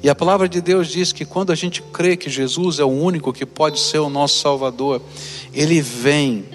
E 0.01 0.09
a 0.09 0.15
palavra 0.15 0.47
de 0.47 0.61
Deus 0.61 0.87
diz 0.87 1.11
que 1.11 1.25
quando 1.25 1.51
a 1.51 1.55
gente 1.55 1.81
crê 1.81 2.15
que 2.15 2.29
Jesus 2.29 2.79
é 2.79 2.85
o 2.85 2.87
único 2.87 3.33
que 3.33 3.45
pode 3.45 3.79
ser 3.79 3.99
o 3.99 4.09
nosso 4.09 4.39
Salvador, 4.39 5.01
Ele 5.53 5.81
vem 5.81 6.45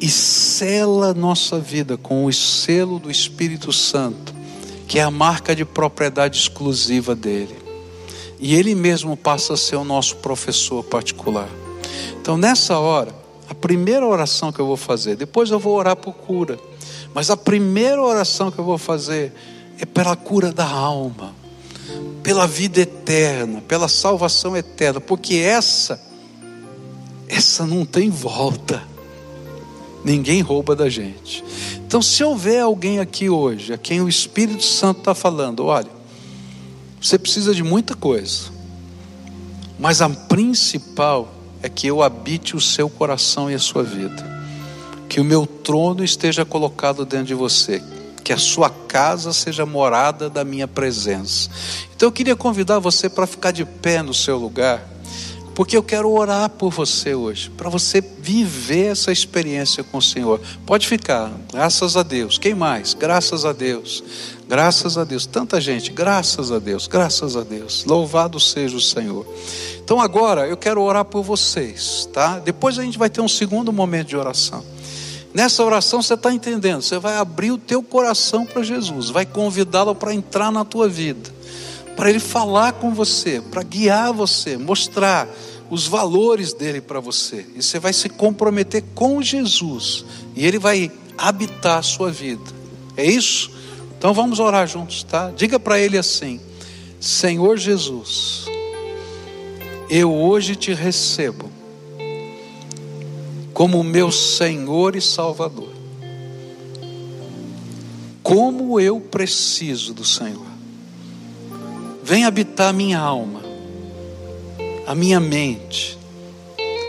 e 0.00 0.08
sela 0.08 1.12
nossa 1.12 1.60
vida 1.60 1.98
com 1.98 2.24
o 2.24 2.32
selo 2.32 2.98
do 2.98 3.10
Espírito 3.10 3.70
Santo 3.72 4.39
que 4.90 4.98
é 4.98 5.02
a 5.02 5.10
marca 5.10 5.54
de 5.54 5.64
propriedade 5.64 6.36
exclusiva 6.36 7.14
dele. 7.14 7.56
E 8.40 8.56
ele 8.56 8.74
mesmo 8.74 9.16
passa 9.16 9.54
a 9.54 9.56
ser 9.56 9.76
o 9.76 9.84
nosso 9.84 10.16
professor 10.16 10.82
particular. 10.82 11.48
Então, 12.20 12.36
nessa 12.36 12.76
hora, 12.76 13.14
A 13.50 13.54
primeira 13.54 14.06
oração 14.06 14.52
que 14.52 14.60
eu 14.60 14.66
vou 14.66 14.76
fazer, 14.76 15.16
depois 15.16 15.50
eu 15.50 15.58
vou 15.58 15.76
orar 15.76 15.96
por 15.96 16.14
cura. 16.14 16.56
Mas 17.12 17.30
a 17.30 17.36
primeira 17.36 18.00
oração 18.00 18.48
que 18.48 18.60
eu 18.60 18.64
vou 18.64 18.78
fazer 18.78 19.32
é 19.76 19.84
pela 19.84 20.14
cura 20.14 20.52
da 20.52 20.64
alma, 20.64 21.34
pela 22.22 22.46
vida 22.46 22.80
eterna, 22.80 23.60
pela 23.66 23.88
salvação 23.88 24.56
eterna, 24.56 25.00
porque 25.00 25.34
essa, 25.34 26.00
essa 27.26 27.66
não 27.66 27.84
tem 27.84 28.08
volta. 28.08 28.88
Ninguém 30.04 30.40
rouba 30.40 30.74
da 30.74 30.88
gente. 30.88 31.44
Então, 31.86 32.00
se 32.00 32.22
houver 32.22 32.62
alguém 32.62 33.00
aqui 33.00 33.28
hoje, 33.28 33.72
a 33.72 33.78
quem 33.78 34.00
o 34.00 34.08
Espírito 34.08 34.62
Santo 34.62 35.00
está 35.00 35.14
falando, 35.14 35.66
olha, 35.66 35.90
você 37.00 37.18
precisa 37.18 37.54
de 37.54 37.62
muita 37.62 37.94
coisa, 37.94 38.50
mas 39.78 40.00
a 40.02 40.08
principal 40.08 41.32
é 41.62 41.68
que 41.68 41.86
eu 41.86 42.02
habite 42.02 42.56
o 42.56 42.60
seu 42.60 42.88
coração 42.88 43.50
e 43.50 43.54
a 43.54 43.58
sua 43.58 43.82
vida, 43.82 44.24
que 45.08 45.20
o 45.20 45.24
meu 45.24 45.46
trono 45.46 46.04
esteja 46.04 46.44
colocado 46.44 47.04
dentro 47.04 47.26
de 47.26 47.34
você, 47.34 47.82
que 48.22 48.32
a 48.32 48.38
sua 48.38 48.70
casa 48.70 49.32
seja 49.32 49.66
morada 49.66 50.30
da 50.30 50.44
minha 50.44 50.68
presença. 50.68 51.50
Então 51.96 52.06
eu 52.06 52.12
queria 52.12 52.36
convidar 52.36 52.78
você 52.78 53.08
para 53.08 53.26
ficar 53.26 53.50
de 53.50 53.64
pé 53.64 54.02
no 54.02 54.14
seu 54.14 54.38
lugar, 54.38 54.86
porque 55.54 55.76
eu 55.76 55.82
quero 55.82 56.10
orar 56.10 56.48
por 56.50 56.70
você 56.70 57.14
hoje, 57.14 57.50
para 57.50 57.68
você 57.68 58.00
viver 58.00 58.86
essa 58.86 59.12
experiência 59.12 59.84
com 59.84 59.98
o 59.98 60.02
Senhor. 60.02 60.40
Pode 60.64 60.86
ficar, 60.86 61.32
graças 61.52 61.96
a 61.96 62.02
Deus. 62.02 62.38
Quem 62.38 62.54
mais? 62.54 62.94
Graças 62.94 63.44
a 63.44 63.52
Deus. 63.52 64.02
Graças 64.48 64.98
a 64.98 65.04
Deus. 65.04 65.26
Tanta 65.26 65.60
gente, 65.60 65.92
graças 65.92 66.50
a 66.50 66.58
Deus, 66.58 66.86
graças 66.86 67.36
a 67.36 67.42
Deus. 67.42 67.84
Louvado 67.84 68.40
seja 68.40 68.76
o 68.76 68.80
Senhor. 68.80 69.26
Então 69.84 70.00
agora 70.00 70.46
eu 70.46 70.56
quero 70.56 70.82
orar 70.82 71.04
por 71.04 71.22
vocês, 71.22 72.08
tá? 72.12 72.38
Depois 72.38 72.78
a 72.78 72.82
gente 72.82 72.98
vai 72.98 73.10
ter 73.10 73.20
um 73.20 73.28
segundo 73.28 73.72
momento 73.72 74.08
de 74.08 74.16
oração. 74.16 74.64
Nessa 75.32 75.62
oração 75.62 76.02
você 76.02 76.14
está 76.14 76.32
entendendo, 76.32 76.82
você 76.82 76.98
vai 76.98 77.16
abrir 77.16 77.52
o 77.52 77.58
teu 77.58 77.82
coração 77.82 78.44
para 78.44 78.62
Jesus, 78.62 79.10
vai 79.10 79.24
convidá-lo 79.24 79.94
para 79.94 80.12
entrar 80.12 80.50
na 80.50 80.64
tua 80.64 80.88
vida, 80.88 81.30
para 81.96 82.10
ele 82.10 82.20
falar 82.20 82.72
com 82.74 82.94
você, 82.94 83.40
para 83.40 83.62
guiar 83.62 84.12
você, 84.12 84.56
mostrar 84.56 85.28
os 85.70 85.86
valores 85.86 86.52
dele 86.52 86.80
para 86.80 87.00
você. 87.00 87.46
E 87.54 87.62
você 87.62 87.78
vai 87.78 87.92
se 87.92 88.08
comprometer 88.08 88.82
com 88.94 89.22
Jesus, 89.22 90.04
e 90.34 90.44
ele 90.44 90.58
vai 90.58 90.90
habitar 91.16 91.78
a 91.78 91.82
sua 91.82 92.10
vida. 92.10 92.44
É 92.96 93.04
isso? 93.04 93.50
Então 93.96 94.12
vamos 94.12 94.40
orar 94.40 94.66
juntos, 94.66 95.02
tá? 95.02 95.30
Diga 95.30 95.60
para 95.60 95.78
ele 95.78 95.98
assim: 95.98 96.40
Senhor 96.98 97.56
Jesus, 97.56 98.46
eu 99.88 100.12
hoje 100.12 100.56
te 100.56 100.72
recebo 100.72 101.50
como 103.52 103.84
meu 103.84 104.10
Senhor 104.10 104.96
e 104.96 105.00
Salvador. 105.02 105.68
Como 108.22 108.80
eu 108.80 109.00
preciso 109.00 109.92
do 109.92 110.04
Senhor. 110.04 110.49
Vem 112.10 112.24
habitar 112.24 112.74
minha 112.74 112.98
alma, 112.98 113.40
a 114.84 114.96
minha 114.96 115.20
mente. 115.20 115.96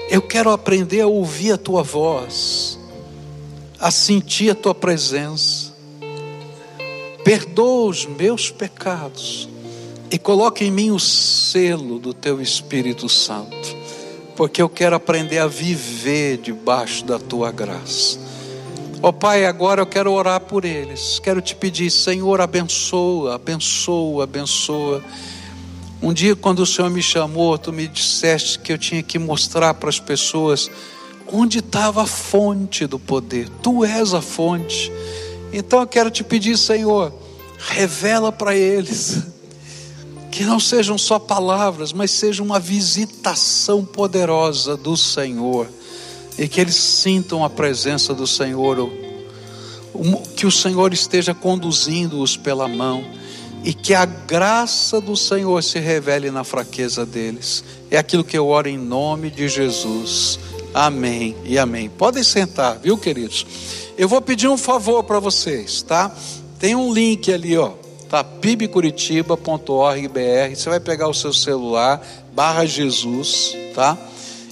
Eu 0.10 0.20
quero 0.20 0.50
aprender 0.50 1.02
a 1.02 1.06
ouvir 1.06 1.52
a 1.52 1.58
tua 1.60 1.84
voz, 1.84 2.80
a 3.80 3.92
sentir 3.92 4.50
a 4.50 4.56
tua 4.56 4.74
presença. 4.74 5.76
Perdoa 7.24 7.88
os 7.92 8.08
meus 8.08 8.50
pecados 8.50 9.48
e 10.10 10.18
coloque 10.18 10.66
em 10.66 10.72
mim 10.72 10.90
o 10.90 11.00
selo 11.00 12.00
do 12.00 12.16
teu 12.16 12.42
Espírito 12.42 13.08
Santo 13.08 13.80
porque 14.36 14.60
eu 14.60 14.68
quero 14.68 14.96
aprender 14.96 15.38
a 15.38 15.46
viver 15.46 16.38
debaixo 16.38 17.06
da 17.06 17.20
tua 17.20 17.52
graça. 17.52 18.31
Ó 19.04 19.10
oh, 19.10 19.14
Pai, 19.14 19.46
agora 19.46 19.82
eu 19.82 19.86
quero 19.88 20.12
orar 20.12 20.40
por 20.42 20.64
eles. 20.64 21.18
Quero 21.18 21.42
te 21.42 21.56
pedir, 21.56 21.90
Senhor, 21.90 22.40
abençoa, 22.40 23.34
abençoa, 23.34 24.26
abençoa. 24.26 25.04
Um 26.00 26.14
dia, 26.14 26.36
quando 26.36 26.60
o 26.60 26.66
Senhor 26.68 26.90
me 26.92 27.02
chamou, 27.02 27.58
tu 27.58 27.74
me 27.74 27.88
disseste 27.88 28.60
que 28.60 28.72
eu 28.72 28.78
tinha 28.78 29.02
que 29.02 29.18
mostrar 29.18 29.74
para 29.74 29.90
as 29.90 30.00
pessoas 30.00 30.70
onde 31.32 31.60
estava 31.60 32.04
a 32.04 32.06
fonte 32.06 32.86
do 32.86 33.00
poder. 33.00 33.50
Tu 33.64 33.84
és 33.84 34.14
a 34.14 34.22
fonte. 34.22 34.92
Então 35.52 35.80
eu 35.80 35.88
quero 35.88 36.12
te 36.12 36.24
pedir, 36.24 36.56
Senhor, 36.56 37.12
revela 37.58 38.32
para 38.32 38.56
eles 38.56 39.24
que 40.32 40.44
não 40.44 40.60
sejam 40.60 40.98
só 40.98 41.20
palavras, 41.20 41.92
mas 41.92 42.12
seja 42.12 42.42
uma 42.42 42.60
visitação 42.60 43.84
poderosa 43.84 44.78
do 44.78 44.96
Senhor, 44.96 45.68
e 46.42 46.48
que 46.48 46.60
eles 46.60 46.74
sintam 46.74 47.46
a 47.46 47.50
presença 47.52 48.16
do 48.16 48.26
Senhor, 48.26 48.92
que 50.36 50.48
o 50.48 50.52
Senhor 50.52 50.92
esteja 50.92 51.36
conduzindo-os 51.36 52.36
pela 52.36 52.68
mão, 52.68 53.06
e 53.64 53.76
que 53.76 53.94
a 53.94 54.06
graça 54.06 55.00
do 55.00 55.16
Senhor 55.16 55.64
se 55.64 55.78
revele 55.78 56.32
na 56.32 56.44
fraqueza 56.44 57.06
deles. 57.06 57.64
É 57.92 57.98
aquilo 58.00 58.24
que 58.24 58.36
eu 58.36 58.48
oro 58.48 58.68
em 58.68 58.76
nome 58.76 59.30
de 59.30 59.48
Jesus. 59.48 60.40
Amém 60.74 61.36
e 61.46 61.60
amém. 61.60 61.90
Podem 61.90 62.24
sentar, 62.24 62.80
viu, 62.80 62.98
queridos? 62.98 63.46
Eu 63.96 64.10
vou 64.10 64.20
pedir 64.20 64.48
um 64.48 64.58
favor 64.58 65.04
para 65.04 65.20
vocês, 65.20 65.84
tá? 65.84 66.12
Tem 66.58 66.74
um 66.74 66.92
link 66.92 67.32
ali, 67.32 67.56
ó 67.56 67.74
tá? 68.12 68.24
pibcuritiba.org.br. 68.24 70.56
Você 70.56 70.70
vai 70.70 70.80
pegar 70.80 71.08
o 71.08 71.14
seu 71.14 71.32
celular, 71.32 72.06
barra 72.34 72.66
Jesus, 72.66 73.56
tá? 73.74 73.98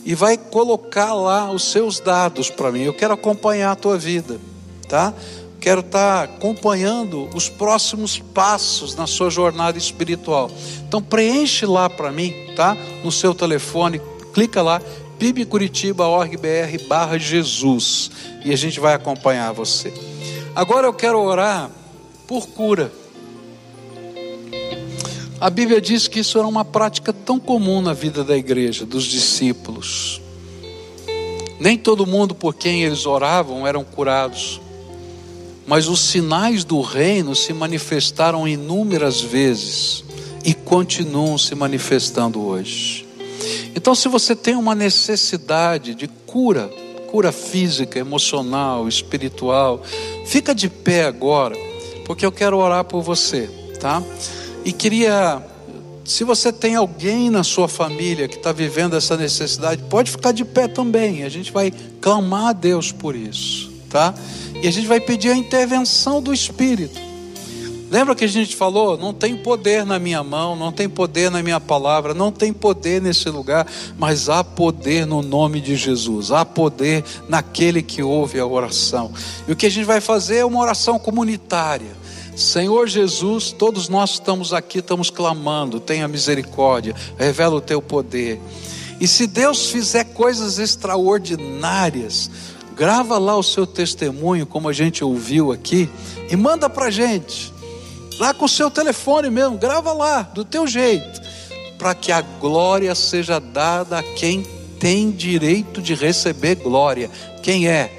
E 0.06 0.16
vai 0.16 0.38
colocar 0.38 1.14
lá 1.14 1.52
os 1.52 1.72
seus 1.72 2.00
dados 2.00 2.50
para 2.50 2.72
mim. 2.72 2.82
Eu 2.82 2.94
quero 2.94 3.14
acompanhar 3.14 3.72
a 3.72 3.76
tua 3.76 3.98
vida, 3.98 4.40
tá? 4.88 5.14
Quero 5.60 5.82
estar 5.82 6.28
tá 6.28 6.34
acompanhando 6.34 7.30
os 7.36 7.50
próximos 7.50 8.20
passos 8.20 8.96
na 8.96 9.06
sua 9.06 9.30
jornada 9.30 9.78
espiritual. 9.78 10.50
Então 10.88 11.02
preenche 11.02 11.66
lá 11.66 11.90
para 11.90 12.12
mim, 12.12 12.34
tá? 12.56 12.78
No 13.04 13.12
seu 13.12 13.36
telefone, 13.36 14.02
clica 14.34 14.62
lá, 14.62 14.82
pibcuritiba.org.br 15.18 16.88
barra 16.88 17.18
Jesus. 17.18 18.10
E 18.46 18.54
a 18.54 18.56
gente 18.56 18.80
vai 18.80 18.94
acompanhar 18.94 19.52
você. 19.52 19.94
Agora 20.56 20.88
eu 20.88 20.94
quero 20.94 21.20
orar 21.20 21.70
por 22.26 22.48
cura. 22.48 22.92
A 25.42 25.50
Bíblia 25.50 25.80
diz 25.80 26.06
que 26.06 26.20
isso 26.20 26.38
era 26.38 26.46
uma 26.46 26.66
prática 26.66 27.14
tão 27.14 27.40
comum 27.40 27.82
na 27.82 27.94
vida 27.94 28.26
da 28.26 28.36
igreja, 28.36 28.86
dos 28.86 29.06
discípulos. 29.06 30.22
Nem 31.58 31.78
todo 31.78 32.06
mundo 32.06 32.36
por 32.36 32.54
quem 32.54 32.84
eles 32.84 33.06
oravam 33.06 33.66
eram 33.66 33.86
curados, 33.86 34.60
mas 35.66 35.88
os 35.88 36.02
sinais 36.02 36.66
do 36.66 36.82
reino 36.82 37.34
se 37.36 37.54
manifestaram 37.54 38.46
inúmeras 38.46 39.22
vezes 39.22 40.04
e 40.44 40.54
continuam 40.54 41.38
se 41.38 41.56
manifestando 41.56 42.42
hoje. 42.42 43.08
Então, 43.74 43.96
se 43.96 44.10
você 44.10 44.36
tem 44.36 44.56
uma 44.56 44.76
necessidade 44.76 45.96
de 45.96 46.10
cura, 46.26 46.70
cura 47.10 47.32
física, 47.32 47.98
emocional, 47.98 48.90
espiritual, 48.90 49.84
fica 50.26 50.54
de 50.54 50.68
pé 50.70 51.06
agora, 51.06 51.56
porque 52.06 52.26
eu 52.26 52.32
quero 52.32 52.58
orar 52.58 52.84
por 52.84 53.02
você, 53.02 53.50
tá? 53.80 54.04
E 54.66 54.72
queria, 54.72 55.42
se 56.04 56.24
você 56.24 56.52
tem 56.52 56.76
alguém 56.76 57.30
na 57.30 57.44
sua 57.44 57.68
família 57.68 58.28
que 58.28 58.36
está 58.36 58.52
vivendo 58.52 58.96
essa 58.96 59.16
necessidade, 59.16 59.82
pode 59.90 60.12
ficar 60.12 60.32
de 60.32 60.44
pé 60.44 60.68
também. 60.68 61.24
A 61.24 61.30
gente 61.30 61.52
vai 61.52 61.72
clamar 62.02 62.48
a 62.48 62.54
Deus 62.54 62.92
por 62.92 63.16
isso, 63.16 63.72
tá? 63.90 64.14
E 64.62 64.68
a 64.68 64.72
gente 64.72 64.88
vai 64.88 65.00
pedir 65.00 65.30
a 65.30 65.36
intervenção 65.36 66.22
do 66.22 66.34
Espírito. 66.34 67.10
Lembra 67.90 68.14
que 68.14 68.24
a 68.24 68.28
gente 68.28 68.56
falou? 68.56 68.98
Não 68.98 69.12
tem 69.14 69.36
poder 69.36 69.84
na 69.84 69.98
minha 69.98 70.24
mão, 70.24 70.56
não 70.56 70.72
tem 70.72 70.88
poder 70.88 71.32
na 71.32 71.42
minha 71.42 71.60
palavra, 71.60 72.14
não 72.14 72.32
tem 72.32 72.54
poder 72.54 73.02
nesse 73.02 73.30
lugar, 73.30 73.66
mas 73.98 74.30
há 74.30 74.44
poder 74.44 75.08
no 75.08 75.24
nome 75.24 75.60
de 75.60 75.76
Jesus, 75.76 76.32
há 76.32 76.46
poder 76.46 77.04
naquele 77.28 77.82
que 77.82 78.04
ouve 78.04 78.40
a 78.40 78.46
oração. 78.46 79.12
E 79.48 79.52
o 79.52 79.56
que 79.56 79.66
a 79.66 79.72
gente 79.72 79.86
vai 79.86 80.00
fazer 80.00 80.38
é 80.38 80.46
uma 80.46 80.60
oração 80.60 81.00
comunitária. 81.00 81.98
Senhor 82.36 82.88
Jesus, 82.88 83.52
todos 83.52 83.90
nós 83.90 84.12
estamos 84.12 84.54
aqui, 84.54 84.80
estamos 84.80 85.10
clamando, 85.10 85.80
tenha 85.80 86.08
misericórdia, 86.08 86.96
revela 87.18 87.56
o 87.56 87.62
teu 87.62 87.82
poder. 87.82 88.40
E 89.00 89.08
se 89.08 89.28
Deus 89.28 89.68
fizer 89.70 90.06
coisas 90.06 90.60
extraordinárias, 90.60 92.30
grava 92.76 93.18
lá 93.18 93.38
o 93.38 93.44
seu 93.44 93.66
testemunho, 93.66 94.46
como 94.46 94.70
a 94.70 94.74
gente 94.74 95.04
ouviu 95.04 95.52
aqui, 95.52 95.90
e 96.30 96.36
manda 96.36 96.70
para 96.70 96.86
a 96.86 96.92
gente, 96.92 97.54
lá 98.20 98.34
com 98.34 98.46
o 98.46 98.50
seu 98.50 98.70
telefone 98.70 99.30
mesmo, 99.30 99.58
grava 99.58 99.94
lá, 99.94 100.22
do 100.22 100.44
teu 100.44 100.68
jeito, 100.68 101.22
para 101.78 101.94
que 101.96 102.12
a 102.12 102.22
glória 102.22 102.94
seja 102.94 103.40
dada 103.40 104.00
a 104.00 104.04
quem 104.04 104.44
tem 104.80 105.12
direito 105.12 105.82
de 105.82 105.94
receber 105.94 106.56
glória. 106.56 107.10
Quem 107.44 107.68
é? 107.68 107.96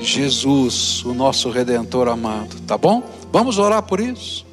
Jesus, 0.00 1.04
o 1.04 1.12
nosso 1.12 1.50
redentor 1.50 2.08
amado, 2.08 2.56
tá 2.66 2.78
bom? 2.78 3.02
Vamos 3.32 3.58
orar 3.58 3.82
por 3.82 4.00
isso? 4.00 4.44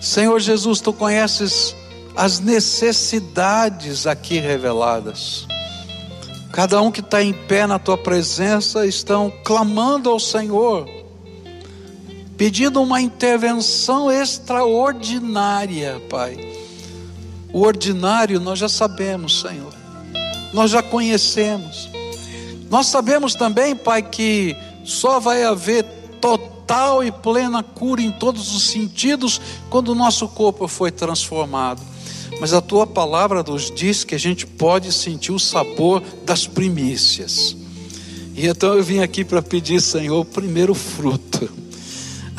Senhor 0.00 0.38
Jesus, 0.40 0.80
tu 0.80 0.92
conheces 0.92 1.74
as 2.16 2.38
necessidades 2.40 4.06
aqui 4.06 4.38
reveladas. 4.38 5.46
Cada 6.52 6.80
um 6.80 6.90
que 6.90 7.00
está 7.00 7.22
em 7.22 7.32
pé 7.32 7.66
na 7.66 7.78
tua 7.78 7.98
presença 7.98 8.86
estão 8.86 9.32
clamando 9.44 10.08
ao 10.08 10.18
Senhor, 10.18 10.88
pedindo 12.36 12.82
uma 12.82 13.00
intervenção 13.00 14.10
extraordinária, 14.10 16.00
Pai. 16.08 16.36
O 17.52 17.60
ordinário 17.62 18.40
nós 18.40 18.58
já 18.58 18.68
sabemos, 18.68 19.40
Senhor, 19.40 19.74
nós 20.52 20.70
já 20.70 20.82
conhecemos. 20.82 21.88
Nós 22.70 22.86
sabemos 22.86 23.34
também, 23.34 23.74
Pai, 23.74 24.02
que 24.02 24.56
só 24.84 25.18
vai 25.18 25.44
haver 25.44 25.84
total 26.20 26.59
e 27.04 27.10
plena 27.10 27.64
cura 27.64 28.00
em 28.00 28.12
todos 28.12 28.54
os 28.54 28.70
sentidos 28.70 29.40
quando 29.68 29.88
o 29.88 29.94
nosso 29.94 30.28
corpo 30.28 30.68
foi 30.68 30.92
transformado. 30.92 31.82
Mas 32.40 32.52
a 32.52 32.60
tua 32.60 32.86
palavra 32.86 33.42
nos 33.42 33.72
diz 33.72 34.04
que 34.04 34.14
a 34.14 34.18
gente 34.18 34.46
pode 34.46 34.92
sentir 34.92 35.32
o 35.32 35.38
sabor 35.38 36.00
das 36.24 36.46
primícias. 36.46 37.56
E 38.36 38.46
então 38.46 38.74
eu 38.74 38.84
vim 38.84 39.00
aqui 39.00 39.24
para 39.24 39.42
pedir, 39.42 39.80
Senhor, 39.80 40.20
o 40.20 40.24
primeiro 40.24 40.72
fruto. 40.72 41.59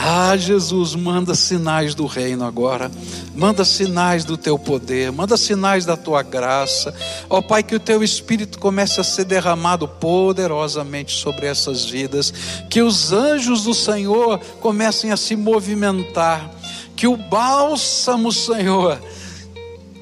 Ah, 0.04 0.36
Jesus, 0.36 0.96
manda 0.96 1.36
sinais 1.36 1.94
do 1.94 2.08
reino 2.08 2.44
agora. 2.44 2.90
Manda 3.36 3.64
sinais 3.64 4.26
do 4.26 4.36
teu 4.36 4.58
poder, 4.58 5.12
manda 5.12 5.38
sinais 5.38 5.86
da 5.86 5.96
tua 5.96 6.24
graça. 6.24 6.92
Ó 7.30 7.38
oh, 7.38 7.44
Pai, 7.44 7.62
que 7.62 7.76
o 7.76 7.80
teu 7.80 8.04
espírito 8.04 8.58
comece 8.58 9.00
a 9.00 9.04
ser 9.04 9.26
derramado 9.26 9.88
poderosamente 9.88 11.16
sobre 11.16 11.46
essas 11.46 11.86
vidas, 11.86 12.34
que 12.68 12.82
os 12.82 13.14
anjos 13.14 13.66
do 13.66 13.76
Senhor 13.76 14.40
comecem 14.60 15.12
a 15.12 15.18
se 15.18 15.36
movimentar, 15.36 16.50
que 16.96 17.06
o 17.06 17.16
bálsamo, 17.16 18.32
Senhor, 18.32 19.00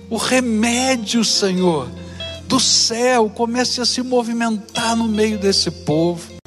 o 0.09 0.15
remédio, 0.15 1.25
Senhor, 1.25 1.89
do 2.47 2.57
céu 2.57 3.29
comece 3.29 3.81
a 3.81 3.85
se 3.85 4.01
movimentar 4.01 4.95
no 4.95 5.09
meio 5.09 5.37
desse 5.37 5.69
povo. 5.69 6.38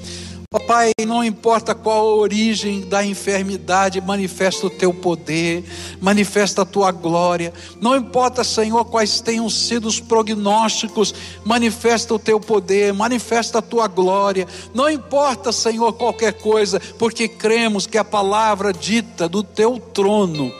Papai, 0.52 0.92
não 1.06 1.24
importa 1.24 1.74
qual 1.74 2.06
a 2.06 2.14
origem 2.14 2.82
da 2.82 3.02
enfermidade, 3.02 4.02
manifesta 4.02 4.66
o 4.66 4.70
teu 4.70 4.92
poder, 4.92 5.64
manifesta 5.98 6.60
a 6.60 6.66
tua 6.66 6.92
glória. 6.92 7.54
Não 7.80 7.96
importa, 7.96 8.44
Senhor, 8.44 8.84
quais 8.84 9.22
tenham 9.22 9.48
sido 9.48 9.88
os 9.88 9.98
prognósticos, 9.98 11.14
manifesta 11.42 12.12
o 12.12 12.18
teu 12.18 12.38
poder, 12.38 12.92
manifesta 12.92 13.60
a 13.60 13.62
tua 13.62 13.88
glória. 13.88 14.46
Não 14.74 14.90
importa, 14.90 15.52
Senhor, 15.52 15.90
qualquer 15.94 16.34
coisa, 16.34 16.78
porque 16.98 17.26
cremos 17.28 17.86
que 17.86 17.96
a 17.96 18.04
palavra 18.04 18.74
dita 18.74 19.26
do 19.26 19.42
teu 19.42 19.78
trono, 19.78 20.52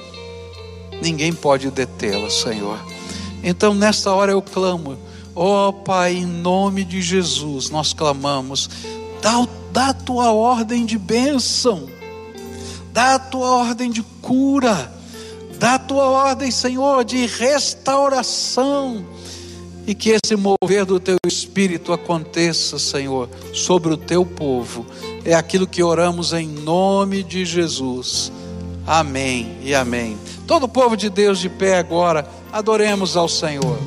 ninguém 1.02 1.34
pode 1.34 1.70
detê-la, 1.70 2.30
Senhor. 2.30 2.78
Então, 3.44 3.74
nesta 3.74 4.10
hora 4.10 4.32
eu 4.32 4.40
clamo, 4.40 4.96
ó 5.36 5.68
oh, 5.68 5.72
Pai, 5.74 6.14
em 6.14 6.24
nome 6.24 6.82
de 6.82 7.02
Jesus, 7.02 7.68
nós 7.68 7.92
clamamos, 7.92 8.70
dá 9.22 9.46
dá 9.72 9.88
a 9.88 9.94
tua 9.94 10.32
ordem 10.32 10.84
de 10.84 10.98
bênção, 10.98 11.88
dá 12.92 13.14
a 13.14 13.18
tua 13.18 13.50
ordem 13.52 13.90
de 13.90 14.02
cura, 14.20 14.92
dá 15.58 15.74
a 15.74 15.78
tua 15.78 16.04
ordem, 16.10 16.50
Senhor, 16.50 17.04
de 17.04 17.24
restauração, 17.26 19.06
e 19.86 19.94
que 19.94 20.10
esse 20.10 20.36
mover 20.36 20.84
do 20.84 21.00
teu 21.00 21.16
espírito 21.26 21.92
aconteça, 21.92 22.78
Senhor, 22.78 23.30
sobre 23.54 23.92
o 23.92 23.96
teu 23.96 24.26
povo. 24.26 24.84
É 25.24 25.34
aquilo 25.34 25.66
que 25.66 25.82
oramos 25.82 26.32
em 26.32 26.46
nome 26.46 27.22
de 27.22 27.44
Jesus. 27.44 28.30
Amém 28.86 29.56
e 29.62 29.74
amém. 29.74 30.18
Todo 30.46 30.64
o 30.64 30.68
povo 30.68 30.96
de 30.96 31.08
Deus 31.08 31.38
de 31.38 31.48
pé 31.48 31.78
agora, 31.78 32.28
adoremos 32.52 33.16
ao 33.16 33.28
Senhor. 33.28 33.78